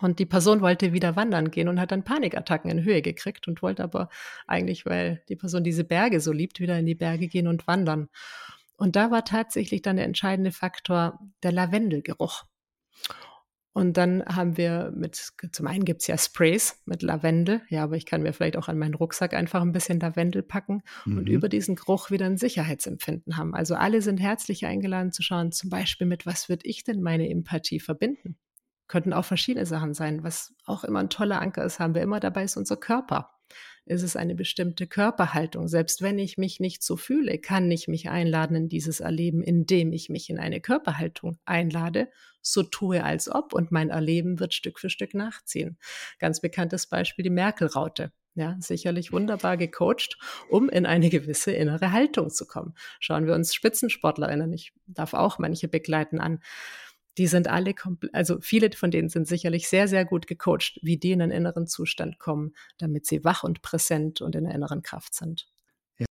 Und 0.00 0.18
die 0.18 0.26
Person 0.26 0.60
wollte 0.60 0.92
wieder 0.92 1.16
wandern 1.16 1.50
gehen 1.50 1.68
und 1.68 1.80
hat 1.80 1.92
dann 1.92 2.04
Panikattacken 2.04 2.70
in 2.70 2.84
Höhe 2.84 3.02
gekriegt 3.02 3.48
und 3.48 3.62
wollte 3.62 3.82
aber 3.82 4.08
eigentlich, 4.46 4.86
weil 4.86 5.22
die 5.28 5.36
Person 5.36 5.64
diese 5.64 5.84
Berge 5.84 6.20
so 6.20 6.32
liebt, 6.32 6.60
wieder 6.60 6.78
in 6.78 6.86
die 6.86 6.94
Berge 6.94 7.28
gehen 7.28 7.46
und 7.46 7.66
wandern. 7.66 8.08
Und 8.76 8.96
da 8.96 9.10
war 9.10 9.24
tatsächlich 9.24 9.82
dann 9.82 9.96
der 9.96 10.06
entscheidende 10.06 10.52
Faktor 10.52 11.20
der 11.42 11.52
Lavendelgeruch. 11.52 12.44
Und 13.72 13.96
dann 13.96 14.24
haben 14.24 14.56
wir 14.56 14.92
mit, 14.96 15.32
zum 15.52 15.66
einen 15.68 15.84
gibt 15.84 16.00
es 16.00 16.08
ja 16.08 16.18
Sprays 16.18 16.82
mit 16.86 17.02
Lavendel, 17.02 17.62
ja, 17.68 17.84
aber 17.84 17.96
ich 17.96 18.04
kann 18.04 18.22
mir 18.22 18.32
vielleicht 18.32 18.56
auch 18.56 18.68
an 18.68 18.78
meinen 18.78 18.94
Rucksack 18.94 19.32
einfach 19.32 19.62
ein 19.62 19.70
bisschen 19.70 20.00
Lavendel 20.00 20.42
packen 20.42 20.82
mhm. 21.04 21.18
und 21.18 21.28
über 21.28 21.48
diesen 21.48 21.76
Geruch 21.76 22.10
wieder 22.10 22.26
ein 22.26 22.36
Sicherheitsempfinden 22.36 23.36
haben. 23.36 23.54
Also 23.54 23.76
alle 23.76 24.02
sind 24.02 24.18
herzlich 24.18 24.66
eingeladen 24.66 25.12
zu 25.12 25.22
schauen, 25.22 25.52
zum 25.52 25.70
Beispiel 25.70 26.08
mit 26.08 26.26
was 26.26 26.48
würde 26.48 26.66
ich 26.66 26.82
denn 26.82 27.00
meine 27.00 27.30
Empathie 27.30 27.78
verbinden? 27.78 28.36
Könnten 28.90 29.12
auch 29.12 29.24
verschiedene 29.24 29.66
Sachen 29.66 29.94
sein. 29.94 30.24
Was 30.24 30.52
auch 30.64 30.82
immer 30.82 30.98
ein 30.98 31.10
toller 31.10 31.40
Anker 31.40 31.64
ist, 31.64 31.78
haben 31.78 31.94
wir 31.94 32.02
immer 32.02 32.18
dabei, 32.18 32.42
ist 32.42 32.56
unser 32.56 32.76
Körper 32.76 33.30
ist 33.86 34.02
es 34.02 34.14
eine 34.14 34.34
bestimmte 34.34 34.86
Körperhaltung. 34.86 35.66
Selbst 35.66 36.02
wenn 36.02 36.18
ich 36.18 36.38
mich 36.38 36.60
nicht 36.60 36.82
so 36.82 36.96
fühle, 36.96 37.38
kann 37.38 37.68
ich 37.70 37.88
mich 37.88 38.08
einladen 38.08 38.54
in 38.54 38.68
dieses 38.68 39.00
Erleben, 39.00 39.42
indem 39.42 39.92
ich 39.92 40.08
mich 40.08 40.30
in 40.30 40.38
eine 40.38 40.60
Körperhaltung 40.60 41.38
einlade, 41.44 42.08
so 42.42 42.62
tue 42.62 43.02
als 43.02 43.28
ob 43.28 43.52
und 43.52 43.72
mein 43.72 43.90
Erleben 43.90 44.38
wird 44.38 44.54
Stück 44.54 44.78
für 44.78 44.90
Stück 44.90 45.14
nachziehen. 45.14 45.76
Ganz 46.18 46.40
bekanntes 46.40 46.86
Beispiel 46.86 47.24
die 47.24 47.30
Merkel-Raute. 47.30 48.12
Ja, 48.36 48.56
sicherlich 48.60 49.10
wunderbar 49.10 49.56
gecoacht, 49.56 50.16
um 50.48 50.68
in 50.68 50.86
eine 50.86 51.10
gewisse 51.10 51.50
innere 51.50 51.90
Haltung 51.90 52.30
zu 52.30 52.46
kommen. 52.46 52.74
Schauen 53.00 53.26
wir 53.26 53.34
uns 53.34 53.54
Spitzensportlerinnen, 53.54 54.52
ich 54.52 54.72
darf 54.86 55.14
auch 55.14 55.38
manche 55.38 55.66
begleiten 55.66 56.20
an 56.20 56.40
die 57.20 57.26
sind 57.26 57.48
alle, 57.48 57.74
also 58.14 58.40
viele 58.40 58.72
von 58.72 58.90
denen 58.90 59.10
sind 59.10 59.28
sicherlich 59.28 59.68
sehr, 59.68 59.88
sehr 59.88 60.06
gut 60.06 60.26
gecoacht, 60.26 60.80
wie 60.80 60.96
die 60.96 61.12
in 61.12 61.20
einen 61.20 61.32
inneren 61.32 61.66
Zustand 61.66 62.18
kommen, 62.18 62.54
damit 62.78 63.04
sie 63.04 63.24
wach 63.24 63.44
und 63.44 63.60
präsent 63.60 64.22
und 64.22 64.34
in 64.34 64.44
der 64.44 64.54
inneren 64.54 64.80
Kraft 64.80 65.14
sind. 65.14 65.46
Ja. 65.98 66.06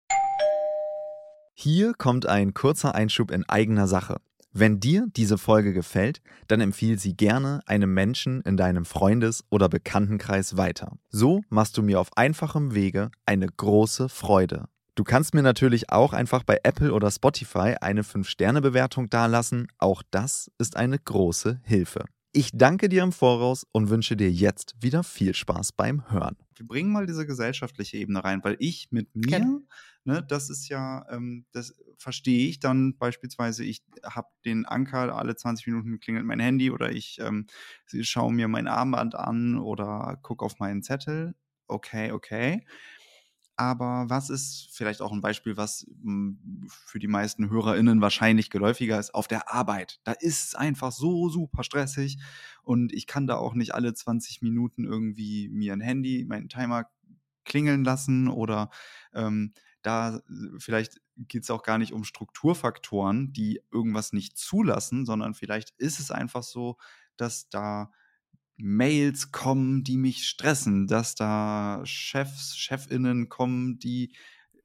Hier 1.56 1.96
kommt 1.96 2.28
ein 2.28 2.54
kurzer 2.54 2.94
Einschub 2.94 3.32
in 3.32 3.44
eigener 3.50 3.88
Sache. 3.88 4.18
Wenn 4.52 4.80
dir 4.80 5.08
diese 5.16 5.40
Folge 5.40 5.74
gefällt, 5.74 6.22
dann 6.48 6.62
empfiehl 6.62 7.00
sie 7.00 7.16
gerne 7.16 7.62
einem 7.66 7.92
Menschen 7.92 8.42
in 8.42 8.56
deinem 8.56 8.86
Freundes- 8.86 9.44
oder 9.50 9.68
Bekanntenkreis 9.68 10.58
weiter. 10.58 11.00
So 11.10 11.42
machst 11.50 11.76
du 11.76 11.82
mir 11.82 12.00
auf 12.00 12.16
einfachem 12.18 12.76
Wege 12.76 13.10
eine 13.26 13.48
große 13.48 14.10
Freude. 14.10 14.68
Du 15.00 15.06
kannst 15.06 15.34
mir 15.34 15.44
natürlich 15.44 15.94
auch 15.94 16.12
einfach 16.12 16.44
bei 16.44 16.60
Apple 16.64 16.92
oder 16.92 17.10
Spotify 17.10 17.76
eine 17.80 18.02
5-Sterne-Bewertung 18.02 19.10
dalassen. 19.10 19.70
Auch 19.78 20.04
das 20.12 20.52
ist 20.58 20.76
eine 20.76 21.00
große 21.00 21.62
Hilfe. 21.64 22.04
Ich 22.34 22.52
danke 22.54 22.90
dir 22.90 23.04
im 23.04 23.14
Voraus 23.14 23.66
und 23.72 23.90
wünsche 23.90 24.18
dir 24.18 24.30
jetzt 24.30 24.76
wieder 24.82 25.06
viel 25.06 25.34
Spaß 25.34 25.72
beim 25.72 26.12
Hören. 26.12 26.36
Wir 26.54 26.68
bringen 26.68 26.92
mal 26.92 27.06
diese 27.06 27.26
gesellschaftliche 27.26 27.96
Ebene 27.96 28.26
rein, 28.26 28.44
weil 28.44 28.58
ich 28.60 28.90
mit 28.92 29.16
mir, 29.16 29.62
ne, 30.04 30.26
das 30.28 30.50
ist 30.50 30.68
ja, 30.68 31.06
ähm, 31.10 31.46
das 31.54 31.74
verstehe 31.98 32.50
ich 32.50 32.60
dann 32.60 32.98
beispielsweise, 32.98 33.64
ich 33.64 33.82
habe 34.04 34.28
den 34.44 34.66
Anker, 34.66 35.16
alle 35.16 35.38
20 35.38 35.68
Minuten 35.68 36.02
klingelt 36.02 36.26
mein 36.26 36.42
Handy 36.42 36.72
oder 36.72 36.92
ich 36.92 37.20
ähm, 37.22 37.48
schaue 38.02 38.34
mir 38.34 38.50
mein 38.50 38.68
Armband 38.68 39.16
an 39.16 39.60
oder 39.60 40.20
gucke 40.24 40.44
auf 40.44 40.60
meinen 40.60 40.84
Zettel. 40.84 41.36
Okay, 41.68 42.12
okay. 42.12 42.66
Aber 43.60 44.06
was 44.10 44.30
ist 44.30 44.70
vielleicht 44.72 45.02
auch 45.02 45.12
ein 45.12 45.20
Beispiel, 45.20 45.58
was 45.58 45.86
hm, 46.02 46.66
für 46.70 46.98
die 46.98 47.10
meisten 47.10 47.50
HörerInnen 47.50 48.00
wahrscheinlich 48.00 48.50
geläufiger 48.50 48.98
ist, 48.98 49.14
auf 49.14 49.28
der 49.28 49.52
Arbeit. 49.54 50.00
Da 50.06 50.14
ist 50.14 50.46
es 50.46 50.56
einfach 50.56 50.94
so 50.94 51.28
super 51.28 51.66
stressig 51.66 52.20
und 52.64 52.94
ich 52.94 53.06
kann 53.06 53.28
da 53.28 53.36
auch 53.36 53.56
nicht 53.56 53.76
alle 53.76 53.94
20 53.94 54.42
Minuten 54.42 54.86
irgendwie 54.86 55.50
mir 55.50 55.74
ein 55.74 55.82
Handy, 55.82 56.24
meinen 56.26 56.48
Timer 56.48 56.86
klingeln 57.44 57.84
lassen 57.84 58.30
oder 58.30 58.70
ähm, 59.14 59.54
da 59.82 60.22
vielleicht 60.58 61.02
geht 61.18 61.44
es 61.44 61.52
auch 61.52 61.64
gar 61.64 61.80
nicht 61.80 61.92
um 61.92 62.06
Strukturfaktoren, 62.06 63.34
die 63.34 63.60
irgendwas 63.74 64.14
nicht 64.14 64.38
zulassen, 64.38 65.06
sondern 65.06 65.34
vielleicht 65.34 65.72
ist 65.72 66.00
es 66.00 66.12
einfach 66.12 66.44
so, 66.44 66.78
dass 67.18 67.50
da 67.50 67.92
Mails 68.62 69.32
kommen, 69.32 69.84
die 69.84 69.98
mich 69.98 70.28
stressen, 70.28 70.88
dass 70.88 71.16
da 71.16 71.82
Chefs, 71.86 72.58
Chefinnen 72.58 73.30
kommen, 73.30 73.80
die 73.80 74.14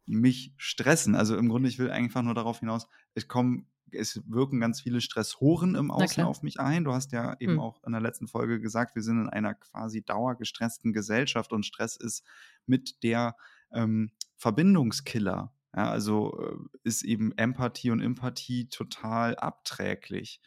mich 0.06 0.52
stressen. 0.56 1.14
Also 1.14 1.36
im 1.36 1.48
Grunde, 1.48 1.68
ich 1.68 1.78
will 1.78 1.90
einfach 1.90 2.22
nur 2.22 2.34
darauf 2.34 2.60
hinaus, 2.60 2.88
es 3.14 3.28
kommen, 3.28 3.68
es 3.92 4.20
wirken 4.26 4.58
ganz 4.58 4.80
viele 4.80 5.00
Stressoren 5.00 5.76
im 5.76 5.92
Außen 5.92 6.24
auf 6.24 6.42
mich 6.42 6.58
ein. 6.58 6.84
Du 6.84 6.92
hast 6.92 7.12
ja 7.12 7.36
eben 7.38 7.52
hm. 7.52 7.60
auch 7.60 7.82
in 7.84 7.92
der 7.92 8.00
letzten 8.00 8.26
Folge 8.26 8.60
gesagt, 8.60 8.96
wir 8.96 9.02
sind 9.02 9.20
in 9.20 9.28
einer 9.28 9.54
quasi 9.54 10.02
dauergestressten 10.02 10.92
Gesellschaft 10.92 11.52
und 11.52 11.64
Stress 11.64 11.96
ist 11.96 12.24
mit 12.66 13.02
der 13.04 13.36
ähm, 13.72 14.10
Verbindungskiller. 14.36 15.54
Ja, 15.76 15.90
also 15.90 16.40
äh, 16.40 16.78
ist 16.82 17.02
eben 17.04 17.32
Empathie 17.36 17.90
und 17.90 18.00
Empathie 18.00 18.68
total 18.68 19.36
abträglich 19.36 20.40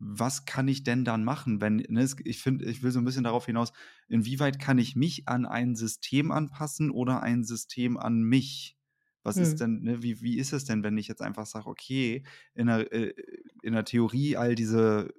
was 0.00 0.46
kann 0.46 0.66
ich 0.66 0.82
denn 0.82 1.04
dann 1.04 1.24
machen, 1.24 1.60
wenn, 1.60 1.76
ne, 1.76 2.08
ich 2.24 2.42
finde, 2.42 2.64
ich 2.64 2.82
will 2.82 2.90
so 2.90 2.98
ein 2.98 3.04
bisschen 3.04 3.24
darauf 3.24 3.44
hinaus, 3.44 3.72
inwieweit 4.08 4.58
kann 4.58 4.78
ich 4.78 4.96
mich 4.96 5.28
an 5.28 5.44
ein 5.44 5.76
System 5.76 6.32
anpassen 6.32 6.90
oder 6.90 7.22
ein 7.22 7.44
System 7.44 7.98
an 7.98 8.22
mich? 8.22 8.78
Was 9.22 9.36
hm. 9.36 9.42
ist 9.42 9.60
denn, 9.60 9.82
ne, 9.82 10.02
wie, 10.02 10.22
wie 10.22 10.38
ist 10.38 10.54
es 10.54 10.64
denn, 10.64 10.82
wenn 10.82 10.96
ich 10.96 11.06
jetzt 11.06 11.20
einfach 11.20 11.44
sage, 11.44 11.66
okay, 11.66 12.24
in 12.54 12.68
der, 12.68 12.90
äh, 12.92 13.14
in 13.62 13.74
der 13.74 13.84
Theorie 13.84 14.38
all 14.38 14.54
diese 14.54 15.12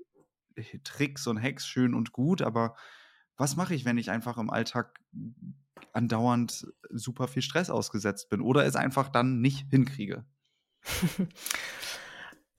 Tricks 0.83 1.27
und 1.27 1.41
Hacks 1.41 1.67
schön 1.67 1.93
und 1.93 2.11
gut, 2.11 2.41
aber 2.41 2.75
was 3.37 3.55
mache 3.55 3.75
ich, 3.75 3.85
wenn 3.85 3.99
ich 3.99 4.09
einfach 4.09 4.37
im 4.37 4.49
Alltag 4.49 4.99
andauernd 5.93 6.67
super 6.89 7.27
viel 7.27 7.43
Stress 7.43 7.69
ausgesetzt 7.69 8.29
bin 8.29 8.41
oder 8.41 8.65
es 8.65 8.75
einfach 8.75 9.09
dann 9.09 9.41
nicht 9.41 9.67
hinkriege? 9.69 10.25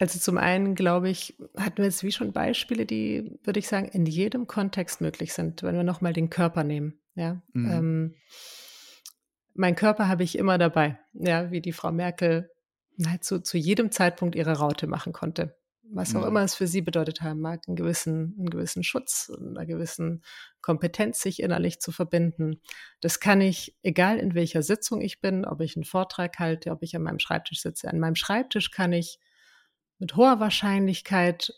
Also 0.02 0.18
zum 0.18 0.36
einen, 0.36 0.74
glaube 0.74 1.08
ich, 1.10 1.36
hatten 1.56 1.76
wir 1.76 1.84
jetzt 1.84 2.02
wie 2.02 2.10
schon 2.10 2.32
Beispiele, 2.32 2.86
die, 2.86 3.38
würde 3.44 3.60
ich 3.60 3.68
sagen, 3.68 3.86
in 3.86 4.04
jedem 4.04 4.48
Kontext 4.48 5.00
möglich 5.00 5.32
sind, 5.32 5.62
wenn 5.62 5.76
wir 5.76 5.84
nochmal 5.84 6.12
den 6.12 6.28
Körper 6.28 6.64
nehmen. 6.64 6.98
Ja. 7.14 7.40
Mhm. 7.52 7.70
Ähm, 7.70 8.14
mein 9.54 9.76
Körper 9.76 10.08
habe 10.08 10.24
ich 10.24 10.36
immer 10.36 10.58
dabei, 10.58 10.98
ja, 11.12 11.52
wie 11.52 11.60
die 11.60 11.70
Frau 11.70 11.92
Merkel 11.92 12.50
halt 13.06 13.22
zu, 13.22 13.44
zu 13.44 13.56
jedem 13.56 13.92
Zeitpunkt 13.92 14.34
ihre 14.34 14.58
Raute 14.58 14.88
machen 14.88 15.12
konnte. 15.12 15.56
Was 15.84 16.16
auch 16.16 16.22
ja. 16.22 16.26
immer 16.26 16.42
es 16.42 16.56
für 16.56 16.66
sie 16.66 16.82
bedeutet 16.82 17.20
haben 17.20 17.38
mag, 17.38 17.60
einen 17.68 17.76
gewissen, 17.76 18.34
einen 18.36 18.50
gewissen 18.50 18.82
Schutz, 18.82 19.30
einer 19.38 19.66
gewissen 19.66 20.24
Kompetenz, 20.62 21.20
sich 21.20 21.40
innerlich 21.40 21.78
zu 21.78 21.92
verbinden. 21.92 22.60
Das 23.00 23.20
kann 23.20 23.40
ich, 23.40 23.76
egal 23.84 24.18
in 24.18 24.34
welcher 24.34 24.64
Sitzung 24.64 25.00
ich 25.00 25.20
bin, 25.20 25.44
ob 25.44 25.60
ich 25.60 25.76
einen 25.76 25.84
Vortrag 25.84 26.40
halte, 26.40 26.72
ob 26.72 26.82
ich 26.82 26.96
an 26.96 27.02
meinem 27.02 27.20
Schreibtisch 27.20 27.60
sitze. 27.60 27.88
An 27.88 28.00
meinem 28.00 28.16
Schreibtisch 28.16 28.72
kann 28.72 28.92
ich 28.92 29.20
mit 30.02 30.16
hoher 30.16 30.40
Wahrscheinlichkeit 30.40 31.54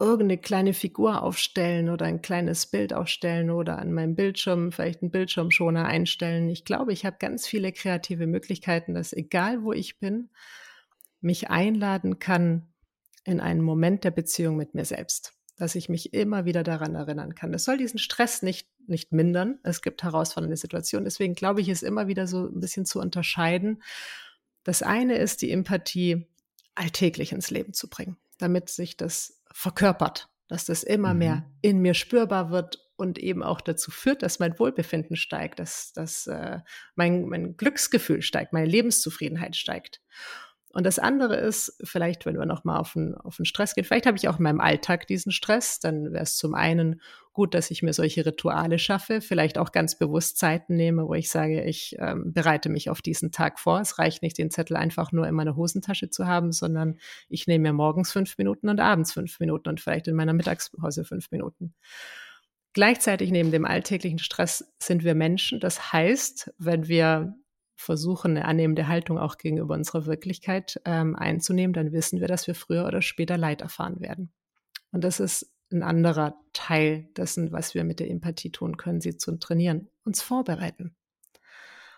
irgendeine 0.00 0.38
kleine 0.38 0.74
Figur 0.74 1.22
aufstellen 1.22 1.88
oder 1.88 2.04
ein 2.04 2.20
kleines 2.20 2.66
Bild 2.66 2.92
aufstellen 2.92 3.48
oder 3.48 3.78
an 3.78 3.92
meinem 3.92 4.16
Bildschirm 4.16 4.72
vielleicht 4.72 5.02
einen 5.02 5.12
Bildschirmschoner 5.12 5.84
einstellen. 5.84 6.48
Ich 6.50 6.64
glaube, 6.64 6.92
ich 6.92 7.06
habe 7.06 7.18
ganz 7.20 7.46
viele 7.46 7.70
kreative 7.70 8.26
Möglichkeiten, 8.26 8.92
dass 8.92 9.12
egal 9.12 9.62
wo 9.62 9.72
ich 9.72 10.00
bin, 10.00 10.30
mich 11.20 11.48
einladen 11.48 12.18
kann 12.18 12.66
in 13.22 13.38
einen 13.38 13.62
Moment 13.62 14.02
der 14.02 14.10
Beziehung 14.10 14.56
mit 14.56 14.74
mir 14.74 14.84
selbst, 14.84 15.34
dass 15.56 15.76
ich 15.76 15.88
mich 15.88 16.12
immer 16.12 16.44
wieder 16.44 16.64
daran 16.64 16.96
erinnern 16.96 17.36
kann. 17.36 17.52
Das 17.52 17.62
soll 17.62 17.78
diesen 17.78 18.00
Stress 18.00 18.42
nicht, 18.42 18.68
nicht 18.88 19.12
mindern. 19.12 19.60
Es 19.62 19.80
gibt 19.80 20.02
herausfordernde 20.02 20.56
Situationen. 20.56 21.04
Deswegen 21.04 21.34
glaube 21.34 21.60
ich, 21.60 21.68
ist 21.68 21.84
immer 21.84 22.08
wieder 22.08 22.26
so 22.26 22.48
ein 22.48 22.58
bisschen 22.58 22.84
zu 22.84 22.98
unterscheiden. 22.98 23.80
Das 24.64 24.82
eine 24.82 25.18
ist 25.18 25.40
die 25.40 25.52
Empathie 25.52 26.26
alltäglich 26.76 27.32
ins 27.32 27.50
Leben 27.50 27.72
zu 27.72 27.88
bringen, 27.88 28.16
damit 28.38 28.68
sich 28.68 28.96
das 28.96 29.42
verkörpert, 29.52 30.28
dass 30.48 30.66
das 30.66 30.82
immer 30.82 31.12
mhm. 31.12 31.18
mehr 31.18 31.50
in 31.62 31.80
mir 31.80 31.94
spürbar 31.94 32.50
wird 32.50 32.86
und 32.96 33.18
eben 33.18 33.42
auch 33.42 33.60
dazu 33.60 33.90
führt, 33.90 34.22
dass 34.22 34.38
mein 34.38 34.58
Wohlbefinden 34.58 35.16
steigt, 35.16 35.58
dass, 35.58 35.92
dass 35.92 36.26
äh, 36.26 36.60
mein, 36.94 37.26
mein 37.26 37.56
Glücksgefühl 37.56 38.22
steigt, 38.22 38.52
meine 38.52 38.66
Lebenszufriedenheit 38.66 39.56
steigt. 39.56 40.00
Und 40.76 40.84
das 40.84 40.98
andere 40.98 41.36
ist, 41.36 41.80
vielleicht, 41.84 42.26
wenn 42.26 42.38
wir 42.38 42.44
nochmal 42.44 42.78
auf 42.78 42.92
den, 42.92 43.14
auf 43.14 43.36
den 43.36 43.46
Stress 43.46 43.74
gehen, 43.74 43.84
vielleicht 43.84 44.04
habe 44.04 44.18
ich 44.18 44.28
auch 44.28 44.36
in 44.36 44.42
meinem 44.42 44.60
Alltag 44.60 45.06
diesen 45.06 45.32
Stress, 45.32 45.80
dann 45.80 46.12
wäre 46.12 46.24
es 46.24 46.36
zum 46.36 46.54
einen 46.54 47.00
gut, 47.32 47.54
dass 47.54 47.70
ich 47.70 47.82
mir 47.82 47.94
solche 47.94 48.26
Rituale 48.26 48.78
schaffe, 48.78 49.22
vielleicht 49.22 49.56
auch 49.56 49.72
ganz 49.72 49.96
bewusst 49.96 50.36
Zeiten 50.36 50.76
nehme, 50.76 51.08
wo 51.08 51.14
ich 51.14 51.30
sage, 51.30 51.64
ich 51.64 51.96
ähm, 51.98 52.34
bereite 52.34 52.68
mich 52.68 52.90
auf 52.90 53.00
diesen 53.00 53.32
Tag 53.32 53.58
vor. 53.58 53.80
Es 53.80 53.98
reicht 53.98 54.20
nicht, 54.20 54.36
den 54.36 54.50
Zettel 54.50 54.76
einfach 54.76 55.12
nur 55.12 55.26
in 55.26 55.34
meiner 55.34 55.56
Hosentasche 55.56 56.10
zu 56.10 56.26
haben, 56.26 56.52
sondern 56.52 56.98
ich 57.30 57.46
nehme 57.46 57.70
mir 57.70 57.72
morgens 57.72 58.12
fünf 58.12 58.36
Minuten 58.36 58.68
und 58.68 58.78
abends 58.78 59.14
fünf 59.14 59.40
Minuten 59.40 59.70
und 59.70 59.80
vielleicht 59.80 60.08
in 60.08 60.14
meiner 60.14 60.34
Mittagspause 60.34 61.06
fünf 61.06 61.30
Minuten. 61.30 61.72
Gleichzeitig 62.74 63.30
neben 63.30 63.50
dem 63.50 63.64
alltäglichen 63.64 64.18
Stress 64.18 64.74
sind 64.78 65.04
wir 65.04 65.14
Menschen. 65.14 65.58
Das 65.58 65.94
heißt, 65.94 66.52
wenn 66.58 66.86
wir 66.86 67.34
versuchen, 67.76 68.32
eine 68.32 68.46
annehmende 68.46 68.88
Haltung 68.88 69.18
auch 69.18 69.36
gegenüber 69.38 69.74
unserer 69.74 70.06
Wirklichkeit 70.06 70.80
ähm, 70.84 71.14
einzunehmen, 71.14 71.74
dann 71.74 71.92
wissen 71.92 72.20
wir, 72.20 72.28
dass 72.28 72.46
wir 72.46 72.54
früher 72.54 72.86
oder 72.86 73.02
später 73.02 73.36
Leid 73.36 73.60
erfahren 73.60 74.00
werden. 74.00 74.32
Und 74.92 75.04
das 75.04 75.20
ist 75.20 75.52
ein 75.70 75.82
anderer 75.82 76.34
Teil 76.52 77.08
dessen, 77.16 77.52
was 77.52 77.74
wir 77.74 77.84
mit 77.84 78.00
der 78.00 78.10
Empathie 78.10 78.50
tun 78.50 78.76
können, 78.76 79.00
sie 79.00 79.16
zu 79.16 79.36
trainieren, 79.38 79.88
uns 80.04 80.22
vorbereiten. 80.22 80.94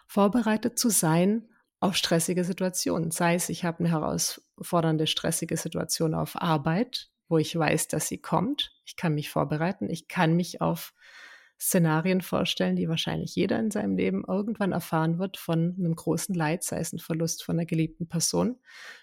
Vorbereitet 0.07 0.79
zu 0.79 0.89
sein 0.89 1.49
auf 1.81 1.95
stressige 1.95 2.45
Situationen. 2.45 3.11
Sei 3.11 3.35
es, 3.35 3.49
ich 3.49 3.64
habe 3.64 3.81
eine 3.81 3.91
herausfordernde, 3.91 5.07
stressige 5.07 5.57
Situation 5.57 6.14
auf 6.14 6.41
Arbeit, 6.41 7.11
wo 7.29 7.39
ich 7.39 7.57
weiß, 7.57 7.89
dass 7.89 8.09
sie 8.09 8.18
kommt. 8.18 8.72
Ich 8.85 8.97
kann 8.97 9.14
mich 9.14 9.31
vorbereiten. 9.31 9.89
Ich 9.91 10.09
kann 10.09 10.35
mich 10.35 10.61
auf 10.61 10.95
Szenarien 11.61 12.21
vorstellen, 12.21 12.77
die 12.77 12.89
wahrscheinlich 12.89 13.35
jeder 13.35 13.59
in 13.59 13.73
seinem 13.73 13.97
Leben 13.97 14.25
irgendwann 14.27 14.71
erfahren 14.71 15.19
wird, 15.19 15.37
von 15.37 15.75
einem 15.77 15.97
großen 15.97 16.35
Leid, 16.35 16.63
sei 16.63 16.79
es 16.79 16.93
ein 16.93 17.01
Verlust 17.01 17.43
von 17.43 17.57
einer 17.57 17.67
geliebten 17.67 18.07
Person, 18.07 18.59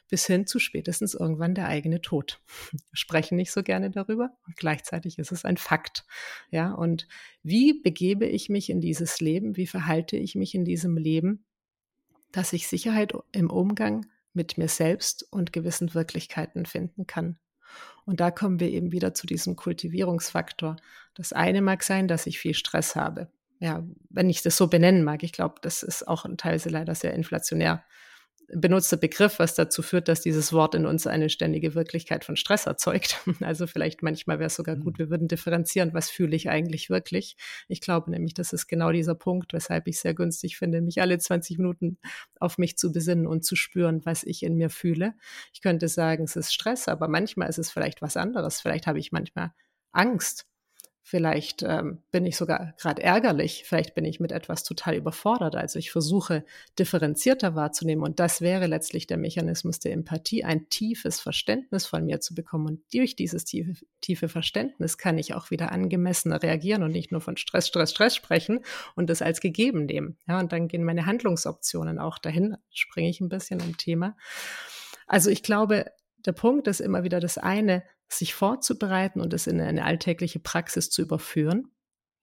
bis 0.10 0.26
hin 0.26 0.48
zu 0.48 0.60
spätestens 0.60 1.16
irgendwann 1.16 1.54
der 1.54 1.68
eigene 1.68 2.02
Tod. 2.02 2.42
Wir 2.72 2.80
sprechen 2.94 3.36
nicht 3.36 3.52
so 3.52 3.62
gerne 3.62 3.92
darüber 3.92 4.32
und 4.46 4.56
gleichzeitig 4.56 5.20
ist 5.20 5.34
es 5.34 5.44
ein 5.44 5.58
Fakt. 5.58 6.06
Ja, 6.50 6.72
und 6.72 7.08
wie 7.44 7.82
begebe 7.82 8.26
ich 8.26 8.48
mich 8.48 8.70
in 8.70 8.80
dieses 8.80 9.20
Leben? 9.20 9.58
Wie 9.58 9.68
verhalte 9.68 10.16
ich 10.16 10.36
mich 10.36 10.56
in 10.56 10.64
diesem 10.64 10.96
Leben, 10.96 11.46
dass 12.32 12.54
ich 12.54 12.70
Sicherheit 12.70 13.14
im 13.34 13.50
Umgang 13.50 14.06
mit 14.34 14.58
mir 14.58 14.70
selbst 14.70 15.28
und 15.30 15.52
gewissen 15.52 15.94
Wirklichkeiten 15.94 16.66
finden 16.66 17.06
kann? 17.06 17.38
Und 18.06 18.20
da 18.20 18.32
kommen 18.32 18.60
wir 18.60 18.70
eben 18.70 18.92
wieder 18.92 19.14
zu 19.14 19.28
diesem 19.28 19.56
Kultivierungsfaktor. 19.56 20.76
Das 21.16 21.34
eine 21.34 21.62
mag 21.62 21.84
sein, 21.84 22.08
dass 22.08 22.28
ich 22.28 22.40
viel 22.40 22.54
Stress 22.54 22.96
habe. 22.96 23.30
Ja, 23.60 23.84
wenn 24.10 24.30
ich 24.30 24.42
das 24.42 24.58
so 24.58 24.68
benennen 24.68 25.04
mag. 25.04 25.24
Ich 25.24 25.32
glaube, 25.32 25.56
das 25.62 25.82
ist 25.82 26.08
auch 26.08 26.26
ein 26.26 26.38
Teil 26.38 26.62
leider 26.66 26.94
sehr 26.94 27.14
inflationär 27.14 27.84
benutzter 28.54 28.98
Begriff, 28.98 29.40
was 29.40 29.56
dazu 29.56 29.82
führt, 29.82 30.08
dass 30.08 30.22
dieses 30.22 30.54
Wort 30.54 30.76
in 30.76 30.86
uns 30.86 31.08
eine 31.08 31.30
ständige 31.30 31.76
Wirklichkeit 31.76 32.26
von 32.26 32.36
Stress 32.36 32.66
erzeugt. 32.66 33.22
Also 33.46 33.68
vielleicht 33.68 34.02
manchmal 34.02 34.40
wäre 34.40 34.48
es 34.48 34.56
sogar 34.56 34.76
gut, 34.76 34.94
mhm. 34.94 35.00
wir 35.00 35.10
würden 35.10 35.28
differenzieren, 35.28 35.94
was 35.94 36.10
fühle 36.10 36.36
ich 36.36 36.50
eigentlich 36.50 36.90
wirklich. 36.90 37.36
Ich 37.68 37.82
glaube 37.82 38.10
nämlich, 38.12 38.34
das 38.34 38.54
ist 38.54 38.68
genau 38.68 38.92
dieser 38.92 39.16
Punkt, 39.16 39.54
weshalb 39.54 39.88
ich 39.88 40.00
sehr 40.00 40.14
günstig 40.14 40.58
finde, 40.58 40.82
mich 40.82 41.02
alle 41.02 41.18
20 41.18 41.58
Minuten 41.58 41.98
auf 42.40 42.58
mich 42.58 42.78
zu 42.78 42.92
besinnen 42.92 43.28
und 43.28 43.44
zu 43.44 43.56
spüren, 43.56 44.02
was 44.06 44.24
ich 44.24 44.44
in 44.44 44.56
mir 44.56 44.70
fühle. 44.70 45.14
Ich 45.54 45.62
könnte 45.62 45.88
sagen, 45.88 46.24
es 46.24 46.36
ist 46.36 46.54
Stress, 46.54 46.88
aber 46.88 47.08
manchmal 47.08 47.50
ist 47.50 47.60
es 47.60 47.72
vielleicht 47.72 48.02
was 48.02 48.18
anderes. 48.18 48.62
Vielleicht 48.62 48.88
habe 48.88 49.00
ich 49.00 49.12
manchmal 49.12 49.52
Angst 49.92 50.48
Vielleicht 51.08 51.62
ähm, 51.62 52.00
bin 52.10 52.26
ich 52.26 52.36
sogar 52.36 52.74
gerade 52.80 53.04
ärgerlich, 53.04 53.64
vielleicht 53.64 53.94
bin 53.94 54.06
ich 54.06 54.20
mit 54.20 54.32
etwas 54.32 54.64
total 54.64 54.96
überfordert. 54.96 55.56
Also 55.56 55.78
ich 55.78 55.92
versuche 55.92 56.44
differenzierter 56.80 57.54
wahrzunehmen 57.54 58.04
und 58.04 58.20
das 58.20 58.42
wäre 58.42 58.66
letztlich 58.66 59.06
der 59.06 59.18
Mechanismus 59.18 59.78
der 59.78 59.94
Empathie, 59.94 60.44
ein 60.44 60.68
tiefes 60.70 61.20
Verständnis 61.20 61.86
von 61.86 62.06
mir 62.06 62.22
zu 62.22 62.34
bekommen. 62.34 62.66
Und 62.66 62.82
durch 62.92 63.16
dieses 63.16 63.46
tiefe, 63.46 63.86
tiefe 64.02 64.30
Verständnis 64.30 64.98
kann 64.98 65.20
ich 65.20 65.36
auch 65.36 65.52
wieder 65.52 65.72
angemessener 65.72 66.42
reagieren 66.42 66.82
und 66.82 66.90
nicht 66.90 67.12
nur 67.12 67.22
von 67.22 67.38
Stress, 67.38 67.68
Stress, 67.68 67.92
Stress 67.92 68.16
sprechen 68.16 68.62
und 68.96 69.08
das 69.08 69.22
als 69.22 69.42
gegeben 69.42 69.86
nehmen. 69.86 70.18
Ja, 70.28 70.40
und 70.40 70.54
dann 70.54 70.68
gehen 70.68 70.84
meine 70.84 71.06
Handlungsoptionen 71.06 72.00
auch 72.00 72.18
dahin, 72.18 72.58
springe 72.72 73.12
ich 73.12 73.22
ein 73.22 73.30
bisschen 73.30 73.60
im 73.60 73.78
Thema. 73.78 74.18
Also 75.06 75.30
ich 75.30 75.44
glaube, 75.44 75.86
der 76.26 76.32
Punkt 76.32 76.68
ist 76.68 76.80
immer 76.80 77.04
wieder 77.04 77.20
das 77.20 77.38
eine, 77.38 77.84
sich 78.08 78.34
vorzubereiten 78.34 79.22
und 79.22 79.34
es 79.34 79.48
in 79.48 79.60
eine 79.60 79.86
alltägliche 79.86 80.40
Praxis 80.40 80.90
zu 80.90 81.02
überführen. 81.02 81.72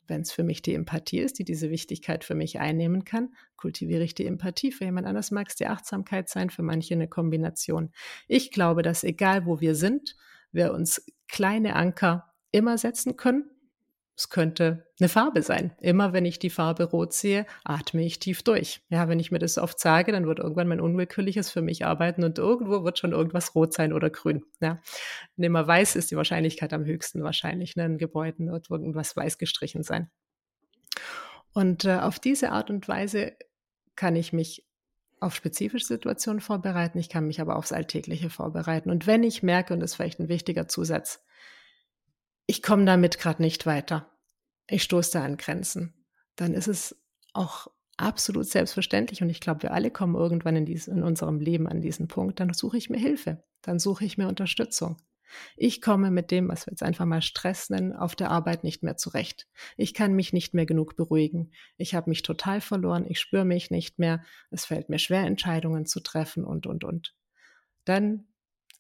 Wenn 0.07 0.23
es 0.23 0.33
für 0.33 0.43
mich 0.43 0.63
die 0.63 0.75
Empathie 0.75 1.21
ist, 1.21 1.39
die 1.39 1.45
diese 1.45 1.71
Wichtigkeit 1.71 2.25
für 2.25 2.35
mich 2.35 2.59
einnehmen 2.59 3.05
kann, 3.05 3.35
kultiviere 3.57 4.03
ich 4.03 4.15
die 4.15 4.27
Empathie. 4.27 4.73
Für 4.73 4.85
jemand 4.85 5.07
anders 5.07 5.31
mag 5.31 5.49
es 5.49 5.55
die 5.55 5.67
Achtsamkeit 5.67 6.29
sein, 6.29 6.51
für 6.51 6.63
manche 6.63 6.95
eine 6.95 7.09
Kombination. 7.09 7.93
Ich 8.27 8.51
glaube, 8.51 8.83
dass 8.83 9.05
egal 9.05 9.47
wo 9.47 9.61
wir 9.61 9.75
sind, 9.75 10.17
wir 10.51 10.73
uns 10.73 11.05
kleine 11.29 11.77
Anker 11.77 12.35
immer 12.51 12.79
setzen 12.79 13.17
können 13.17 13.52
es 14.17 14.29
könnte 14.29 14.87
eine 15.01 15.09
Farbe 15.09 15.43
sein. 15.43 15.73
Immer 15.81 16.13
wenn 16.13 16.27
ich 16.27 16.39
die 16.39 16.51
Farbe 16.51 16.85
rot 16.85 17.13
sehe, 17.15 17.47
atme 17.65 18.05
ich 18.05 18.19
tief 18.19 18.43
durch. 18.43 18.83
Ja, 18.91 19.09
wenn 19.09 19.19
ich 19.19 19.33
mir 19.33 19.39
das 19.39 19.57
oft 19.57 19.81
sage, 19.81 20.13
dann 20.13 20.27
wird 20.27 20.39
irgendwann 20.39 20.69
mein 20.69 20.81
Unwillkürliches 20.81 21.51
für 21.51 21.63
mich 21.63 21.87
arbeiten 21.87 22.23
und 22.23 22.39
irgendwo 22.39 22.85
wird 22.85 22.99
schon 22.99 23.13
irgendwas 23.13 23.55
rot 23.55 23.73
sein 23.73 23.93
oder 23.93 24.11
grün. 24.11 24.45
Ja. 24.61 24.81
Wenn 25.37 25.47
immer 25.47 25.67
weiß 25.67 25.97
ist 25.97 26.11
die 26.11 26.17
Wahrscheinlichkeit 26.17 26.73
am 26.73 26.85
höchsten 26.85 27.23
wahrscheinlich. 27.23 27.75
Ne? 27.75 27.87
In 27.87 27.99
Gebäuden 27.99 28.53
wird 28.53 28.69
irgendwas 28.71 29.17
weiß 29.17 29.39
gestrichen 29.39 29.83
sein. 29.83 30.11
Und 31.55 31.85
äh, 31.85 31.97
auf 31.97 32.19
diese 32.19 32.53
Art 32.53 32.71
und 32.71 32.87
Weise 32.89 33.33
kann 33.97 34.15
ich 34.17 34.33
mich 34.33 34.67
auf 35.21 35.35
spezifische 35.35 35.87
Situationen 35.87 36.41
vorbereiten. 36.41 36.99
Ich 36.99 37.09
kann 37.09 37.27
mich 37.27 37.41
aber 37.41 37.57
aufs 37.57 37.73
Alltägliche 37.73 38.29
vorbereiten. 38.29 38.91
Und 38.91 39.07
wenn 39.07 39.23
ich 39.23 39.43
merke, 39.43 39.73
und 39.73 39.81
das 39.81 39.93
ist 39.93 39.97
vielleicht 39.97 40.21
ein 40.21 40.29
wichtiger 40.29 40.69
Zusatz, 40.69 41.25
ich 42.47 42.63
komme 42.63 42.85
damit 42.85 43.19
gerade 43.19 43.43
nicht 43.43 43.67
weiter, 43.67 44.11
ich 44.69 44.83
stoße 44.83 45.13
da 45.13 45.25
an 45.25 45.37
Grenzen, 45.37 46.07
dann 46.37 46.55
ist 46.55 46.69
es 46.69 46.97
auch 47.33 47.69
absolut 47.97 48.47
selbstverständlich 48.47 49.23
und 49.23 49.31
ich 49.31 49.41
glaube, 49.41 49.63
wir 49.63 49.73
alle 49.73 49.91
kommen 49.91 50.15
irgendwann 50.15 50.57
in, 50.57 50.67
dies, 50.67 50.89
in 50.89 51.03
unserem 51.03 51.41
Leben 51.41 51.69
an 51.69 51.81
diesen 51.81 52.09
Punkt, 52.09 52.41
dann 52.41 52.53
suche 52.53 52.77
ich 52.77 52.91
mir 52.91 52.99
Hilfe, 52.99 53.45
dann 53.63 53.79
suche 53.79 54.05
ich 54.05 54.19
mir 54.19 54.29
Unterstützung. 54.29 54.97
Ich 55.57 55.81
komme 55.81 56.11
mit 56.11 56.31
dem, 56.31 56.49
was 56.49 56.67
wir 56.67 56.73
jetzt 56.73 56.83
einfach 56.83 57.07
mal 57.07 57.23
Stress 57.23 57.71
nennen, 57.71 57.95
auf 57.95 58.15
der 58.15 58.31
Arbeit 58.31 58.65
nicht 58.65 58.83
mehr 58.83 58.97
zurecht. 58.97 59.49
Ich 59.77 59.95
kann 59.95 60.13
mich 60.13 60.33
nicht 60.33 60.55
mehr 60.55 60.67
genug 60.67 60.97
beruhigen. 60.97 61.53
Ich 61.77 61.95
habe 61.95 62.11
mich 62.11 62.23
total 62.23 62.61
verloren. 62.61 63.07
Ich 63.09 63.19
spüre 63.19 63.45
mich 63.45 63.71
nicht 63.71 63.99
mehr. 63.99 64.23
Es 64.51 64.67
fällt 64.67 64.89
mir 64.89 64.99
schwer, 64.99 65.25
Entscheidungen 65.25 65.87
zu 65.87 66.01
treffen 66.01 66.45
und, 66.45 66.67
und, 66.67 66.85
und. 66.85 67.15
Dann 67.85 68.27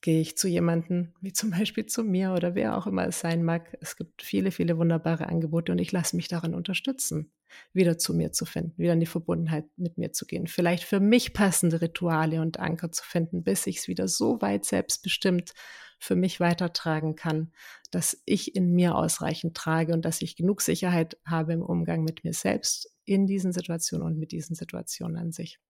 gehe 0.03 0.21
ich 0.21 0.37
zu 0.37 0.49
jemandem, 0.49 1.13
wie 1.21 1.33
zum 1.33 1.51
Beispiel 1.51 1.87
zu 1.87 2.05
mir 2.05 2.33
oder 2.33 2.55
wer 2.55 2.77
auch 2.77 2.87
immer 2.87 3.07
es 3.07 3.21
sein 3.21 3.45
mag. 3.45 3.79
Es 3.81 3.97
gibt 3.97 4.23
viele, 4.23 4.51
viele 4.51 4.77
wunderbare 4.77 5.29
Angebote 5.29 5.73
und 5.73 5.79
ich 5.79 5.93
lasse 5.93 6.17
mich 6.17 6.29
daran 6.29 6.55
unterstützen, 6.55 7.33
wieder 7.73 7.97
zu 7.99 8.13
mir 8.13 8.33
zu 8.33 8.45
finden, 8.45 8.77
wieder 8.77 8.93
in 8.93 9.01
die 9.01 9.07
Verbundenheit 9.07 9.65
mit 9.77 9.99
mir 9.99 10.13
zu 10.13 10.27
gehen. 10.27 10.49
Vielleicht 10.49 10.85
für 10.85 11.01
mich 11.01 11.33
passende 11.33 11.81
Rituale 11.81 12.43
und 12.43 12.59
Anker 12.59 12.93
zu 12.93 13.05
finden, 13.05 13.45
bis 13.45 13.67
ich 13.67 13.79
es 13.79 13.89
wieder 13.89 14.09
so 14.09 14.43
weit 14.43 14.65
selbstbestimmt 14.65 15.55
für 16.01 16.17
mich 16.17 16.41
weitertragen 16.41 17.15
kann, 17.15 17.53
dass 17.93 18.21
ich 18.27 18.57
in 18.57 18.73
mir 18.73 18.97
ausreichend 18.97 19.57
trage 19.57 19.93
und 19.93 20.05
dass 20.05 20.21
ich 20.21 20.35
genug 20.35 20.61
Sicherheit 20.61 21.17
habe 21.25 21.53
im 21.53 21.63
Umgang 21.63 22.03
mit 22.03 22.25
mir 22.25 22.33
selbst 22.33 22.93
in 23.05 23.29
diesen 23.29 23.53
Situationen 23.53 24.05
und 24.07 24.19
mit 24.19 24.33
diesen 24.33 24.57
Situationen 24.57 25.17
an 25.17 25.31
sich. 25.31 25.61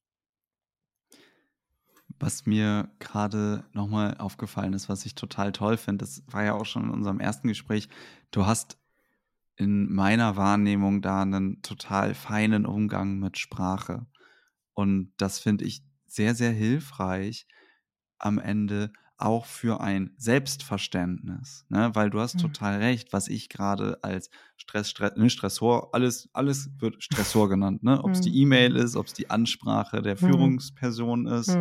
Was 2.23 2.47
mir 2.47 2.89
gerade 3.01 3.65
nochmal 3.73 4.17
aufgefallen 4.19 4.75
ist, 4.75 4.89
was 4.89 5.05
ich 5.05 5.17
total 5.17 5.51
toll 5.51 5.77
finde, 5.77 6.05
das 6.05 6.23
war 6.29 6.45
ja 6.45 6.55
auch 6.55 6.67
schon 6.67 6.85
in 6.85 6.91
unserem 6.91 7.19
ersten 7.19 7.49
Gespräch, 7.49 7.89
du 8.31 8.47
hast 8.47 8.79
in 9.57 9.93
meiner 9.93 10.37
Wahrnehmung 10.37 11.03
da 11.03 11.23
einen 11.23 11.63
total 11.63 12.15
feinen 12.15 12.65
Umgang 12.65 13.19
mit 13.19 13.39
Sprache. 13.39 14.07
Und 14.73 15.13
das 15.17 15.41
finde 15.41 15.65
ich 15.65 15.83
sehr, 16.07 16.37
sehr 16.37 16.53
hilfreich 16.53 17.49
am 18.19 18.39
Ende 18.39 18.93
auch 19.19 19.47
für 19.47 19.81
ein 19.81 20.15
Selbstverständnis, 20.17 21.65
ne? 21.69 21.91
weil 21.95 22.11
du 22.11 22.21
hast 22.21 22.37
mhm. 22.37 22.41
total 22.41 22.79
recht, 22.79 23.13
was 23.13 23.29
ich 23.29 23.49
gerade 23.49 23.99
als 24.03 24.31
Stress, 24.57 24.91
Stress, 24.91 25.17
ne, 25.17 25.31
Stressor, 25.31 25.95
alles, 25.95 26.29
alles 26.33 26.71
wird 26.79 27.03
Stressor 27.03 27.49
genannt, 27.49 27.83
ne? 27.83 28.03
ob 28.03 28.11
es 28.11 28.19
mhm. 28.19 28.23
die 28.25 28.41
E-Mail 28.43 28.77
ist, 28.77 28.97
ob 28.97 29.07
es 29.07 29.13
die 29.13 29.31
Ansprache 29.31 30.03
der 30.03 30.15
mhm. 30.15 30.19
Führungsperson 30.19 31.27
ist, 31.27 31.57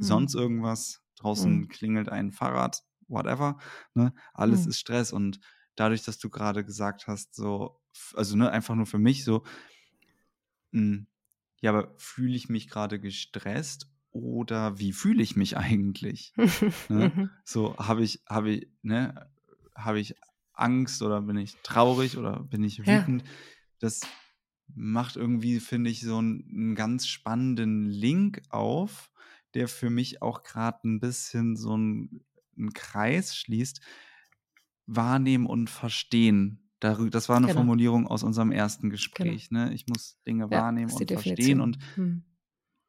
mhm 0.00 0.04
sonst 0.04 0.34
irgendwas. 0.34 1.02
Draußen 1.16 1.52
mhm. 1.52 1.68
klingelt 1.68 2.08
ein 2.08 2.32
Fahrrad, 2.32 2.82
whatever. 3.08 3.58
Ne? 3.94 4.14
Alles 4.32 4.64
mhm. 4.64 4.70
ist 4.70 4.80
Stress. 4.80 5.12
Und 5.12 5.40
dadurch, 5.76 6.02
dass 6.02 6.18
du 6.18 6.30
gerade 6.30 6.64
gesagt 6.64 7.06
hast, 7.06 7.34
so, 7.34 7.80
also 8.14 8.36
ne, 8.36 8.50
einfach 8.50 8.74
nur 8.74 8.86
für 8.86 8.98
mich 8.98 9.24
so, 9.24 9.44
mh, 10.72 10.80
hm, 10.80 11.06
ja, 11.60 11.70
aber 11.70 11.94
fühle 11.98 12.34
ich 12.34 12.48
mich 12.48 12.68
gerade 12.68 12.98
gestresst 12.98 13.90
oder 14.12 14.78
wie 14.78 14.92
fühle 14.92 15.22
ich 15.22 15.36
mich 15.36 15.56
eigentlich? 15.56 16.32
ne? 16.36 16.46
Mhm. 17.14 17.30
So 17.44 17.76
habe 17.76 18.02
ich, 18.02 18.22
habe 18.26 18.50
ich, 18.50 18.68
ne, 18.82 19.30
habe 19.74 20.00
ich 20.00 20.14
Angst 20.54 21.02
oder 21.02 21.22
bin 21.22 21.36
ich 21.36 21.56
traurig 21.62 22.16
oder 22.16 22.40
bin 22.40 22.62
ich 22.62 22.80
wütend? 22.80 23.22
Ja. 23.22 23.28
Das 23.80 24.00
macht 24.74 25.16
irgendwie, 25.16 25.60
finde 25.60 25.90
ich, 25.90 26.00
so 26.00 26.18
einen, 26.18 26.44
einen, 26.50 26.74
ganz 26.74 27.06
spannenden 27.06 27.86
Link 27.86 28.42
auf 28.50 29.09
der 29.54 29.68
für 29.68 29.90
mich 29.90 30.22
auch 30.22 30.42
gerade 30.42 30.80
ein 30.88 31.00
bisschen 31.00 31.56
so 31.56 31.74
einen 31.74 32.72
Kreis 32.74 33.36
schließt. 33.36 33.80
Wahrnehmen 34.86 35.46
und 35.46 35.70
verstehen. 35.70 36.70
Das 36.80 37.28
war 37.28 37.36
eine 37.36 37.46
genau. 37.46 37.58
Formulierung 37.58 38.06
aus 38.06 38.22
unserem 38.22 38.52
ersten 38.52 38.84
genau. 38.84 38.92
Gespräch. 38.92 39.50
Genau. 39.50 39.66
Ne? 39.66 39.74
Ich 39.74 39.86
muss 39.86 40.20
Dinge 40.26 40.44
ja, 40.44 40.62
wahrnehmen 40.62 40.90
und 40.90 41.10
verstehen. 41.10 41.60
Und, 41.60 41.78
hm. 41.94 42.24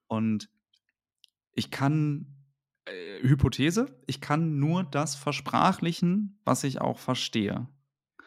und 0.07 0.49
ich 1.53 1.72
kann, 1.72 2.45
äh, 2.86 3.22
Hypothese, 3.22 4.01
ich 4.07 4.22
kann 4.22 4.59
nur 4.59 4.84
das 4.84 5.16
versprachlichen, 5.16 6.39
was 6.45 6.64
ich 6.64 6.80
auch 6.80 6.97
verstehe. 6.97 7.68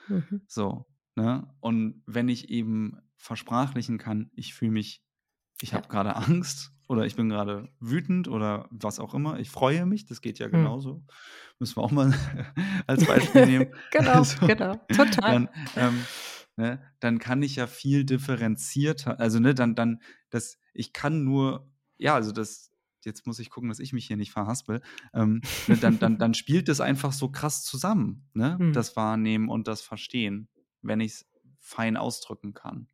Mhm. 0.08 0.42
So. 0.46 0.86
Ne? 1.16 1.48
Und 1.60 2.02
wenn 2.06 2.28
ich 2.28 2.50
eben 2.50 2.98
versprachlichen 3.16 3.96
kann, 3.96 4.30
ich 4.34 4.54
fühle 4.54 4.72
mich, 4.72 5.02
ich 5.62 5.70
ja. 5.70 5.78
habe 5.78 5.88
gerade 5.88 6.14
Angst 6.16 6.73
oder 6.88 7.06
ich 7.06 7.16
bin 7.16 7.28
gerade 7.28 7.68
wütend 7.80 8.28
oder 8.28 8.68
was 8.70 8.98
auch 8.98 9.14
immer. 9.14 9.38
Ich 9.38 9.50
freue 9.50 9.86
mich, 9.86 10.06
das 10.06 10.20
geht 10.20 10.38
ja 10.38 10.46
hm. 10.46 10.52
genauso. 10.52 10.96
Hm. 10.96 11.06
Müssen 11.60 11.76
wir 11.76 11.82
auch 11.82 11.90
mal 11.90 12.12
als 12.86 13.04
Beispiel 13.06 13.46
nehmen. 13.46 13.66
genau, 13.90 14.12
also, 14.12 14.46
genau, 14.46 14.74
total. 14.88 15.32
Dann, 15.32 15.48
ähm, 15.76 16.04
ne, 16.56 16.82
dann 17.00 17.18
kann 17.18 17.42
ich 17.42 17.56
ja 17.56 17.66
viel 17.66 18.04
differenzierter, 18.04 19.18
also 19.20 19.38
ne, 19.38 19.54
dann, 19.54 19.74
dann, 19.74 20.00
das, 20.30 20.58
ich 20.72 20.92
kann 20.92 21.24
nur, 21.24 21.70
ja, 21.98 22.14
also 22.14 22.32
das, 22.32 22.70
jetzt 23.04 23.26
muss 23.26 23.38
ich 23.38 23.50
gucken, 23.50 23.68
dass 23.68 23.80
ich 23.80 23.92
mich 23.92 24.06
hier 24.06 24.16
nicht 24.16 24.32
verhaspel, 24.32 24.80
ähm, 25.12 25.42
ne, 25.66 25.76
dann, 25.76 25.98
dann, 25.98 26.18
dann 26.18 26.34
spielt 26.34 26.68
das 26.68 26.80
einfach 26.80 27.12
so 27.12 27.28
krass 27.30 27.62
zusammen, 27.64 28.28
ne? 28.34 28.56
Mhm. 28.58 28.72
Das 28.72 28.96
Wahrnehmen 28.96 29.48
und 29.48 29.68
das 29.68 29.82
Verstehen, 29.82 30.48
wenn 30.82 31.00
ich 31.00 31.12
es 31.12 31.26
fein 31.58 31.96
ausdrücken 31.96 32.52
kann. 32.52 32.88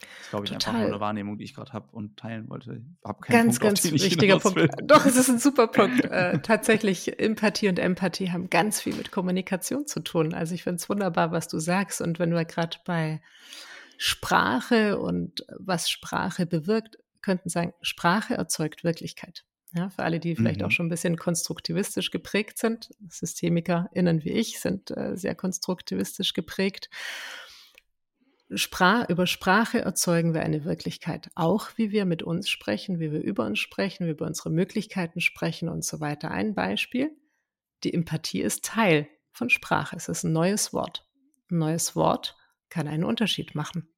Das 0.00 0.20
ist, 0.20 0.30
glaube 0.30 0.44
ich, 0.44 0.50
Total. 0.50 0.74
einfach 0.74 0.80
nur 0.80 0.94
eine 0.94 1.00
Wahrnehmung, 1.00 1.38
die 1.38 1.44
ich 1.44 1.54
gerade 1.54 1.72
habe 1.72 1.88
und 1.92 2.16
teilen 2.16 2.48
wollte. 2.48 2.82
Hab 3.02 3.22
ganz, 3.22 3.58
Punkt, 3.58 3.82
ganz 3.82 3.92
wichtiger 3.92 4.38
Punkt. 4.38 4.74
Doch, 4.84 5.06
es 5.06 5.16
ist 5.16 5.28
ein 5.28 5.38
super 5.38 5.66
Punkt. 5.68 6.04
äh, 6.04 6.38
tatsächlich, 6.40 7.18
Empathie 7.18 7.68
und 7.68 7.78
Empathie 7.78 8.30
haben 8.30 8.50
ganz 8.50 8.80
viel 8.80 8.94
mit 8.94 9.10
Kommunikation 9.10 9.86
zu 9.86 10.00
tun. 10.00 10.34
Also 10.34 10.54
ich 10.54 10.62
finde 10.62 10.76
es 10.76 10.88
wunderbar, 10.88 11.32
was 11.32 11.48
du 11.48 11.58
sagst. 11.58 12.00
Und 12.00 12.18
wenn 12.18 12.34
wir 12.34 12.44
gerade 12.44 12.76
bei 12.84 13.22
Sprache 13.96 14.98
und 14.98 15.46
was 15.58 15.88
Sprache 15.88 16.46
bewirkt, 16.46 16.98
könnten 17.22 17.48
sagen, 17.48 17.72
Sprache 17.80 18.34
erzeugt 18.34 18.84
Wirklichkeit. 18.84 19.44
Ja, 19.74 19.90
für 19.90 20.04
alle, 20.04 20.20
die 20.20 20.36
vielleicht 20.36 20.60
mhm. 20.60 20.66
auch 20.66 20.70
schon 20.70 20.86
ein 20.86 20.90
bisschen 20.90 21.16
konstruktivistisch 21.16 22.10
geprägt 22.10 22.58
sind. 22.58 22.90
SystemikerInnen 23.08 24.24
wie 24.24 24.30
ich 24.30 24.60
sind 24.60 24.90
äh, 24.96 25.16
sehr 25.16 25.34
konstruktivistisch 25.34 26.34
geprägt. 26.34 26.88
Sprach, 28.54 29.08
über 29.08 29.26
Sprache 29.26 29.80
erzeugen 29.80 30.32
wir 30.32 30.42
eine 30.42 30.64
Wirklichkeit. 30.64 31.30
Auch 31.34 31.70
wie 31.76 31.90
wir 31.90 32.04
mit 32.04 32.22
uns 32.22 32.48
sprechen, 32.48 33.00
wie 33.00 33.10
wir 33.10 33.20
über 33.20 33.44
uns 33.44 33.58
sprechen, 33.58 34.04
wie 34.04 34.08
wir 34.08 34.14
über 34.14 34.26
unsere 34.26 34.50
Möglichkeiten 34.50 35.20
sprechen 35.20 35.68
und 35.68 35.84
so 35.84 35.98
weiter. 35.98 36.30
Ein 36.30 36.54
Beispiel. 36.54 37.10
Die 37.82 37.92
Empathie 37.92 38.42
ist 38.42 38.64
Teil 38.64 39.08
von 39.32 39.50
Sprache. 39.50 39.96
Es 39.96 40.08
ist 40.08 40.22
ein 40.22 40.32
neues 40.32 40.72
Wort. 40.72 41.08
Ein 41.50 41.58
neues 41.58 41.96
Wort 41.96 42.36
kann 42.68 42.86
einen 42.86 43.02
Unterschied 43.02 43.56
machen. 43.56 43.88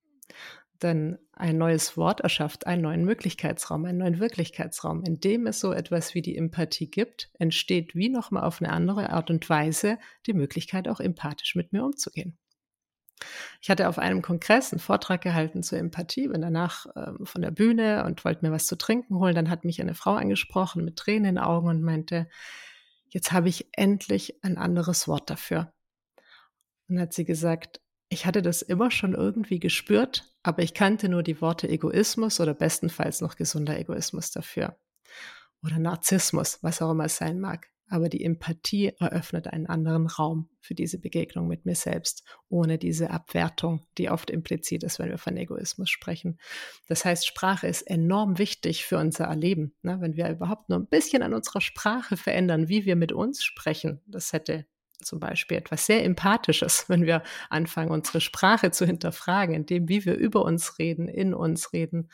Denn 0.83 1.19
ein 1.33 1.59
neues 1.59 1.99
Wort 1.99 2.21
erschafft 2.21 2.67
einen 2.67 2.83
neuen 2.83 3.05
Möglichkeitsraum, 3.05 3.85
einen 3.85 3.99
neuen 3.99 4.19
Wirklichkeitsraum. 4.19 5.05
In 5.05 5.21
dem 5.21 5.47
es 5.47 5.61
so 5.61 5.73
etwas 5.73 6.15
wie 6.15 6.23
die 6.23 6.37
Empathie 6.37 6.91
gibt, 6.91 7.31
entsteht 7.39 7.95
wie 7.95 8.09
nochmal 8.09 8.45
auf 8.45 8.63
eine 8.63 8.73
andere 8.73 9.11
Art 9.11 9.31
und 9.31 9.49
Weise 9.51 9.99
die 10.27 10.33
Möglichkeit, 10.33 10.89
auch 10.89 11.01
empathisch 11.01 11.55
mit 11.55 11.73
mir 11.73 11.85
umzugehen. 11.85 12.39
Ich 13.61 13.71
hatte 13.71 13.89
auf 13.89 13.99
einem 13.99 14.23
Kongress 14.23 14.73
einen 14.73 14.81
Vortrag 14.81 15.21
gehalten 15.23 15.63
zur 15.63 15.79
Empathie, 15.79 16.29
bin 16.29 16.41
danach 16.41 16.87
ähm, 16.97 17.25
von 17.25 17.43
der 17.43 17.51
Bühne 17.51 18.05
und 18.05 18.25
wollte 18.25 18.45
mir 18.45 18.53
was 18.53 18.67
zu 18.67 18.77
trinken 18.77 19.17
holen. 19.17 19.35
Dann 19.35 19.51
hat 19.51 19.65
mich 19.65 19.81
eine 19.81 19.95
Frau 19.95 20.15
angesprochen 20.15 20.85
mit 20.85 20.97
Tränen 20.97 21.25
in 21.25 21.35
den 21.37 21.45
Augen 21.45 21.69
und 21.69 21.83
meinte, 21.83 22.29
jetzt 23.09 23.33
habe 23.33 23.49
ich 23.49 23.69
endlich 23.73 24.43
ein 24.43 24.59
anderes 24.59 25.09
Wort 25.09 25.31
dafür. 25.31 25.73
Und 26.89 27.01
hat 27.01 27.13
sie 27.13 27.25
gesagt, 27.25 27.81
ich 28.09 28.25
hatte 28.25 28.41
das 28.41 28.63
immer 28.63 28.91
schon 28.91 29.15
irgendwie 29.15 29.61
gespürt, 29.61 30.25
aber 30.43 30.63
ich 30.63 30.73
kannte 30.73 31.09
nur 31.09 31.23
die 31.23 31.41
Worte 31.41 31.69
Egoismus 31.69 32.41
oder 32.41 32.55
bestenfalls 32.55 33.21
noch 33.21 33.37
gesunder 33.37 33.79
Egoismus 33.79 34.31
dafür. 34.31 34.79
Oder 35.63 35.79
Narzissmus, 35.79 36.63
was 36.63 36.81
auch 36.81 36.93
immer 36.93 37.07
es 37.07 37.17
sein 37.17 37.41
mag. 37.41 37.69
Aber 37.89 38.09
die 38.09 38.25
Empathie 38.25 38.93
eröffnet 38.99 39.49
einen 39.49 39.67
anderen 39.67 40.07
Raum 40.07 40.51
für 40.61 40.75
diese 40.75 40.99
Begegnung 40.99 41.49
mit 41.49 41.65
mir 41.65 41.75
selbst, 41.75 42.25
ohne 42.49 42.79
diese 42.79 43.11
Abwertung, 43.11 43.87
die 43.97 44.11
oft 44.11 44.31
implizit 44.31 44.83
ist, 44.83 44.99
wenn 44.99 45.09
wir 45.09 45.19
von 45.19 45.37
Egoismus 45.37 45.89
sprechen. 45.89 46.39
Das 46.87 47.05
heißt, 47.05 47.27
Sprache 47.27 47.67
ist 47.67 47.83
enorm 47.83 48.39
wichtig 48.39 48.85
für 48.85 48.99
unser 48.99 49.25
Erleben. 49.25 49.75
Ne? 49.83 50.01
Wenn 50.01 50.17
wir 50.17 50.29
überhaupt 50.29 50.69
nur 50.69 50.79
ein 50.79 50.87
bisschen 50.87 51.23
an 51.23 51.35
unserer 51.35 51.61
Sprache 51.61 52.17
verändern, 52.17 52.69
wie 52.69 52.85
wir 52.85 52.97
mit 52.97 53.13
uns 53.13 53.43
sprechen, 53.43 54.03
das 54.07 54.33
hätte 54.33 54.67
zum 55.03 55.21
Beispiel 55.21 55.57
etwas 55.57 55.87
sehr 55.87 56.05
Empathisches, 56.05 56.85
wenn 56.89 57.07
wir 57.07 57.23
anfangen, 57.51 57.91
unsere 57.91 58.21
Sprache 58.21 58.71
zu 58.71 58.87
hinterfragen, 58.87 59.55
indem 59.55 59.89
wie 59.89 60.05
wir 60.05 60.15
über 60.15 60.45
uns 60.45 60.79
reden, 60.79 61.09
in 61.09 61.35
uns 61.35 61.73
reden 61.73 62.11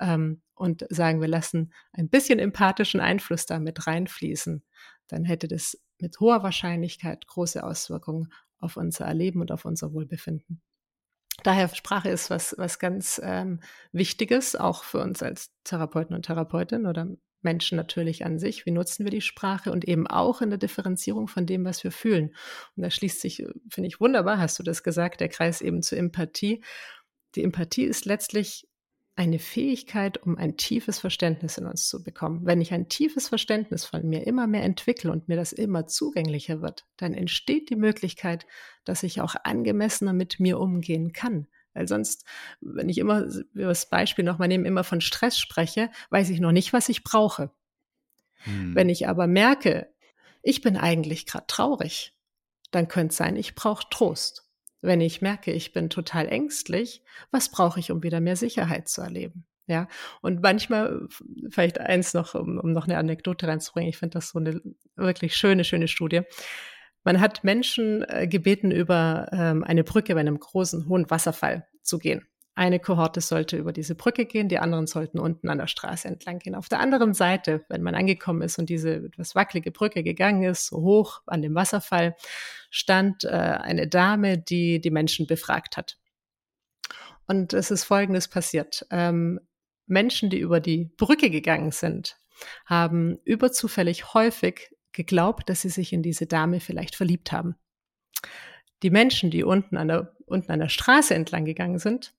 ähm, 0.00 0.42
und 0.54 0.86
sagen, 0.90 1.20
wir 1.20 1.28
lassen 1.28 1.72
ein 1.92 2.08
bisschen 2.08 2.38
empathischen 2.38 3.00
Einfluss 3.00 3.46
damit 3.46 3.86
reinfließen, 3.86 4.62
dann 5.12 5.24
hätte 5.24 5.46
das 5.46 5.78
mit 6.00 6.18
hoher 6.20 6.42
Wahrscheinlichkeit 6.42 7.26
große 7.26 7.62
Auswirkungen 7.62 8.32
auf 8.58 8.78
unser 8.78 9.04
Erleben 9.04 9.42
und 9.42 9.52
auf 9.52 9.66
unser 9.66 9.92
Wohlbefinden. 9.92 10.62
Daher 11.42 11.68
Sprache 11.68 12.08
ist 12.08 12.30
was, 12.30 12.54
was 12.56 12.78
ganz 12.78 13.20
ähm, 13.22 13.60
Wichtiges, 13.92 14.56
auch 14.56 14.84
für 14.84 15.00
uns 15.00 15.22
als 15.22 15.50
Therapeuten 15.64 16.16
und 16.16 16.24
Therapeutin 16.24 16.86
oder 16.86 17.08
Menschen 17.42 17.76
natürlich 17.76 18.24
an 18.24 18.38
sich. 18.38 18.64
Wie 18.64 18.70
nutzen 18.70 19.04
wir 19.04 19.10
die 19.10 19.20
Sprache 19.20 19.70
und 19.70 19.86
eben 19.86 20.06
auch 20.06 20.40
in 20.40 20.48
der 20.48 20.58
Differenzierung 20.58 21.28
von 21.28 21.44
dem, 21.44 21.64
was 21.66 21.84
wir 21.84 21.92
fühlen. 21.92 22.34
Und 22.76 22.82
da 22.82 22.90
schließt 22.90 23.20
sich, 23.20 23.44
finde 23.68 23.88
ich 23.88 24.00
wunderbar, 24.00 24.38
hast 24.38 24.58
du 24.58 24.62
das 24.62 24.82
gesagt, 24.82 25.20
der 25.20 25.28
Kreis 25.28 25.60
eben 25.60 25.82
zur 25.82 25.98
Empathie. 25.98 26.64
Die 27.34 27.42
Empathie 27.42 27.84
ist 27.84 28.06
letztlich 28.06 28.66
eine 29.14 29.38
Fähigkeit, 29.38 30.22
um 30.22 30.38
ein 30.38 30.56
tiefes 30.56 30.98
Verständnis 30.98 31.58
in 31.58 31.66
uns 31.66 31.86
zu 31.86 32.02
bekommen. 32.02 32.46
Wenn 32.46 32.62
ich 32.62 32.72
ein 32.72 32.88
tiefes 32.88 33.28
Verständnis 33.28 33.84
von 33.84 34.08
mir 34.08 34.26
immer 34.26 34.46
mehr 34.46 34.62
entwickle 34.62 35.12
und 35.12 35.28
mir 35.28 35.36
das 35.36 35.52
immer 35.52 35.86
zugänglicher 35.86 36.62
wird, 36.62 36.86
dann 36.96 37.12
entsteht 37.12 37.68
die 37.68 37.76
Möglichkeit, 37.76 38.46
dass 38.84 39.02
ich 39.02 39.20
auch 39.20 39.34
angemessener 39.44 40.14
mit 40.14 40.40
mir 40.40 40.58
umgehen 40.58 41.12
kann. 41.12 41.46
Weil 41.74 41.88
sonst, 41.88 42.24
wenn 42.60 42.88
ich 42.88 42.98
immer, 42.98 43.26
das 43.54 43.88
Beispiel 43.88 44.24
nochmal 44.24 44.48
nehme, 44.48 44.66
immer 44.66 44.84
von 44.84 45.00
Stress 45.00 45.38
spreche, 45.38 45.90
weiß 46.10 46.30
ich 46.30 46.40
noch 46.40 46.52
nicht, 46.52 46.72
was 46.72 46.88
ich 46.88 47.04
brauche. 47.04 47.50
Hm. 48.44 48.74
Wenn 48.74 48.88
ich 48.88 49.08
aber 49.08 49.26
merke, 49.26 49.92
ich 50.42 50.62
bin 50.62 50.76
eigentlich 50.76 51.26
gerade 51.26 51.46
traurig, 51.46 52.14
dann 52.70 52.88
könnte 52.88 53.12
es 53.12 53.16
sein, 53.16 53.36
ich 53.36 53.54
brauche 53.54 53.86
Trost. 53.90 54.41
Wenn 54.82 55.00
ich 55.00 55.22
merke, 55.22 55.52
ich 55.52 55.72
bin 55.72 55.88
total 55.88 56.28
ängstlich, 56.28 57.02
was 57.30 57.50
brauche 57.50 57.80
ich, 57.80 57.90
um 57.90 58.02
wieder 58.02 58.20
mehr 58.20 58.36
Sicherheit 58.36 58.88
zu 58.88 59.00
erleben? 59.00 59.46
Ja, 59.68 59.86
und 60.20 60.42
manchmal, 60.42 61.06
vielleicht 61.48 61.80
eins 61.80 62.14
noch, 62.14 62.34
um, 62.34 62.58
um 62.58 62.72
noch 62.72 62.86
eine 62.86 62.98
Anekdote 62.98 63.46
reinzubringen, 63.46 63.88
ich 63.88 63.96
finde 63.96 64.14
das 64.14 64.30
so 64.30 64.40
eine 64.40 64.60
wirklich 64.96 65.36
schöne, 65.36 65.62
schöne 65.62 65.86
Studie. 65.86 66.22
Man 67.04 67.20
hat 67.20 67.44
Menschen 67.44 68.04
äh, 68.08 68.26
gebeten, 68.26 68.72
über 68.72 69.28
ähm, 69.32 69.62
eine 69.62 69.84
Brücke 69.84 70.14
bei 70.14 70.20
einem 70.20 70.38
großen, 70.38 70.88
hohen 70.88 71.08
Wasserfall 71.10 71.66
zu 71.82 71.98
gehen. 71.98 72.26
Eine 72.54 72.80
Kohorte 72.80 73.22
sollte 73.22 73.56
über 73.56 73.72
diese 73.72 73.94
Brücke 73.94 74.26
gehen, 74.26 74.48
die 74.48 74.58
anderen 74.58 74.86
sollten 74.86 75.18
unten 75.18 75.48
an 75.48 75.56
der 75.56 75.68
Straße 75.68 76.06
entlang 76.06 76.38
gehen. 76.38 76.54
Auf 76.54 76.68
der 76.68 76.80
anderen 76.80 77.14
Seite, 77.14 77.64
wenn 77.70 77.82
man 77.82 77.94
angekommen 77.94 78.42
ist 78.42 78.58
und 78.58 78.68
diese 78.68 78.96
etwas 78.96 79.34
wackelige 79.34 79.70
Brücke 79.70 80.02
gegangen 80.02 80.42
ist, 80.42 80.66
so 80.66 80.76
hoch 80.76 81.22
an 81.26 81.40
dem 81.40 81.54
Wasserfall, 81.54 82.14
stand 82.70 83.24
äh, 83.24 83.28
eine 83.28 83.88
Dame, 83.88 84.36
die 84.36 84.82
die 84.82 84.90
Menschen 84.90 85.26
befragt 85.26 85.78
hat. 85.78 85.98
Und 87.26 87.54
es 87.54 87.70
ist 87.70 87.84
Folgendes 87.84 88.28
passiert. 88.28 88.86
Ähm, 88.90 89.40
Menschen, 89.86 90.28
die 90.28 90.38
über 90.38 90.60
die 90.60 90.90
Brücke 90.98 91.30
gegangen 91.30 91.70
sind, 91.70 92.18
haben 92.66 93.18
überzufällig 93.24 94.12
häufig 94.12 94.74
geglaubt, 94.92 95.48
dass 95.48 95.62
sie 95.62 95.70
sich 95.70 95.94
in 95.94 96.02
diese 96.02 96.26
Dame 96.26 96.60
vielleicht 96.60 96.96
verliebt 96.96 97.32
haben. 97.32 97.56
Die 98.82 98.90
Menschen, 98.90 99.30
die 99.30 99.42
unten 99.42 99.78
an 99.78 99.88
der, 99.88 100.14
unten 100.26 100.52
an 100.52 100.58
der 100.58 100.68
Straße 100.68 101.14
entlang 101.14 101.46
gegangen 101.46 101.78
sind, 101.78 102.14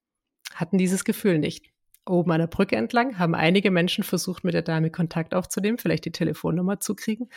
hatten 0.55 0.77
dieses 0.77 1.03
Gefühl 1.05 1.39
nicht. 1.39 1.65
Oben 2.05 2.31
an 2.31 2.39
der 2.39 2.47
Brücke 2.47 2.75
entlang 2.75 3.17
haben 3.17 3.33
einige 3.33 3.71
Menschen 3.71 4.03
versucht, 4.03 4.43
mit 4.43 4.53
der 4.53 4.61
Dame 4.61 4.89
Kontakt 4.89 5.33
aufzunehmen, 5.33 5.77
vielleicht 5.77 6.05
die 6.05 6.11
Telefonnummer 6.11 6.79
zu 6.79 6.95
kriegen. 6.95 7.29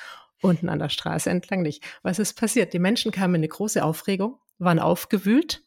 Unten 0.43 0.69
an 0.69 0.81
der 0.81 0.89
Straße 0.89 1.31
entlang 1.31 1.62
nicht. 1.62 1.85
Was 2.03 2.19
ist 2.19 2.35
passiert? 2.35 2.73
Die 2.73 2.79
Menschen 2.79 3.12
kamen 3.12 3.37
in 3.37 3.41
eine 3.41 3.49
große 3.49 3.85
Aufregung, 3.85 4.39
waren 4.59 4.81
aufgewühlt 4.81 5.62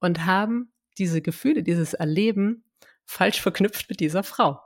und 0.00 0.24
haben 0.24 0.72
diese 0.96 1.20
Gefühle, 1.20 1.62
dieses 1.62 1.94
Erleben 1.94 2.64
falsch 3.04 3.40
verknüpft 3.40 3.88
mit 3.90 4.00
dieser 4.00 4.22
Frau. 4.22 4.60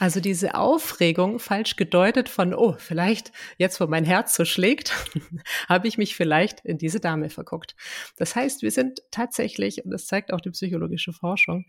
Also 0.00 0.18
diese 0.20 0.54
Aufregung 0.54 1.38
falsch 1.38 1.76
gedeutet 1.76 2.30
von, 2.30 2.54
oh, 2.54 2.74
vielleicht 2.78 3.32
jetzt, 3.58 3.82
wo 3.82 3.86
mein 3.86 4.06
Herz 4.06 4.34
so 4.34 4.46
schlägt, 4.46 4.94
habe 5.68 5.88
ich 5.88 5.98
mich 5.98 6.16
vielleicht 6.16 6.64
in 6.64 6.78
diese 6.78 7.00
Dame 7.00 7.28
verguckt. 7.28 7.76
Das 8.16 8.34
heißt, 8.34 8.62
wir 8.62 8.70
sind 8.70 9.02
tatsächlich, 9.10 9.84
und 9.84 9.90
das 9.90 10.06
zeigt 10.06 10.32
auch 10.32 10.40
die 10.40 10.52
psychologische 10.52 11.12
Forschung, 11.12 11.66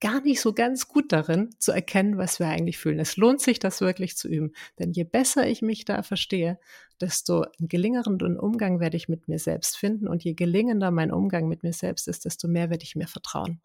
gar 0.00 0.22
nicht 0.22 0.40
so 0.40 0.54
ganz 0.54 0.88
gut 0.88 1.12
darin 1.12 1.50
zu 1.58 1.72
erkennen, 1.72 2.16
was 2.16 2.38
wir 2.38 2.48
eigentlich 2.48 2.78
fühlen. 2.78 2.98
Es 2.98 3.18
lohnt 3.18 3.42
sich, 3.42 3.58
das 3.58 3.82
wirklich 3.82 4.16
zu 4.16 4.28
üben. 4.28 4.54
Denn 4.78 4.92
je 4.92 5.04
besser 5.04 5.46
ich 5.46 5.60
mich 5.60 5.84
da 5.84 6.02
verstehe, 6.02 6.58
desto 7.02 7.42
einen 7.42 7.68
gelingenden 7.68 8.38
Umgang 8.38 8.80
werde 8.80 8.96
ich 8.96 9.10
mit 9.10 9.28
mir 9.28 9.38
selbst 9.38 9.76
finden. 9.76 10.08
Und 10.08 10.24
je 10.24 10.32
gelingender 10.32 10.90
mein 10.90 11.12
Umgang 11.12 11.48
mit 11.48 11.62
mir 11.62 11.74
selbst 11.74 12.08
ist, 12.08 12.24
desto 12.24 12.48
mehr 12.48 12.70
werde 12.70 12.84
ich 12.84 12.96
mir 12.96 13.08
vertrauen. 13.08 13.60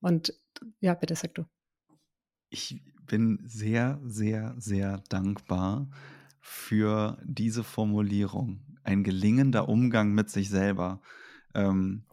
Und 0.00 0.32
ja, 0.80 0.94
bitte 0.94 1.14
sag 1.14 1.34
du. 1.34 1.44
Ich 2.48 2.80
bin 3.08 3.40
sehr, 3.44 4.00
sehr, 4.04 4.54
sehr 4.58 5.02
dankbar 5.08 5.88
für 6.40 7.18
diese 7.24 7.64
Formulierung. 7.64 8.60
Ein 8.84 9.02
gelingender 9.02 9.68
Umgang 9.68 10.14
mit 10.14 10.30
sich 10.30 10.48
selber. 10.48 11.00
Ähm, 11.54 12.04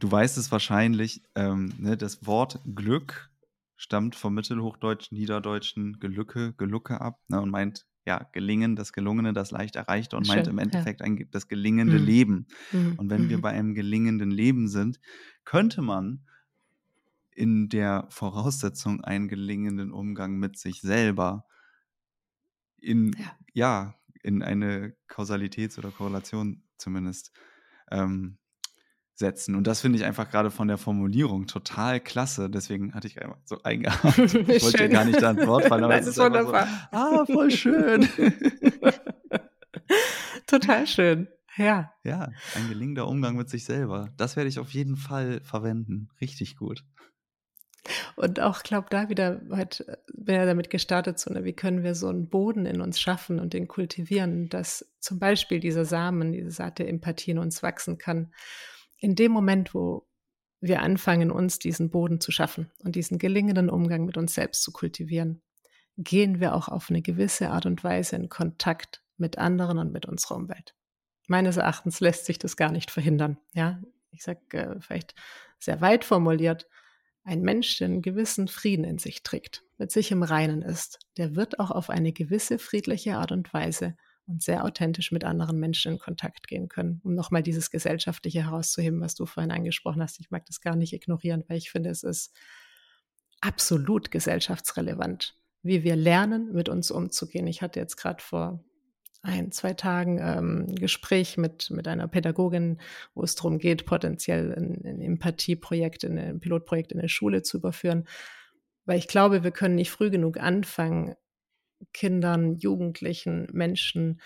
du 0.00 0.10
weißt 0.10 0.38
es 0.38 0.50
wahrscheinlich, 0.50 1.22
ähm, 1.34 1.74
ne, 1.78 1.96
das 1.96 2.26
Wort 2.26 2.60
Glück 2.74 3.30
stammt 3.76 4.14
vom 4.14 4.34
mittelhochdeutschen, 4.34 5.16
niederdeutschen 5.16 6.00
Gelücke, 6.00 6.54
Gelucke 6.56 7.00
ab 7.00 7.20
ne, 7.28 7.40
und 7.40 7.50
meint 7.50 7.86
ja, 8.04 8.28
gelingen, 8.32 8.74
das 8.74 8.92
Gelungene, 8.92 9.32
das 9.32 9.52
leicht 9.52 9.76
Erreichte 9.76 10.16
und 10.16 10.26
Schön, 10.26 10.36
meint 10.36 10.48
im 10.48 10.58
Endeffekt 10.58 11.00
ja. 11.00 11.06
ein, 11.06 11.28
das 11.30 11.46
gelingende 11.46 11.98
mhm. 11.98 12.04
Leben. 12.04 12.46
Mhm. 12.72 12.94
Und 12.96 13.10
wenn 13.10 13.24
mhm. 13.24 13.28
wir 13.28 13.40
bei 13.40 13.50
einem 13.50 13.74
gelingenden 13.74 14.30
Leben 14.30 14.66
sind, 14.68 14.98
könnte 15.44 15.82
man 15.82 16.24
in 17.34 17.68
der 17.68 18.06
Voraussetzung 18.10 19.02
einen 19.02 19.28
gelingenden 19.28 19.92
Umgang 19.92 20.36
mit 20.36 20.58
sich 20.58 20.80
selber 20.80 21.46
in, 22.78 23.12
ja. 23.18 23.36
ja 23.52 23.94
in 24.22 24.42
eine 24.42 24.94
Kausalität 25.08 25.76
oder 25.78 25.90
Korrelation 25.90 26.62
zumindest 26.76 27.32
ähm, 27.90 28.38
setzen. 29.14 29.54
Und 29.54 29.66
das 29.66 29.80
finde 29.80 29.98
ich 29.98 30.04
einfach 30.04 30.30
gerade 30.30 30.50
von 30.50 30.68
der 30.68 30.78
Formulierung 30.78 31.46
total 31.46 32.00
klasse. 32.00 32.50
Deswegen 32.50 32.94
hatte 32.94 33.06
ich 33.06 33.20
einfach 33.22 33.38
so 33.44 33.62
eingehakt. 33.62 34.18
Ich 34.48 34.62
wollte 34.62 34.82
ja 34.82 34.88
gar 34.88 35.04
nicht 35.04 35.20
da 35.22 35.30
ins 35.30 35.46
Wort 35.46 35.66
fallen, 35.66 35.84
aber 35.84 35.98
es 35.98 36.06
ist 36.06 36.18
wunderbar. 36.18 36.66
So, 36.66 36.98
ah, 36.98 37.24
voll 37.26 37.50
schön. 37.50 38.08
total 40.46 40.86
schön. 40.86 41.28
Ja. 41.56 41.92
Ja, 42.02 42.30
ein 42.56 42.68
gelingender 42.68 43.06
Umgang 43.06 43.36
mit 43.36 43.50
sich 43.50 43.64
selber. 43.64 44.10
Das 44.16 44.36
werde 44.36 44.48
ich 44.48 44.58
auf 44.58 44.70
jeden 44.70 44.96
Fall 44.96 45.40
verwenden. 45.42 46.08
Richtig 46.20 46.56
gut. 46.56 46.84
Und 48.16 48.40
auch, 48.40 48.62
glaube 48.62 48.88
da 48.90 49.08
wieder, 49.08 49.40
heute 49.50 49.98
bin 50.14 50.36
ja 50.36 50.46
damit 50.46 50.70
gestartet, 50.70 51.18
so, 51.18 51.32
ne, 51.32 51.44
wie 51.44 51.52
können 51.52 51.82
wir 51.82 51.94
so 51.94 52.08
einen 52.08 52.28
Boden 52.28 52.64
in 52.66 52.80
uns 52.80 53.00
schaffen 53.00 53.40
und 53.40 53.52
den 53.52 53.66
kultivieren, 53.66 54.48
dass 54.48 54.92
zum 55.00 55.18
Beispiel 55.18 55.60
dieser 55.60 55.84
Samen, 55.84 56.32
diese 56.32 56.50
Saat 56.50 56.78
der 56.78 56.88
Empathie 56.88 57.32
in 57.32 57.38
uns 57.38 57.62
wachsen 57.62 57.98
kann. 57.98 58.32
In 58.98 59.16
dem 59.16 59.32
Moment, 59.32 59.74
wo 59.74 60.06
wir 60.60 60.80
anfangen, 60.80 61.32
uns 61.32 61.58
diesen 61.58 61.90
Boden 61.90 62.20
zu 62.20 62.30
schaffen 62.30 62.70
und 62.84 62.94
diesen 62.94 63.18
gelingenden 63.18 63.68
Umgang 63.68 64.04
mit 64.04 64.16
uns 64.16 64.34
selbst 64.34 64.62
zu 64.62 64.70
kultivieren, 64.70 65.42
gehen 65.98 66.40
wir 66.40 66.54
auch 66.54 66.68
auf 66.68 66.88
eine 66.88 67.02
gewisse 67.02 67.50
Art 67.50 67.66
und 67.66 67.82
Weise 67.82 68.16
in 68.16 68.28
Kontakt 68.28 69.02
mit 69.16 69.38
anderen 69.38 69.78
und 69.78 69.92
mit 69.92 70.06
unserer 70.06 70.36
Umwelt. 70.36 70.74
Meines 71.26 71.56
Erachtens 71.56 72.00
lässt 72.00 72.26
sich 72.26 72.38
das 72.38 72.56
gar 72.56 72.70
nicht 72.70 72.90
verhindern. 72.90 73.38
Ja, 73.52 73.80
ich 74.10 74.22
sage 74.22 74.40
äh, 74.52 74.80
vielleicht 74.80 75.14
sehr 75.58 75.80
weit 75.80 76.04
formuliert, 76.04 76.68
ein 77.24 77.42
Mensch, 77.42 77.78
der 77.78 77.86
einen 77.86 78.02
gewissen 78.02 78.48
Frieden 78.48 78.84
in 78.84 78.98
sich 78.98 79.22
trägt, 79.22 79.62
mit 79.78 79.92
sich 79.92 80.10
im 80.10 80.22
Reinen 80.22 80.62
ist, 80.62 80.98
der 81.16 81.36
wird 81.36 81.60
auch 81.60 81.70
auf 81.70 81.90
eine 81.90 82.12
gewisse 82.12 82.58
friedliche 82.58 83.16
Art 83.16 83.32
und 83.32 83.52
Weise 83.52 83.96
und 84.26 84.42
sehr 84.42 84.64
authentisch 84.64 85.12
mit 85.12 85.24
anderen 85.24 85.58
Menschen 85.58 85.92
in 85.92 85.98
Kontakt 85.98 86.48
gehen 86.48 86.68
können, 86.68 87.00
um 87.04 87.14
nochmal 87.14 87.42
dieses 87.42 87.70
Gesellschaftliche 87.70 88.44
herauszuheben, 88.44 89.00
was 89.00 89.14
du 89.14 89.26
vorhin 89.26 89.50
angesprochen 89.50 90.02
hast. 90.02 90.20
Ich 90.20 90.30
mag 90.30 90.46
das 90.46 90.60
gar 90.60 90.76
nicht 90.76 90.92
ignorieren, 90.92 91.44
weil 91.48 91.58
ich 91.58 91.70
finde, 91.70 91.90
es 91.90 92.02
ist 92.02 92.32
absolut 93.40 94.10
gesellschaftsrelevant, 94.10 95.36
wie 95.62 95.82
wir 95.82 95.96
lernen, 95.96 96.52
mit 96.52 96.68
uns 96.68 96.90
umzugehen. 96.90 97.46
Ich 97.46 97.62
hatte 97.62 97.80
jetzt 97.80 97.96
gerade 97.96 98.22
vor 98.22 98.64
ein, 99.22 99.52
zwei 99.52 99.72
Tagen 99.74 100.18
ähm, 100.20 100.74
Gespräch 100.74 101.36
mit, 101.36 101.70
mit 101.70 101.86
einer 101.86 102.08
Pädagogin, 102.08 102.80
wo 103.14 103.22
es 103.22 103.36
darum 103.36 103.58
geht, 103.58 103.86
potenziell 103.86 104.52
ein, 104.52 104.82
ein 104.84 105.00
Empathieprojekt, 105.00 106.04
in, 106.04 106.18
ein 106.18 106.40
Pilotprojekt 106.40 106.92
in 106.92 107.00
der 107.00 107.08
Schule 107.08 107.42
zu 107.42 107.58
überführen. 107.58 108.08
Weil 108.84 108.98
ich 108.98 109.06
glaube, 109.06 109.44
wir 109.44 109.52
können 109.52 109.76
nicht 109.76 109.92
früh 109.92 110.10
genug 110.10 110.38
anfangen, 110.38 111.14
Kindern, 111.92 112.56
Jugendlichen, 112.56 113.48
Menschen 113.52 114.20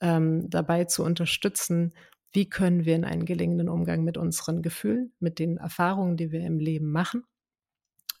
ähm, 0.00 0.48
dabei 0.48 0.84
zu 0.84 1.04
unterstützen, 1.04 1.94
wie 2.32 2.48
können 2.48 2.84
wir 2.84 2.94
in 2.94 3.04
einen 3.04 3.24
gelingenden 3.24 3.68
Umgang 3.68 4.04
mit 4.04 4.16
unseren 4.16 4.62
Gefühlen, 4.62 5.12
mit 5.18 5.38
den 5.38 5.56
Erfahrungen, 5.56 6.16
die 6.16 6.32
wir 6.32 6.40
im 6.40 6.58
Leben 6.58 6.90
machen, 6.92 7.24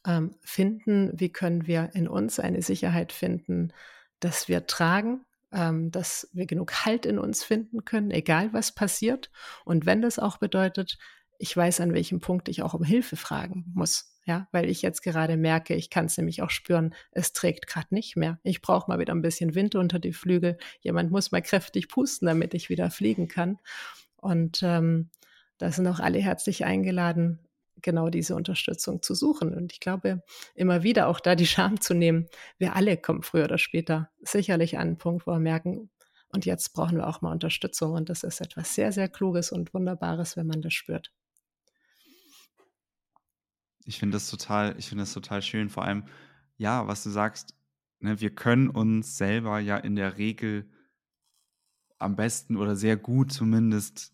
ähm, 0.06 0.34
finden, 0.42 1.12
wie 1.14 1.30
können 1.30 1.66
wir 1.66 1.90
in 1.94 2.08
uns 2.08 2.40
eine 2.40 2.62
Sicherheit 2.62 3.12
finden, 3.12 3.72
dass 4.20 4.48
wir 4.48 4.66
tragen, 4.66 5.26
ähm, 5.56 5.90
dass 5.90 6.28
wir 6.34 6.46
genug 6.46 6.84
Halt 6.84 7.06
in 7.06 7.18
uns 7.18 7.42
finden 7.42 7.84
können, 7.84 8.10
egal 8.10 8.52
was 8.52 8.74
passiert. 8.74 9.30
Und 9.64 9.86
wenn 9.86 10.02
das 10.02 10.18
auch 10.18 10.36
bedeutet, 10.36 10.98
ich 11.38 11.56
weiß, 11.56 11.80
an 11.80 11.94
welchem 11.94 12.20
Punkt 12.20 12.48
ich 12.48 12.62
auch 12.62 12.74
um 12.74 12.84
Hilfe 12.84 13.16
fragen 13.16 13.64
muss. 13.74 14.12
Ja, 14.26 14.48
weil 14.50 14.68
ich 14.68 14.82
jetzt 14.82 15.02
gerade 15.02 15.36
merke, 15.36 15.74
ich 15.74 15.88
kann 15.88 16.06
es 16.06 16.16
nämlich 16.18 16.42
auch 16.42 16.50
spüren, 16.50 16.94
es 17.12 17.32
trägt 17.32 17.68
gerade 17.68 17.94
nicht 17.94 18.16
mehr. 18.16 18.40
Ich 18.42 18.60
brauche 18.60 18.90
mal 18.90 18.98
wieder 18.98 19.14
ein 19.14 19.22
bisschen 19.22 19.54
Wind 19.54 19.76
unter 19.76 20.00
die 20.00 20.12
Flügel. 20.12 20.58
Jemand 20.80 21.12
muss 21.12 21.30
mal 21.30 21.42
kräftig 21.42 21.88
pusten, 21.88 22.26
damit 22.26 22.52
ich 22.52 22.68
wieder 22.68 22.90
fliegen 22.90 23.28
kann. 23.28 23.58
Und 24.16 24.62
ähm, 24.64 25.10
da 25.58 25.70
sind 25.70 25.86
auch 25.86 26.00
alle 26.00 26.18
herzlich 26.18 26.64
eingeladen, 26.64 27.45
genau 27.82 28.10
diese 28.10 28.34
Unterstützung 28.34 29.02
zu 29.02 29.14
suchen. 29.14 29.54
Und 29.54 29.72
ich 29.72 29.80
glaube, 29.80 30.22
immer 30.54 30.82
wieder 30.82 31.08
auch 31.08 31.20
da 31.20 31.34
die 31.34 31.46
Scham 31.46 31.80
zu 31.80 31.94
nehmen. 31.94 32.26
Wir 32.58 32.76
alle 32.76 32.96
kommen 32.96 33.22
früher 33.22 33.44
oder 33.44 33.58
später 33.58 34.10
sicherlich 34.20 34.78
an 34.78 34.88
einen 34.88 34.98
Punkt, 34.98 35.26
wo 35.26 35.32
wir 35.32 35.38
merken, 35.38 35.90
und 36.28 36.44
jetzt 36.44 36.72
brauchen 36.74 36.98
wir 36.98 37.06
auch 37.06 37.22
mal 37.22 37.32
Unterstützung. 37.32 37.92
Und 37.92 38.08
das 38.08 38.22
ist 38.22 38.40
etwas 38.40 38.74
sehr, 38.74 38.92
sehr 38.92 39.08
Kluges 39.08 39.52
und 39.52 39.72
Wunderbares, 39.72 40.36
wenn 40.36 40.46
man 40.46 40.60
das 40.60 40.74
spürt. 40.74 41.12
Ich 43.84 43.98
finde 43.98 44.16
das 44.16 44.28
total, 44.28 44.74
ich 44.78 44.88
finde 44.88 45.02
das 45.02 45.14
total 45.14 45.42
schön. 45.42 45.70
Vor 45.70 45.84
allem, 45.84 46.08
ja, 46.56 46.86
was 46.88 47.04
du 47.04 47.10
sagst, 47.10 47.54
ne, 48.00 48.20
wir 48.20 48.34
können 48.34 48.68
uns 48.68 49.16
selber 49.16 49.60
ja 49.60 49.76
in 49.76 49.94
der 49.94 50.18
Regel 50.18 50.68
am 51.98 52.16
besten 52.16 52.56
oder 52.56 52.76
sehr 52.76 52.96
gut 52.96 53.32
zumindest 53.32 54.12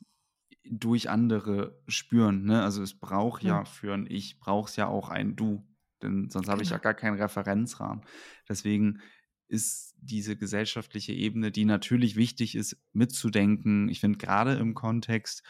durch 0.65 1.11
andere 1.11 1.81
spüren. 1.89 2.45
Ne? 2.45 2.63
Also 2.63 2.83
es 2.83 2.95
braucht 2.95 3.43
ja, 3.43 3.59
ja 3.59 3.65
für 3.65 3.95
ein 3.95 4.07
Ich, 4.09 4.39
braucht 4.39 4.71
es 4.71 4.77
ja 4.77 4.87
auch 4.87 5.09
ein 5.09 5.37
Du, 5.37 5.67
denn 6.03 6.31
sonst 6.31 6.49
habe 6.49 6.63
ich 6.63 6.71
ja 6.71 6.77
genau. 6.77 6.85
gar 6.85 6.95
keinen 6.95 7.21
Referenzrahmen. 7.21 8.05
Deswegen 8.49 9.01
ist 9.49 9.95
diese 9.99 10.37
gesellschaftliche 10.37 11.13
Ebene, 11.13 11.51
die 11.51 11.65
natürlich 11.65 12.17
wichtig 12.17 12.55
ist, 12.55 12.77
mitzudenken. 12.93 13.89
Ich 13.89 14.01
finde 14.01 14.19
gerade 14.19 14.55
im 14.55 14.75
Kontext 14.75 15.43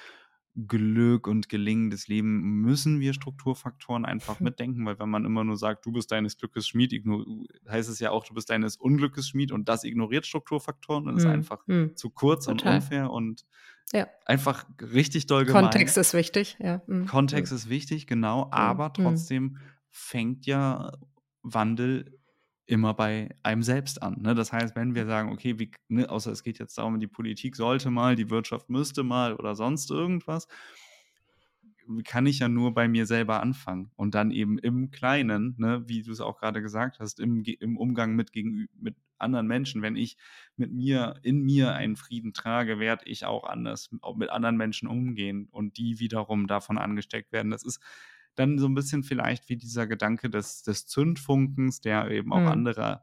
Glück 0.54 1.26
und 1.26 1.48
gelingendes 1.48 2.08
Leben 2.08 2.60
müssen 2.60 3.00
wir 3.00 3.14
Strukturfaktoren 3.14 4.04
einfach 4.04 4.38
hm. 4.38 4.44
mitdenken, 4.44 4.84
weil 4.84 4.98
wenn 4.98 5.08
man 5.08 5.24
immer 5.24 5.44
nur 5.44 5.56
sagt, 5.56 5.86
du 5.86 5.92
bist 5.92 6.12
deines 6.12 6.36
Glückes 6.36 6.68
Schmied, 6.68 6.92
heißt 7.68 7.88
es 7.88 8.00
ja 8.00 8.10
auch, 8.10 8.24
du 8.24 8.34
bist 8.34 8.50
deines 8.50 8.76
Unglückes 8.76 9.28
Schmied 9.28 9.52
und 9.52 9.68
das 9.68 9.84
ignoriert 9.84 10.26
Strukturfaktoren 10.26 11.08
und 11.08 11.16
ist 11.16 11.24
hm. 11.24 11.30
einfach 11.30 11.66
hm. 11.66 11.96
zu 11.96 12.10
kurz 12.10 12.44
Total. 12.46 12.68
und 12.68 12.82
unfair 12.82 13.10
und 13.10 13.46
ja. 13.92 14.08
einfach 14.26 14.64
richtig 14.80 15.26
doll 15.26 15.44
gemein. 15.44 15.64
Kontext 15.64 15.96
ist 15.96 16.14
wichtig, 16.14 16.56
ja. 16.60 16.82
Hm. 16.86 17.06
Kontext 17.06 17.50
hm. 17.50 17.56
ist 17.56 17.68
wichtig, 17.68 18.06
genau, 18.06 18.46
hm. 18.46 18.52
aber 18.52 18.92
trotzdem 18.92 19.58
fängt 19.90 20.46
ja 20.46 20.92
Wandel 21.42 22.18
immer 22.66 22.94
bei 22.94 23.28
einem 23.42 23.62
selbst 23.62 24.02
an. 24.02 24.22
Ne? 24.22 24.34
Das 24.34 24.52
heißt, 24.52 24.74
wenn 24.76 24.94
wir 24.94 25.04
sagen, 25.06 25.32
okay, 25.32 25.58
wie, 25.58 25.72
ne, 25.88 26.08
außer 26.08 26.30
es 26.32 26.42
geht 26.42 26.58
jetzt 26.58 26.78
darum, 26.78 26.98
die 27.00 27.06
Politik 27.06 27.56
sollte 27.56 27.90
mal, 27.90 28.16
die 28.16 28.30
Wirtschaft 28.30 28.70
müsste 28.70 29.02
mal 29.02 29.34
oder 29.34 29.54
sonst 29.54 29.90
irgendwas, 29.90 30.46
kann 32.04 32.26
ich 32.26 32.38
ja 32.40 32.48
nur 32.48 32.74
bei 32.74 32.88
mir 32.88 33.06
selber 33.06 33.40
anfangen 33.40 33.90
und 33.96 34.14
dann 34.14 34.30
eben 34.30 34.58
im 34.58 34.90
Kleinen, 34.90 35.54
ne, 35.58 35.82
wie 35.86 36.02
du 36.02 36.12
es 36.12 36.20
auch 36.20 36.38
gerade 36.38 36.62
gesagt 36.62 37.00
hast, 37.00 37.20
im, 37.20 37.42
im 37.44 37.76
Umgang 37.76 38.14
mit, 38.14 38.32
gegen, 38.32 38.68
mit 38.78 38.96
anderen 39.18 39.46
Menschen. 39.46 39.82
Wenn 39.82 39.96
ich 39.96 40.16
mit 40.56 40.72
mir, 40.72 41.14
in 41.22 41.42
mir 41.42 41.74
einen 41.74 41.96
Frieden 41.96 42.32
trage, 42.32 42.78
werde 42.78 43.06
ich 43.06 43.24
auch 43.24 43.44
anders 43.44 43.90
auch 44.02 44.16
mit 44.16 44.30
anderen 44.30 44.56
Menschen 44.56 44.88
umgehen 44.88 45.48
und 45.50 45.78
die 45.78 45.98
wiederum 46.00 46.46
davon 46.46 46.78
angesteckt 46.78 47.32
werden. 47.32 47.50
Das 47.50 47.64
ist 47.64 47.80
dann 48.34 48.58
so 48.58 48.66
ein 48.66 48.74
bisschen 48.74 49.02
vielleicht 49.02 49.48
wie 49.48 49.56
dieser 49.56 49.86
Gedanke 49.86 50.30
des, 50.30 50.62
des 50.62 50.86
Zündfunkens, 50.86 51.80
der 51.80 52.10
eben 52.10 52.32
auch 52.32 52.38
hm. 52.38 52.48
andere, 52.48 53.02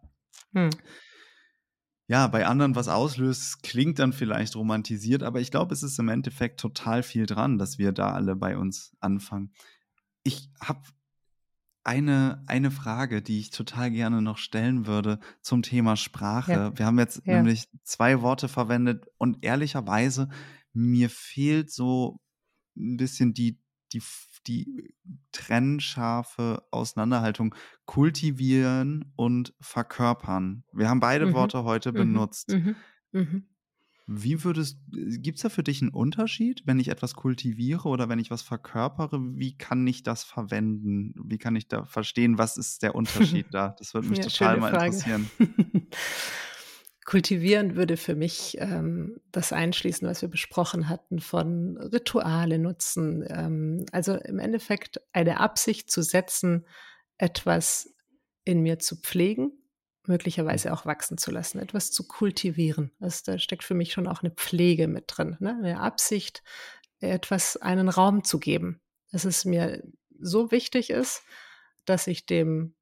hm. 0.53 0.69
Ja, 2.09 2.25
bei 2.25 2.47
anderen 2.47 2.73
was 2.73 2.87
auslöst, 2.87 3.61
klingt 3.61 3.99
dann 3.99 4.13
vielleicht 4.13 4.55
romantisiert, 4.55 5.21
aber 5.21 5.41
ich 5.41 5.51
glaube, 5.51 5.75
es 5.75 5.83
ist 5.83 5.99
im 5.99 6.09
Endeffekt 6.09 6.59
total 6.59 7.03
viel 7.03 7.27
dran, 7.27 7.59
dass 7.59 7.77
wir 7.77 7.91
da 7.91 8.13
alle 8.13 8.35
bei 8.35 8.57
uns 8.57 8.97
anfangen. 8.99 9.53
Ich 10.23 10.49
habe 10.59 10.81
eine, 11.83 12.43
eine 12.47 12.71
Frage, 12.71 13.21
die 13.21 13.39
ich 13.39 13.51
total 13.51 13.91
gerne 13.91 14.23
noch 14.23 14.39
stellen 14.39 14.87
würde 14.87 15.19
zum 15.43 15.61
Thema 15.61 15.95
Sprache. 15.95 16.51
Ja. 16.51 16.77
Wir 16.79 16.87
haben 16.87 16.97
jetzt 16.97 17.21
ja. 17.25 17.35
nämlich 17.35 17.69
zwei 17.83 18.23
Worte 18.23 18.47
verwendet 18.47 19.05
und 19.19 19.45
ehrlicherweise, 19.45 20.29
mir 20.73 21.11
fehlt 21.11 21.71
so 21.71 22.19
ein 22.75 22.97
bisschen 22.97 23.35
die, 23.35 23.58
die 23.93 24.01
die 24.47 24.93
trennscharfe 25.31 26.63
Auseinanderhaltung 26.71 27.55
kultivieren 27.85 29.11
und 29.15 29.53
verkörpern. 29.59 30.63
Wir 30.73 30.89
haben 30.89 30.99
beide 30.99 31.27
mhm. 31.27 31.33
Worte 31.33 31.63
heute 31.63 31.91
mhm. 31.91 31.95
benutzt. 31.95 32.49
Mhm. 32.49 32.75
mhm. 33.11 33.43
Wie 34.11 34.43
würdest, 34.43 34.79
gibt 34.91 35.35
es 35.35 35.43
da 35.43 35.49
für 35.49 35.61
dich 35.61 35.83
einen 35.83 35.91
Unterschied, 35.91 36.63
wenn 36.65 36.79
ich 36.79 36.87
etwas 36.87 37.13
kultiviere 37.13 37.87
oder 37.87 38.09
wenn 38.09 38.17
ich 38.17 38.31
was 38.31 38.41
verkörpere? 38.41 39.19
Wie 39.35 39.55
kann 39.55 39.85
ich 39.85 40.01
das 40.01 40.23
verwenden? 40.23 41.13
Wie 41.23 41.37
kann 41.37 41.55
ich 41.55 41.67
da 41.67 41.85
verstehen, 41.85 42.39
was 42.39 42.57
ist 42.57 42.81
der 42.81 42.95
Unterschied 42.95 43.45
da? 43.51 43.75
Das 43.77 43.93
würde 43.93 44.07
mich 44.07 44.17
ja, 44.17 44.23
total 44.23 44.57
mal 44.57 44.71
Frage. 44.71 44.85
interessieren. 44.87 45.29
Kultivieren 47.05 47.75
würde 47.75 47.97
für 47.97 48.15
mich 48.15 48.57
ähm, 48.59 49.19
das 49.31 49.51
einschließen, 49.51 50.07
was 50.07 50.21
wir 50.21 50.29
besprochen 50.29 50.89
hatten, 50.89 51.19
von 51.19 51.77
Rituale 51.77 52.59
nutzen. 52.59 53.25
Ähm, 53.27 53.85
also 53.91 54.15
im 54.15 54.37
Endeffekt 54.37 55.01
eine 55.11 55.39
Absicht 55.39 55.89
zu 55.89 56.01
setzen, 56.03 56.67
etwas 57.17 57.93
in 58.43 58.61
mir 58.61 58.79
zu 58.79 58.95
pflegen, 58.95 59.51
möglicherweise 60.07 60.73
auch 60.73 60.85
wachsen 60.85 61.17
zu 61.17 61.31
lassen, 61.31 61.59
etwas 61.59 61.91
zu 61.91 62.07
kultivieren. 62.07 62.91
Also 62.99 63.21
da 63.25 63.39
steckt 63.39 63.63
für 63.63 63.75
mich 63.75 63.93
schon 63.93 64.07
auch 64.07 64.23
eine 64.23 64.31
Pflege 64.31 64.87
mit 64.87 65.05
drin, 65.07 65.37
ne? 65.39 65.57
eine 65.57 65.79
Absicht, 65.79 66.43
etwas 66.99 67.57
einen 67.57 67.89
Raum 67.89 68.23
zu 68.23 68.39
geben. 68.39 68.81
Dass 69.11 69.25
es 69.25 69.45
mir 69.45 69.83
so 70.19 70.51
wichtig 70.51 70.89
ist, 70.89 71.23
dass 71.85 72.07
ich 72.07 72.25
dem 72.25 72.75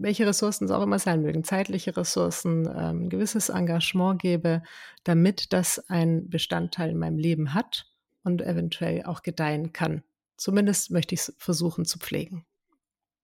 welche 0.00 0.26
Ressourcen 0.26 0.64
es 0.64 0.70
auch 0.70 0.82
immer 0.82 0.98
sein 0.98 1.22
mögen, 1.22 1.44
zeitliche 1.44 1.96
Ressourcen, 1.96 2.68
ähm, 2.76 3.08
gewisses 3.08 3.48
Engagement 3.48 4.20
gebe, 4.20 4.62
damit 5.04 5.52
das 5.52 5.78
ein 5.88 6.28
Bestandteil 6.28 6.90
in 6.90 6.98
meinem 6.98 7.18
Leben 7.18 7.54
hat 7.54 7.86
und 8.24 8.42
eventuell 8.42 9.04
auch 9.04 9.22
gedeihen 9.22 9.72
kann. 9.72 10.02
Zumindest 10.36 10.90
möchte 10.90 11.14
ich 11.14 11.20
es 11.20 11.34
versuchen 11.38 11.84
zu 11.84 11.98
pflegen. 11.98 12.44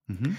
Mhm. 0.07 0.37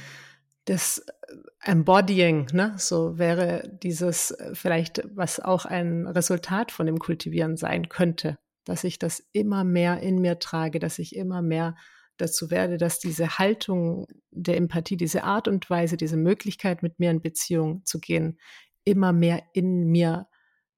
Das 0.66 1.00
äh, 1.00 1.72
Embodying, 1.72 2.48
ne, 2.54 2.74
so 2.78 3.18
wäre 3.18 3.70
dieses 3.82 4.32
äh, 4.32 4.54
vielleicht, 4.54 5.04
was 5.14 5.40
auch 5.40 5.66
ein 5.66 6.08
Resultat 6.08 6.72
von 6.72 6.86
dem 6.86 7.00
Kultivieren 7.00 7.58
sein 7.58 7.90
könnte, 7.90 8.38
dass 8.66 8.84
ich 8.84 9.00
das 9.00 9.24
immer 9.32 9.64
mehr 9.64 10.02
in 10.02 10.20
mir 10.20 10.40
trage, 10.40 10.80
dass 10.80 11.00
ich 11.00 11.16
immer 11.16 11.42
mehr 11.42 11.76
dazu 12.22 12.52
werde, 12.52 12.78
dass 12.78 13.00
diese 13.00 13.38
Haltung 13.38 14.08
der 14.32 14.58
Empathie, 14.58 14.98
diese 14.98 15.24
Art 15.24 15.48
und 15.48 15.70
Weise, 15.70 15.98
diese 15.98 16.18
Möglichkeit, 16.18 16.84
mit 16.84 17.00
mir 17.00 17.12
in 17.12 17.22
Beziehung 17.22 17.84
zu 17.86 18.00
gehen, 18.00 18.40
immer 18.84 19.14
mehr 19.14 19.44
in 19.54 19.86
mir 19.86 20.28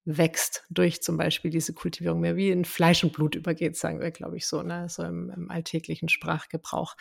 wächst 0.04 0.64
durch 0.70 1.02
zum 1.02 1.18
Beispiel 1.18 1.52
diese 1.52 1.74
Kultivierung, 1.74 2.22
mehr 2.22 2.36
wie 2.36 2.50
in 2.50 2.66
Fleisch 2.66 3.04
und 3.04 3.14
Blut 3.14 3.36
übergeht, 3.36 3.78
sagen 3.78 4.00
wir, 4.00 4.12
glaube 4.12 4.38
ich, 4.38 4.48
so, 4.48 4.64
ne? 4.64 4.88
so 4.89 5.04
im, 5.04 5.30
im 5.30 5.52
alltäglichen 5.52 6.10
Sprachgebrauch. 6.10 6.96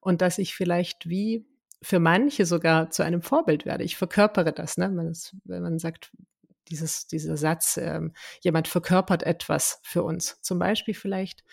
Und 0.00 0.22
dass 0.22 0.38
ich 0.38 0.54
vielleicht 0.54 1.08
wie 1.08 1.46
für 1.82 1.98
manche 1.98 2.46
sogar 2.46 2.90
zu 2.90 3.02
einem 3.02 3.22
Vorbild 3.22 3.66
werde. 3.66 3.84
Ich 3.84 3.96
verkörpere 3.96 4.52
das, 4.52 4.76
ne? 4.78 4.88
Man 4.88 5.08
ist, 5.08 5.34
wenn 5.44 5.62
man 5.62 5.80
sagt, 5.80 6.12
dieses, 6.68 7.08
dieser 7.08 7.36
Satz, 7.36 7.76
ähm, 7.76 8.12
jemand 8.40 8.68
verkörpert 8.68 9.24
etwas 9.24 9.80
für 9.82 10.04
uns. 10.04 10.40
Zum 10.42 10.60
Beispiel 10.60 10.94
vielleicht 10.94 11.44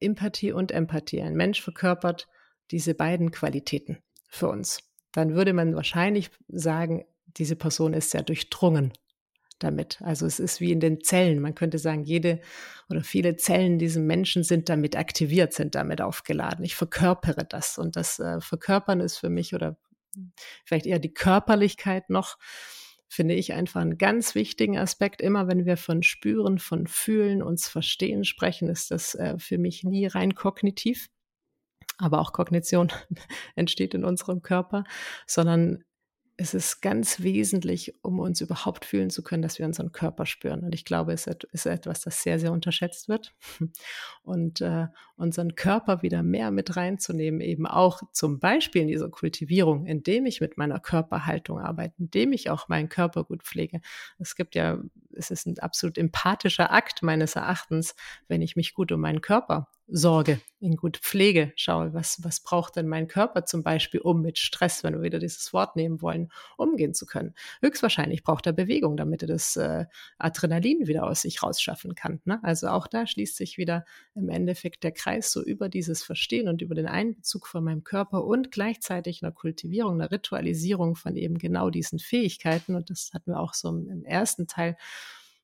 Empathie 0.00 0.52
und 0.52 0.72
Empathie. 0.72 1.22
Ein 1.22 1.34
Mensch 1.34 1.62
verkörpert 1.62 2.28
diese 2.70 2.94
beiden 2.94 3.30
Qualitäten 3.30 3.98
für 4.28 4.48
uns. 4.48 4.80
Dann 5.12 5.34
würde 5.34 5.52
man 5.52 5.74
wahrscheinlich 5.74 6.30
sagen, 6.48 7.04
diese 7.26 7.56
Person 7.56 7.94
ist 7.94 8.10
sehr 8.10 8.22
durchdrungen 8.22 8.92
damit. 9.58 10.00
Also 10.02 10.26
es 10.26 10.38
ist 10.38 10.60
wie 10.60 10.72
in 10.72 10.80
den 10.80 11.02
Zellen. 11.02 11.40
Man 11.40 11.54
könnte 11.54 11.78
sagen, 11.78 12.04
jede 12.04 12.40
oder 12.88 13.02
viele 13.02 13.36
Zellen 13.36 13.78
diesem 13.78 14.06
Menschen 14.06 14.44
sind 14.44 14.68
damit 14.68 14.96
aktiviert, 14.96 15.52
sind 15.52 15.74
damit 15.74 16.00
aufgeladen. 16.00 16.64
Ich 16.64 16.76
verkörpere 16.76 17.44
das. 17.44 17.78
Und 17.78 17.96
das 17.96 18.18
äh, 18.18 18.40
Verkörpern 18.40 19.00
ist 19.00 19.18
für 19.18 19.30
mich 19.30 19.54
oder 19.54 19.76
vielleicht 20.64 20.86
eher 20.86 20.98
die 20.98 21.12
Körperlichkeit 21.12 22.10
noch, 22.10 22.38
finde 23.08 23.34
ich 23.34 23.52
einfach 23.54 23.80
einen 23.80 23.98
ganz 23.98 24.34
wichtigen 24.34 24.78
Aspekt. 24.78 25.20
Immer 25.20 25.48
wenn 25.48 25.64
wir 25.66 25.76
von 25.76 26.02
Spüren, 26.02 26.58
von 26.58 26.86
Fühlen, 26.86 27.42
uns 27.42 27.68
verstehen 27.68 28.24
sprechen, 28.24 28.68
ist 28.68 28.90
das 28.90 29.14
äh, 29.14 29.38
für 29.38 29.58
mich 29.58 29.84
nie 29.84 30.06
rein 30.06 30.34
kognitiv. 30.34 31.08
Aber 31.96 32.20
auch 32.20 32.32
Kognition 32.32 32.92
entsteht 33.56 33.94
in 33.94 34.04
unserem 34.04 34.42
Körper, 34.42 34.84
sondern 35.26 35.84
es 36.40 36.54
ist 36.54 36.80
ganz 36.82 37.20
wesentlich, 37.20 37.96
um 38.02 38.20
uns 38.20 38.40
überhaupt 38.40 38.84
fühlen 38.84 39.10
zu 39.10 39.24
können, 39.24 39.42
dass 39.42 39.58
wir 39.58 39.66
unseren 39.66 39.90
Körper 39.90 40.24
spüren. 40.24 40.60
Und 40.62 40.72
ich 40.72 40.84
glaube, 40.84 41.12
es 41.12 41.26
ist 41.26 41.66
etwas, 41.66 42.02
das 42.02 42.22
sehr, 42.22 42.38
sehr 42.38 42.52
unterschätzt 42.52 43.08
wird. 43.08 43.34
Und 44.22 44.60
äh, 44.60 44.86
unseren 45.16 45.56
Körper 45.56 46.02
wieder 46.02 46.22
mehr 46.22 46.52
mit 46.52 46.76
reinzunehmen, 46.76 47.40
eben 47.40 47.66
auch 47.66 48.02
zum 48.12 48.38
Beispiel 48.38 48.82
in 48.82 48.88
dieser 48.88 49.08
Kultivierung, 49.08 49.84
indem 49.84 50.26
ich 50.26 50.40
mit 50.40 50.56
meiner 50.56 50.78
Körperhaltung 50.78 51.58
arbeite, 51.58 51.94
indem 51.98 52.32
ich 52.32 52.50
auch 52.50 52.68
meinen 52.68 52.88
Körper 52.88 53.24
gut 53.24 53.42
pflege. 53.42 53.80
Es 54.20 54.36
gibt 54.36 54.54
ja, 54.54 54.78
es 55.14 55.32
ist 55.32 55.44
ein 55.46 55.58
absolut 55.58 55.98
empathischer 55.98 56.72
Akt 56.72 57.02
meines 57.02 57.34
Erachtens, 57.34 57.96
wenn 58.28 58.42
ich 58.42 58.54
mich 58.54 58.74
gut 58.74 58.92
um 58.92 59.00
meinen 59.00 59.22
Körper 59.22 59.66
sorge, 59.90 60.40
in 60.60 60.76
gut 60.76 60.98
Pflege 60.98 61.52
schaue, 61.56 61.94
was, 61.94 62.22
was 62.22 62.40
braucht 62.40 62.76
denn 62.76 62.88
mein 62.88 63.08
Körper 63.08 63.46
zum 63.46 63.62
Beispiel, 63.62 64.00
um 64.00 64.20
mit 64.20 64.38
Stress, 64.38 64.84
wenn 64.84 64.94
wir 64.94 65.02
wieder 65.02 65.18
dieses 65.18 65.52
Wort 65.52 65.76
nehmen 65.76 66.02
wollen, 66.02 66.30
umgehen 66.56 66.94
zu 66.94 67.06
können. 67.06 67.34
Höchstwahrscheinlich 67.62 68.22
braucht 68.22 68.46
er 68.46 68.52
Bewegung, 68.52 68.96
damit 68.96 69.22
er 69.22 69.28
das 69.28 69.56
äh, 69.56 69.86
Adrenalin 70.18 70.86
wieder 70.86 71.04
aus 71.04 71.22
sich 71.22 71.42
rausschaffen 71.42 71.94
kann. 71.94 72.20
Ne? 72.24 72.38
Also 72.42 72.68
auch 72.68 72.86
da 72.86 73.06
schließt 73.06 73.36
sich 73.36 73.56
wieder 73.56 73.86
im 74.14 74.28
Endeffekt 74.28 74.84
der 74.84 74.92
Kreis 74.92 75.32
so 75.32 75.42
über 75.42 75.68
dieses 75.68 76.02
Verstehen 76.02 76.48
und 76.48 76.60
über 76.60 76.74
den 76.74 76.86
Einbezug 76.86 77.46
von 77.46 77.64
meinem 77.64 77.82
Körper 77.82 78.24
und 78.24 78.52
gleichzeitig 78.52 79.22
einer 79.22 79.32
Kultivierung, 79.32 79.94
einer 79.94 80.10
Ritualisierung 80.10 80.96
von 80.96 81.16
eben 81.16 81.38
genau 81.38 81.70
diesen 81.70 81.98
Fähigkeiten. 81.98 82.74
Und 82.74 82.90
das 82.90 83.10
hatten 83.14 83.30
wir 83.32 83.40
auch 83.40 83.54
so 83.54 83.68
im 83.68 84.04
ersten 84.04 84.46
Teil. 84.46 84.76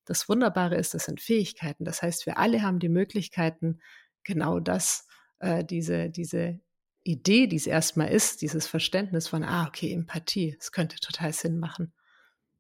Das 0.07 0.29
Wunderbare 0.29 0.77
ist, 0.77 0.93
das 0.93 1.05
sind 1.05 1.21
Fähigkeiten. 1.21 1.85
Das 1.85 2.03
heißt, 2.03 2.27
wir 2.27 2.39
alle 2.39 2.61
haben 2.63 2.79
die 2.79 2.91
Möglichkeiten, 2.91 3.81
genau 4.25 4.61
das, 4.61 5.07
äh, 5.39 5.65
diese, 5.65 6.11
diese 6.11 6.61
Idee, 7.05 7.47
die 7.47 7.57
es 7.57 7.67
erstmal 7.67 8.09
ist, 8.09 8.43
dieses 8.43 8.67
Verständnis 8.67 9.29
von, 9.29 9.45
ah, 9.45 9.67
okay, 9.69 9.93
Empathie, 9.93 10.57
es 10.59 10.73
könnte 10.73 10.97
total 10.97 11.33
Sinn 11.33 11.59
machen. 11.59 11.93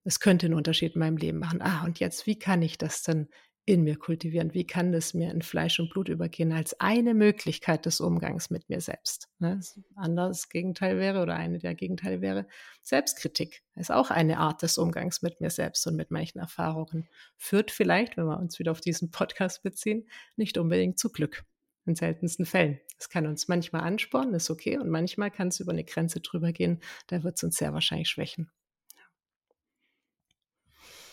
Es 0.05 0.21
könnte 0.21 0.47
einen 0.47 0.55
Unterschied 0.55 0.95
in 0.95 1.01
meinem 1.01 1.17
Leben 1.17 1.39
machen. 1.39 1.63
Ah, 1.63 1.83
und 1.85 1.99
jetzt, 1.99 2.27
wie 2.27 2.39
kann 2.39 2.61
ich 2.61 2.77
das 2.77 3.03
denn 3.03 3.29
in 3.65 3.83
mir 3.83 3.97
kultivieren? 3.97 4.53
Wie 4.53 4.67
kann 4.67 4.93
das 4.93 5.15
mir 5.15 5.31
in 5.31 5.41
Fleisch 5.41 5.81
und 5.81 5.89
Blut 5.89 6.11
übergehen 6.11 6.53
als 6.53 6.79
eine 6.81 7.15
Möglichkeit 7.15 7.87
des 7.87 8.01
Umgangs 8.01 8.51
mit 8.51 8.69
mir 8.69 8.83
selbst? 8.83 9.31
Ne? 9.39 9.61
Anderes 9.95 10.51
Gegenteil 10.51 10.99
wäre 10.99 11.23
oder 11.23 11.37
eine 11.37 11.59
der 11.59 11.75
Gegenteile 11.75 12.21
wäre 12.21 12.47
Selbstkritik. 12.83 13.63
Ist 13.77 13.91
auch 13.91 14.11
eine 14.11 14.39
Art 14.39 14.61
des 14.61 14.77
Umgangs 14.77 15.23
mit 15.23 15.41
mir 15.41 15.49
selbst 15.49 15.87
und 15.87 15.97
mit 15.97 16.11
manchen 16.11 16.39
Erfahrungen. 16.39 17.09
Führt 17.39 17.71
vielleicht, 17.71 18.19
wenn 18.19 18.27
wir 18.27 18.39
uns 18.39 18.59
wieder 18.59 18.73
auf 18.73 18.83
diesen 18.83 19.11
Podcast 19.11 19.63
beziehen, 19.63 20.07
nicht 20.37 20.59
unbedingt 20.59 20.99
zu 20.99 21.11
Glück 21.11 21.45
in 21.87 21.95
seltensten 21.95 22.47
Fällen. 22.47 22.81
Es 22.99 23.09
kann 23.09 23.27
uns 23.27 23.49
manchmal 23.49 23.83
anspornen, 23.83 24.35
ist 24.35 24.51
okay, 24.51 24.79
und 24.79 24.89
manchmal 24.89 25.31
kann 25.31 25.49
es 25.49 25.61
über 25.61 25.73
eine 25.73 25.85
Grenze 25.85 26.21
drüber 26.21 26.53
gehen, 26.53 26.81
da 27.09 27.23
wird 27.23 27.37
es 27.37 27.45
uns 27.45 27.57
sehr 27.57 27.73
wahrscheinlich 27.73 28.09
schwächen. 28.09 28.51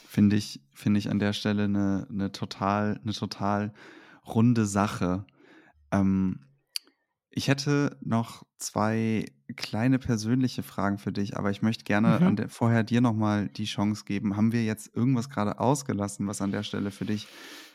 Finde 0.07 0.35
ich, 0.35 0.61
finde 0.73 0.99
ich 0.99 1.09
an 1.09 1.19
der 1.19 1.33
Stelle 1.33 1.63
eine, 1.63 2.07
eine, 2.09 2.31
total, 2.31 2.99
eine 3.01 3.13
total 3.13 3.73
runde 4.27 4.65
Sache. 4.65 5.25
Ähm, 5.91 6.50
ich 7.33 7.47
hätte 7.47 7.97
noch 8.01 8.43
zwei 8.57 9.25
kleine 9.55 9.99
persönliche 9.99 10.63
Fragen 10.63 10.97
für 10.97 11.13
dich, 11.13 11.37
aber 11.37 11.49
ich 11.49 11.61
möchte 11.61 11.85
gerne 11.85 12.19
mhm. 12.19 12.35
der, 12.35 12.49
vorher 12.49 12.83
dir 12.83 12.99
nochmal 12.99 13.47
die 13.47 13.63
Chance 13.63 14.03
geben. 14.05 14.35
Haben 14.35 14.51
wir 14.51 14.65
jetzt 14.65 14.93
irgendwas 14.95 15.29
gerade 15.29 15.59
ausgelassen, 15.59 16.27
was 16.27 16.41
an 16.41 16.51
der 16.51 16.63
Stelle 16.63 16.91
für 16.91 17.05
dich 17.05 17.27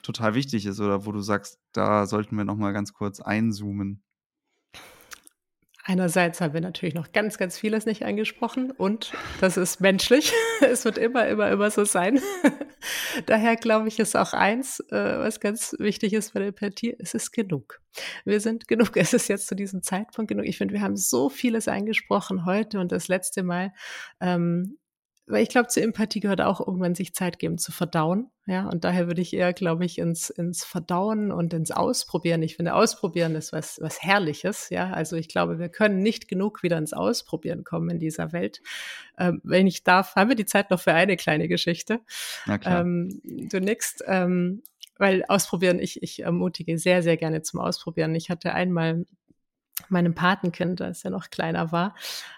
total 0.02 0.34
wichtig 0.34 0.66
ist 0.66 0.78
oder 0.78 1.06
wo 1.06 1.12
du 1.12 1.20
sagst, 1.20 1.58
da 1.72 2.06
sollten 2.06 2.36
wir 2.36 2.44
nochmal 2.44 2.74
ganz 2.74 2.92
kurz 2.92 3.20
einzoomen? 3.20 4.02
Einerseits 5.88 6.40
haben 6.40 6.52
wir 6.52 6.60
natürlich 6.60 6.96
noch 6.96 7.12
ganz, 7.12 7.38
ganz 7.38 7.56
vieles 7.56 7.86
nicht 7.86 8.04
angesprochen 8.04 8.72
und 8.72 9.12
das 9.40 9.56
ist 9.56 9.80
menschlich. 9.80 10.32
es 10.60 10.84
wird 10.84 10.98
immer, 10.98 11.28
immer, 11.28 11.48
immer 11.48 11.70
so 11.70 11.84
sein. 11.84 12.20
Daher 13.26 13.54
glaube 13.54 13.86
ich, 13.86 14.00
ist 14.00 14.16
auch 14.16 14.32
eins, 14.32 14.80
äh, 14.90 15.18
was 15.18 15.38
ganz 15.38 15.76
wichtig 15.78 16.12
ist 16.12 16.34
bei 16.34 16.40
der 16.40 16.48
Empathie, 16.48 16.96
es 16.98 17.14
ist 17.14 17.30
genug. 17.30 17.80
Wir 18.24 18.40
sind 18.40 18.66
genug. 18.66 18.96
Es 18.96 19.12
ist 19.12 19.28
jetzt 19.28 19.46
zu 19.46 19.54
diesem 19.54 19.80
Zeitpunkt 19.80 20.28
genug. 20.28 20.46
Ich 20.46 20.58
finde, 20.58 20.74
wir 20.74 20.82
haben 20.82 20.96
so 20.96 21.28
vieles 21.28 21.68
angesprochen 21.68 22.44
heute 22.44 22.80
und 22.80 22.90
das 22.90 23.06
letzte 23.06 23.44
Mal. 23.44 23.72
Ähm, 24.20 24.78
weil 25.28 25.42
ich 25.42 25.48
glaube, 25.48 25.66
zur 25.66 25.82
Empathie 25.82 26.20
gehört 26.20 26.40
auch 26.40 26.60
irgendwann 26.60 26.94
sich 26.94 27.12
Zeit 27.12 27.38
geben 27.38 27.58
zu 27.58 27.72
verdauen. 27.72 28.30
Ja, 28.46 28.68
und 28.68 28.84
daher 28.84 29.08
würde 29.08 29.20
ich 29.20 29.34
eher, 29.34 29.52
glaube 29.52 29.84
ich, 29.84 29.98
ins, 29.98 30.30
ins 30.30 30.64
Verdauen 30.64 31.32
und 31.32 31.52
ins 31.52 31.72
Ausprobieren. 31.72 32.42
Ich 32.42 32.54
finde, 32.54 32.74
Ausprobieren 32.74 33.34
ist 33.34 33.52
was, 33.52 33.80
was 33.80 34.00
Herrliches. 34.02 34.70
Ja, 34.70 34.90
also 34.92 35.16
ich 35.16 35.26
glaube, 35.26 35.58
wir 35.58 35.68
können 35.68 36.00
nicht 36.00 36.28
genug 36.28 36.62
wieder 36.62 36.78
ins 36.78 36.92
Ausprobieren 36.92 37.64
kommen 37.64 37.90
in 37.90 37.98
dieser 37.98 38.32
Welt. 38.32 38.62
Ähm, 39.18 39.40
wenn 39.42 39.66
ich 39.66 39.82
darf, 39.82 40.14
haben 40.14 40.28
wir 40.28 40.36
die 40.36 40.46
Zeit 40.46 40.70
noch 40.70 40.80
für 40.80 40.92
eine 40.92 41.16
kleine 41.16 41.48
Geschichte. 41.48 42.00
Na 42.46 42.58
klar. 42.58 42.82
Ähm, 42.82 43.20
du 43.24 43.60
nix, 43.60 43.98
ähm, 44.06 44.62
weil 44.96 45.24
Ausprobieren, 45.26 45.80
ich, 45.80 46.02
ich 46.04 46.22
ermutige 46.22 46.78
sehr, 46.78 47.02
sehr 47.02 47.16
gerne 47.16 47.42
zum 47.42 47.58
Ausprobieren. 47.58 48.14
Ich 48.14 48.30
hatte 48.30 48.54
einmal 48.54 49.04
meinem 49.88 50.14
Patenkind, 50.14 50.80
als 50.80 51.04
er 51.04 51.10
noch 51.10 51.30
kleiner 51.30 51.72
war, 51.72 51.94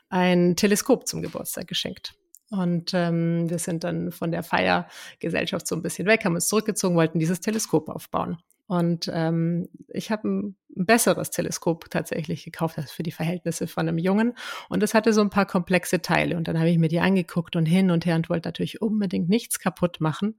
ein 0.09 0.57
Teleskop 0.57 1.07
zum 1.07 1.22
Geburtstag 1.22 1.68
geschenkt. 1.68 2.18
Und 2.51 2.92
ähm, 2.94 3.51
wir 3.51 3.59
sind 3.59 3.84
dann 3.84 4.11
von 4.11 4.30
der 4.30 4.42
Feiergesellschaft 4.42 5.66
so 5.66 5.76
ein 5.76 5.82
bisschen 5.82 6.07
weg, 6.07 6.24
haben 6.24 6.34
uns 6.34 6.49
zurückgezogen, 6.49 6.96
wollten 6.96 7.18
dieses 7.18 7.40
Teleskop 7.40 7.88
aufbauen. 7.88 8.38
Und 8.68 9.11
ähm, 9.14 9.68
ich 9.88 10.11
habe 10.11 10.28
ein 10.28 10.57
besseres 10.68 11.30
Teleskop 11.30 11.90
tatsächlich 11.90 12.44
gekauft 12.44 12.76
als 12.78 12.92
für 12.92 13.03
die 13.03 13.12
Verhältnisse 13.12 13.66
von 13.66 13.88
einem 13.88 13.96
Jungen. 13.96 14.34
Und 14.68 14.82
es 14.82 14.92
hatte 14.92 15.14
so 15.14 15.22
ein 15.22 15.30
paar 15.30 15.46
komplexe 15.46 16.03
Teile. 16.03 16.36
Und 16.36 16.49
dann 16.49 16.59
habe 16.59 16.68
ich 16.68 16.78
mir 16.78 16.88
die 16.88 17.01
angeguckt 17.01 17.57
und 17.57 17.64
hin 17.64 17.90
und 17.90 18.05
her 18.05 18.16
und 18.16 18.28
wollte 18.28 18.49
natürlich 18.49 18.82
unbedingt 18.82 19.30
nichts 19.30 19.59
kaputt 19.59 20.01
machen. 20.01 20.38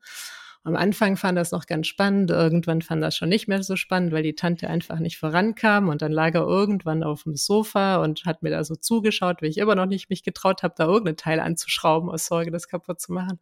Am 0.63 0.75
Anfang 0.75 1.15
fand 1.15 1.37
das 1.37 1.51
noch 1.51 1.67
ganz 1.67 1.87
spannend, 1.87 2.31
irgendwann 2.31 2.81
fand 2.81 3.01
das 3.01 3.15
schon 3.15 3.29
nicht 3.29 3.47
mehr 3.47 3.63
so 3.63 3.77
spannend, 3.77 4.11
weil 4.11 4.23
die 4.23 4.35
Tante 4.35 4.69
einfach 4.69 4.99
nicht 4.99 5.17
vorankam 5.17 5.87
und 5.87 6.01
dann 6.01 6.11
lag 6.11 6.35
er 6.35 6.41
irgendwann 6.41 7.01
auf 7.01 7.23
dem 7.23 7.35
Sofa 7.35 7.97
und 8.03 8.25
hat 8.25 8.43
mir 8.43 8.49
da 8.49 8.63
so 8.63 8.75
zugeschaut, 8.75 9.41
wie 9.41 9.47
ich 9.47 9.57
immer 9.57 9.75
noch 9.75 9.85
nicht 9.85 10.09
mich 10.09 10.21
getraut 10.21 10.61
habe, 10.61 10.73
da 10.77 10.85
irgendein 10.85 11.15
Teil 11.15 11.39
anzuschrauben 11.39 12.09
aus 12.09 12.25
Sorge, 12.25 12.51
das 12.51 12.67
kaputt 12.67 12.99
zu 12.99 13.13
machen. 13.13 13.39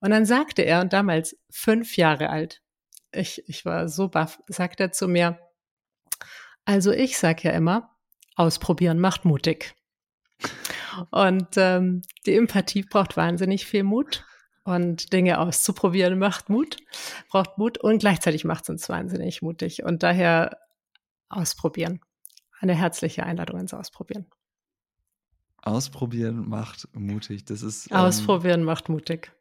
Und 0.00 0.10
dann 0.10 0.26
sagte 0.26 0.62
er, 0.62 0.82
und 0.82 0.92
damals 0.92 1.36
fünf 1.50 1.96
Jahre 1.96 2.28
alt, 2.28 2.60
ich, 3.10 3.42
ich 3.48 3.64
war 3.64 3.88
so 3.88 4.08
baff, 4.08 4.38
sagt 4.46 4.80
er 4.80 4.92
zu 4.92 5.08
mir, 5.08 5.38
also 6.66 6.92
ich 6.92 7.18
sag 7.18 7.42
ja 7.42 7.52
immer, 7.52 7.96
ausprobieren 8.36 8.98
macht 8.98 9.24
mutig. 9.24 9.74
Und 11.10 11.56
ähm, 11.56 12.02
die 12.26 12.34
Empathie 12.34 12.82
braucht 12.82 13.16
wahnsinnig 13.16 13.66
viel 13.66 13.82
Mut. 13.82 14.24
Und 14.64 15.12
Dinge 15.12 15.40
auszuprobieren 15.40 16.18
macht 16.18 16.48
Mut, 16.48 16.78
braucht 17.28 17.58
Mut 17.58 17.78
und 17.78 17.98
gleichzeitig 17.98 18.44
macht 18.44 18.64
es 18.64 18.70
uns 18.70 18.88
wahnsinnig 18.88 19.42
mutig. 19.42 19.82
Und 19.82 20.02
daher 20.02 20.58
ausprobieren. 21.28 22.00
Eine 22.60 22.74
herzliche 22.74 23.24
Einladung 23.24 23.60
ins 23.60 23.74
Ausprobieren. 23.74 24.26
Ausprobieren 25.62 26.48
macht 26.48 26.88
mutig. 26.94 27.44
Das 27.44 27.62
ist. 27.62 27.90
Ähm, 27.90 27.96
Ausprobieren 27.98 28.64
macht 28.64 28.88
mutig. 28.88 29.32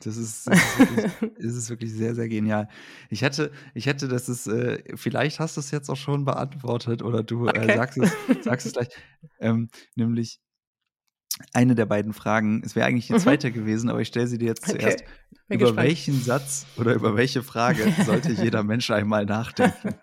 Das 0.00 0.16
ist, 0.16 0.46
das 0.46 0.58
ist, 0.58 0.78
wirklich, 0.78 1.12
das 1.38 1.54
ist 1.54 1.70
wirklich 1.70 1.92
sehr, 1.92 2.14
sehr 2.14 2.28
genial. 2.28 2.68
Ich 3.08 3.22
hätte, 3.22 3.52
ich 3.74 3.86
hätte, 3.86 4.08
das 4.08 4.28
ist, 4.28 4.46
äh, 4.46 4.82
vielleicht 4.96 5.40
hast 5.40 5.56
du 5.56 5.60
es 5.60 5.70
jetzt 5.70 5.88
auch 5.90 5.96
schon 5.96 6.24
beantwortet 6.24 7.02
oder 7.02 7.22
du 7.22 7.46
äh, 7.46 7.50
okay. 7.50 7.70
äh, 7.70 7.76
sagst, 7.76 7.98
es, 7.98 8.12
sagst 8.44 8.66
es 8.66 8.72
gleich. 8.72 8.88
Ähm, 9.38 9.68
nämlich 9.96 10.40
eine 11.52 11.74
der 11.74 11.86
beiden 11.86 12.12
Fragen, 12.12 12.62
es 12.64 12.76
wäre 12.76 12.86
eigentlich 12.86 13.06
die 13.06 13.14
mhm. 13.14 13.18
zweite 13.18 13.50
mhm. 13.50 13.54
gewesen, 13.54 13.88
aber 13.88 14.00
ich 14.00 14.08
stelle 14.08 14.26
sie 14.26 14.38
dir 14.38 14.48
jetzt 14.48 14.66
zuerst. 14.66 15.02
Okay. 15.02 15.10
Über 15.48 15.66
gespannt. 15.66 15.88
welchen 15.88 16.22
Satz 16.22 16.66
oder 16.76 16.94
über 16.94 17.16
welche 17.16 17.42
Frage 17.42 17.92
sollte 18.06 18.32
jeder 18.32 18.62
Mensch 18.62 18.90
einmal 18.90 19.24
nachdenken? 19.24 19.94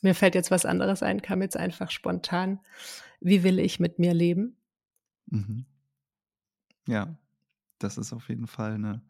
Mir 0.00 0.14
fällt 0.14 0.34
jetzt 0.34 0.50
was 0.50 0.64
anderes 0.64 1.02
ein, 1.02 1.22
kam 1.22 1.42
jetzt 1.42 1.56
einfach 1.56 1.90
spontan. 1.90 2.60
Wie 3.20 3.42
will 3.42 3.58
ich 3.58 3.80
mit 3.80 3.98
mir 3.98 4.14
leben? 4.14 4.56
Mhm. 5.26 5.66
Ja, 6.86 7.18
das 7.78 7.98
ist 7.98 8.12
auf 8.12 8.28
jeden 8.28 8.46
Fall 8.46 8.74
eine, 8.74 9.02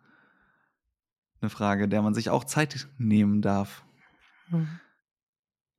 eine 1.41 1.51
Frage, 1.51 1.89
der 1.89 2.03
man 2.03 2.15
sich 2.15 2.31
auch 2.31 2.45
Zeit 2.45 2.89
nehmen 2.97 3.43
darf. 3.43 3.85
Mhm. 4.49 4.81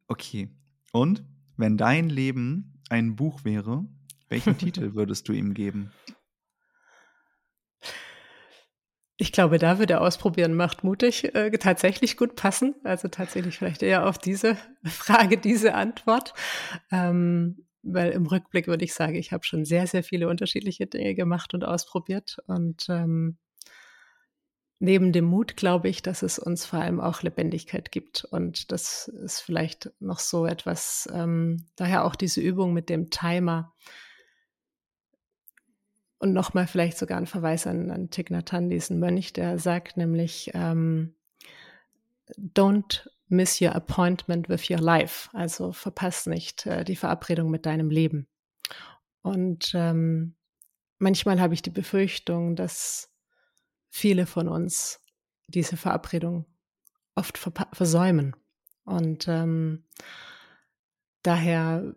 Okay. 0.09 0.49
Und 0.91 1.23
wenn 1.55 1.77
dein 1.77 2.09
Leben 2.09 2.81
ein 2.89 3.15
Buch 3.15 3.45
wäre, 3.45 3.85
welchen 4.27 4.57
Titel 4.57 4.95
würdest 4.95 5.29
du 5.29 5.33
ihm 5.33 5.53
geben? 5.53 5.91
Ich 9.17 9.31
glaube, 9.31 9.59
da 9.59 9.79
würde 9.79 10.01
Ausprobieren 10.01 10.55
macht 10.55 10.83
mutig 10.83 11.35
äh, 11.35 11.51
tatsächlich 11.51 12.17
gut 12.17 12.35
passen. 12.35 12.73
Also 12.83 13.07
tatsächlich 13.07 13.57
vielleicht 13.57 13.83
eher 13.83 14.07
auf 14.07 14.17
diese 14.17 14.57
Frage, 14.83 15.37
diese 15.37 15.75
Antwort. 15.75 16.33
Ähm, 16.91 17.65
weil 17.83 18.11
im 18.11 18.25
Rückblick 18.25 18.67
würde 18.67 18.85
ich 18.85 18.93
sagen, 18.93 19.15
ich 19.15 19.31
habe 19.31 19.43
schon 19.45 19.63
sehr, 19.63 19.87
sehr 19.87 20.03
viele 20.03 20.27
unterschiedliche 20.27 20.87
Dinge 20.87 21.15
gemacht 21.15 21.53
und 21.53 21.63
ausprobiert. 21.63 22.37
Und 22.47 22.87
ähm, 22.89 23.37
neben 24.79 25.11
dem 25.11 25.25
Mut 25.25 25.57
glaube 25.57 25.89
ich, 25.89 26.01
dass 26.01 26.23
es 26.23 26.39
uns 26.39 26.65
vor 26.65 26.79
allem 26.79 26.99
auch 26.99 27.21
Lebendigkeit 27.21 27.91
gibt. 27.91 28.23
Und 28.25 28.71
das 28.71 29.07
ist 29.09 29.41
vielleicht 29.41 29.91
noch 29.99 30.19
so 30.19 30.45
etwas, 30.45 31.07
ähm, 31.13 31.65
daher 31.75 32.05
auch 32.05 32.15
diese 32.15 32.41
Übung 32.41 32.73
mit 32.73 32.89
dem 32.89 33.09
Timer 33.09 33.73
und 36.19 36.33
nochmal 36.33 36.67
vielleicht 36.67 36.97
sogar 36.97 37.17
ein 37.17 37.27
Verweis 37.27 37.65
an, 37.65 37.91
an 37.91 38.09
Thich 38.09 38.29
Nhat 38.29 38.51
Hanh, 38.51 38.69
diesen 38.69 38.99
Mönch, 38.99 39.31
der 39.33 39.57
sagt 39.57 39.95
nämlich, 39.95 40.51
ähm, 40.53 41.15
don't 42.37 43.09
miss 43.29 43.61
your 43.61 43.73
appointment 43.73 44.49
with 44.49 44.69
your 44.69 44.79
life. 44.79 45.29
Also 45.33 45.71
verpass 45.71 46.25
nicht 46.25 46.65
äh, 46.65 46.83
die 46.83 46.97
Verabredung 46.97 47.49
mit 47.49 47.65
deinem 47.65 47.89
Leben. 47.89 48.27
Und 49.21 49.71
ähm, 49.75 50.35
manchmal 50.97 51.39
habe 51.39 51.53
ich 51.53 51.61
die 51.61 51.69
Befürchtung, 51.69 52.55
dass 52.55 53.13
viele 53.89 54.25
von 54.25 54.47
uns 54.47 54.99
diese 55.47 55.77
Verabredung 55.77 56.45
oft 57.15 57.37
versäumen. 57.73 58.35
Und 58.85 59.27
ähm, 59.27 59.85
daher 61.23 61.93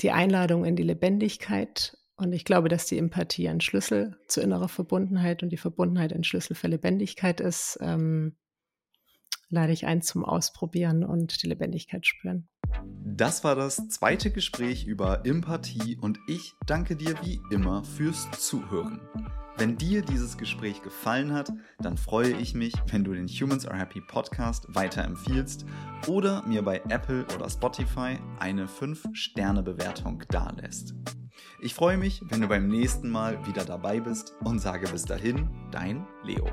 die 0.00 0.10
Einladung 0.10 0.64
in 0.64 0.76
die 0.76 0.82
Lebendigkeit 0.82 1.96
und 2.16 2.32
ich 2.32 2.44
glaube, 2.44 2.68
dass 2.68 2.86
die 2.86 2.98
Empathie 2.98 3.48
ein 3.48 3.60
Schlüssel 3.60 4.16
zu 4.28 4.40
innerer 4.40 4.68
Verbundenheit 4.68 5.42
und 5.42 5.48
die 5.50 5.56
Verbundenheit 5.56 6.12
ein 6.12 6.24
Schlüssel 6.24 6.54
für 6.54 6.68
Lebendigkeit 6.68 7.40
ist. 7.40 7.78
Ähm, 7.80 8.36
lade 9.48 9.72
ich 9.72 9.86
ein 9.86 10.02
zum 10.02 10.24
Ausprobieren 10.24 11.04
und 11.04 11.42
die 11.42 11.48
Lebendigkeit 11.48 12.06
spüren. 12.06 12.48
Das 13.04 13.44
war 13.44 13.54
das 13.54 13.88
zweite 13.88 14.30
Gespräch 14.30 14.86
über 14.86 15.26
Empathie 15.26 15.96
und 15.96 16.18
ich 16.26 16.52
danke 16.66 16.96
dir 16.96 17.14
wie 17.22 17.40
immer 17.50 17.84
fürs 17.84 18.30
Zuhören. 18.38 19.00
Wenn 19.58 19.76
dir 19.76 20.02
dieses 20.02 20.38
Gespräch 20.38 20.82
gefallen 20.82 21.32
hat, 21.32 21.52
dann 21.78 21.96
freue 21.96 22.32
ich 22.32 22.54
mich, 22.54 22.74
wenn 22.86 23.04
du 23.04 23.12
den 23.12 23.28
Humans 23.28 23.66
Are 23.66 23.78
Happy 23.78 24.00
Podcast 24.00 24.66
weiterempfiehlst 24.68 25.66
oder 26.08 26.42
mir 26.46 26.62
bei 26.62 26.80
Apple 26.88 27.26
oder 27.34 27.48
Spotify 27.48 28.18
eine 28.38 28.66
5-Sterne-Bewertung 28.66 30.24
dalässt. 30.30 30.94
Ich 31.60 31.74
freue 31.74 31.96
mich, 31.96 32.22
wenn 32.28 32.40
du 32.40 32.48
beim 32.48 32.66
nächsten 32.66 33.10
Mal 33.10 33.46
wieder 33.46 33.64
dabei 33.64 34.00
bist 34.00 34.34
und 34.42 34.58
sage 34.58 34.88
bis 34.88 35.04
dahin, 35.04 35.48
dein 35.70 36.06
Leo. 36.24 36.48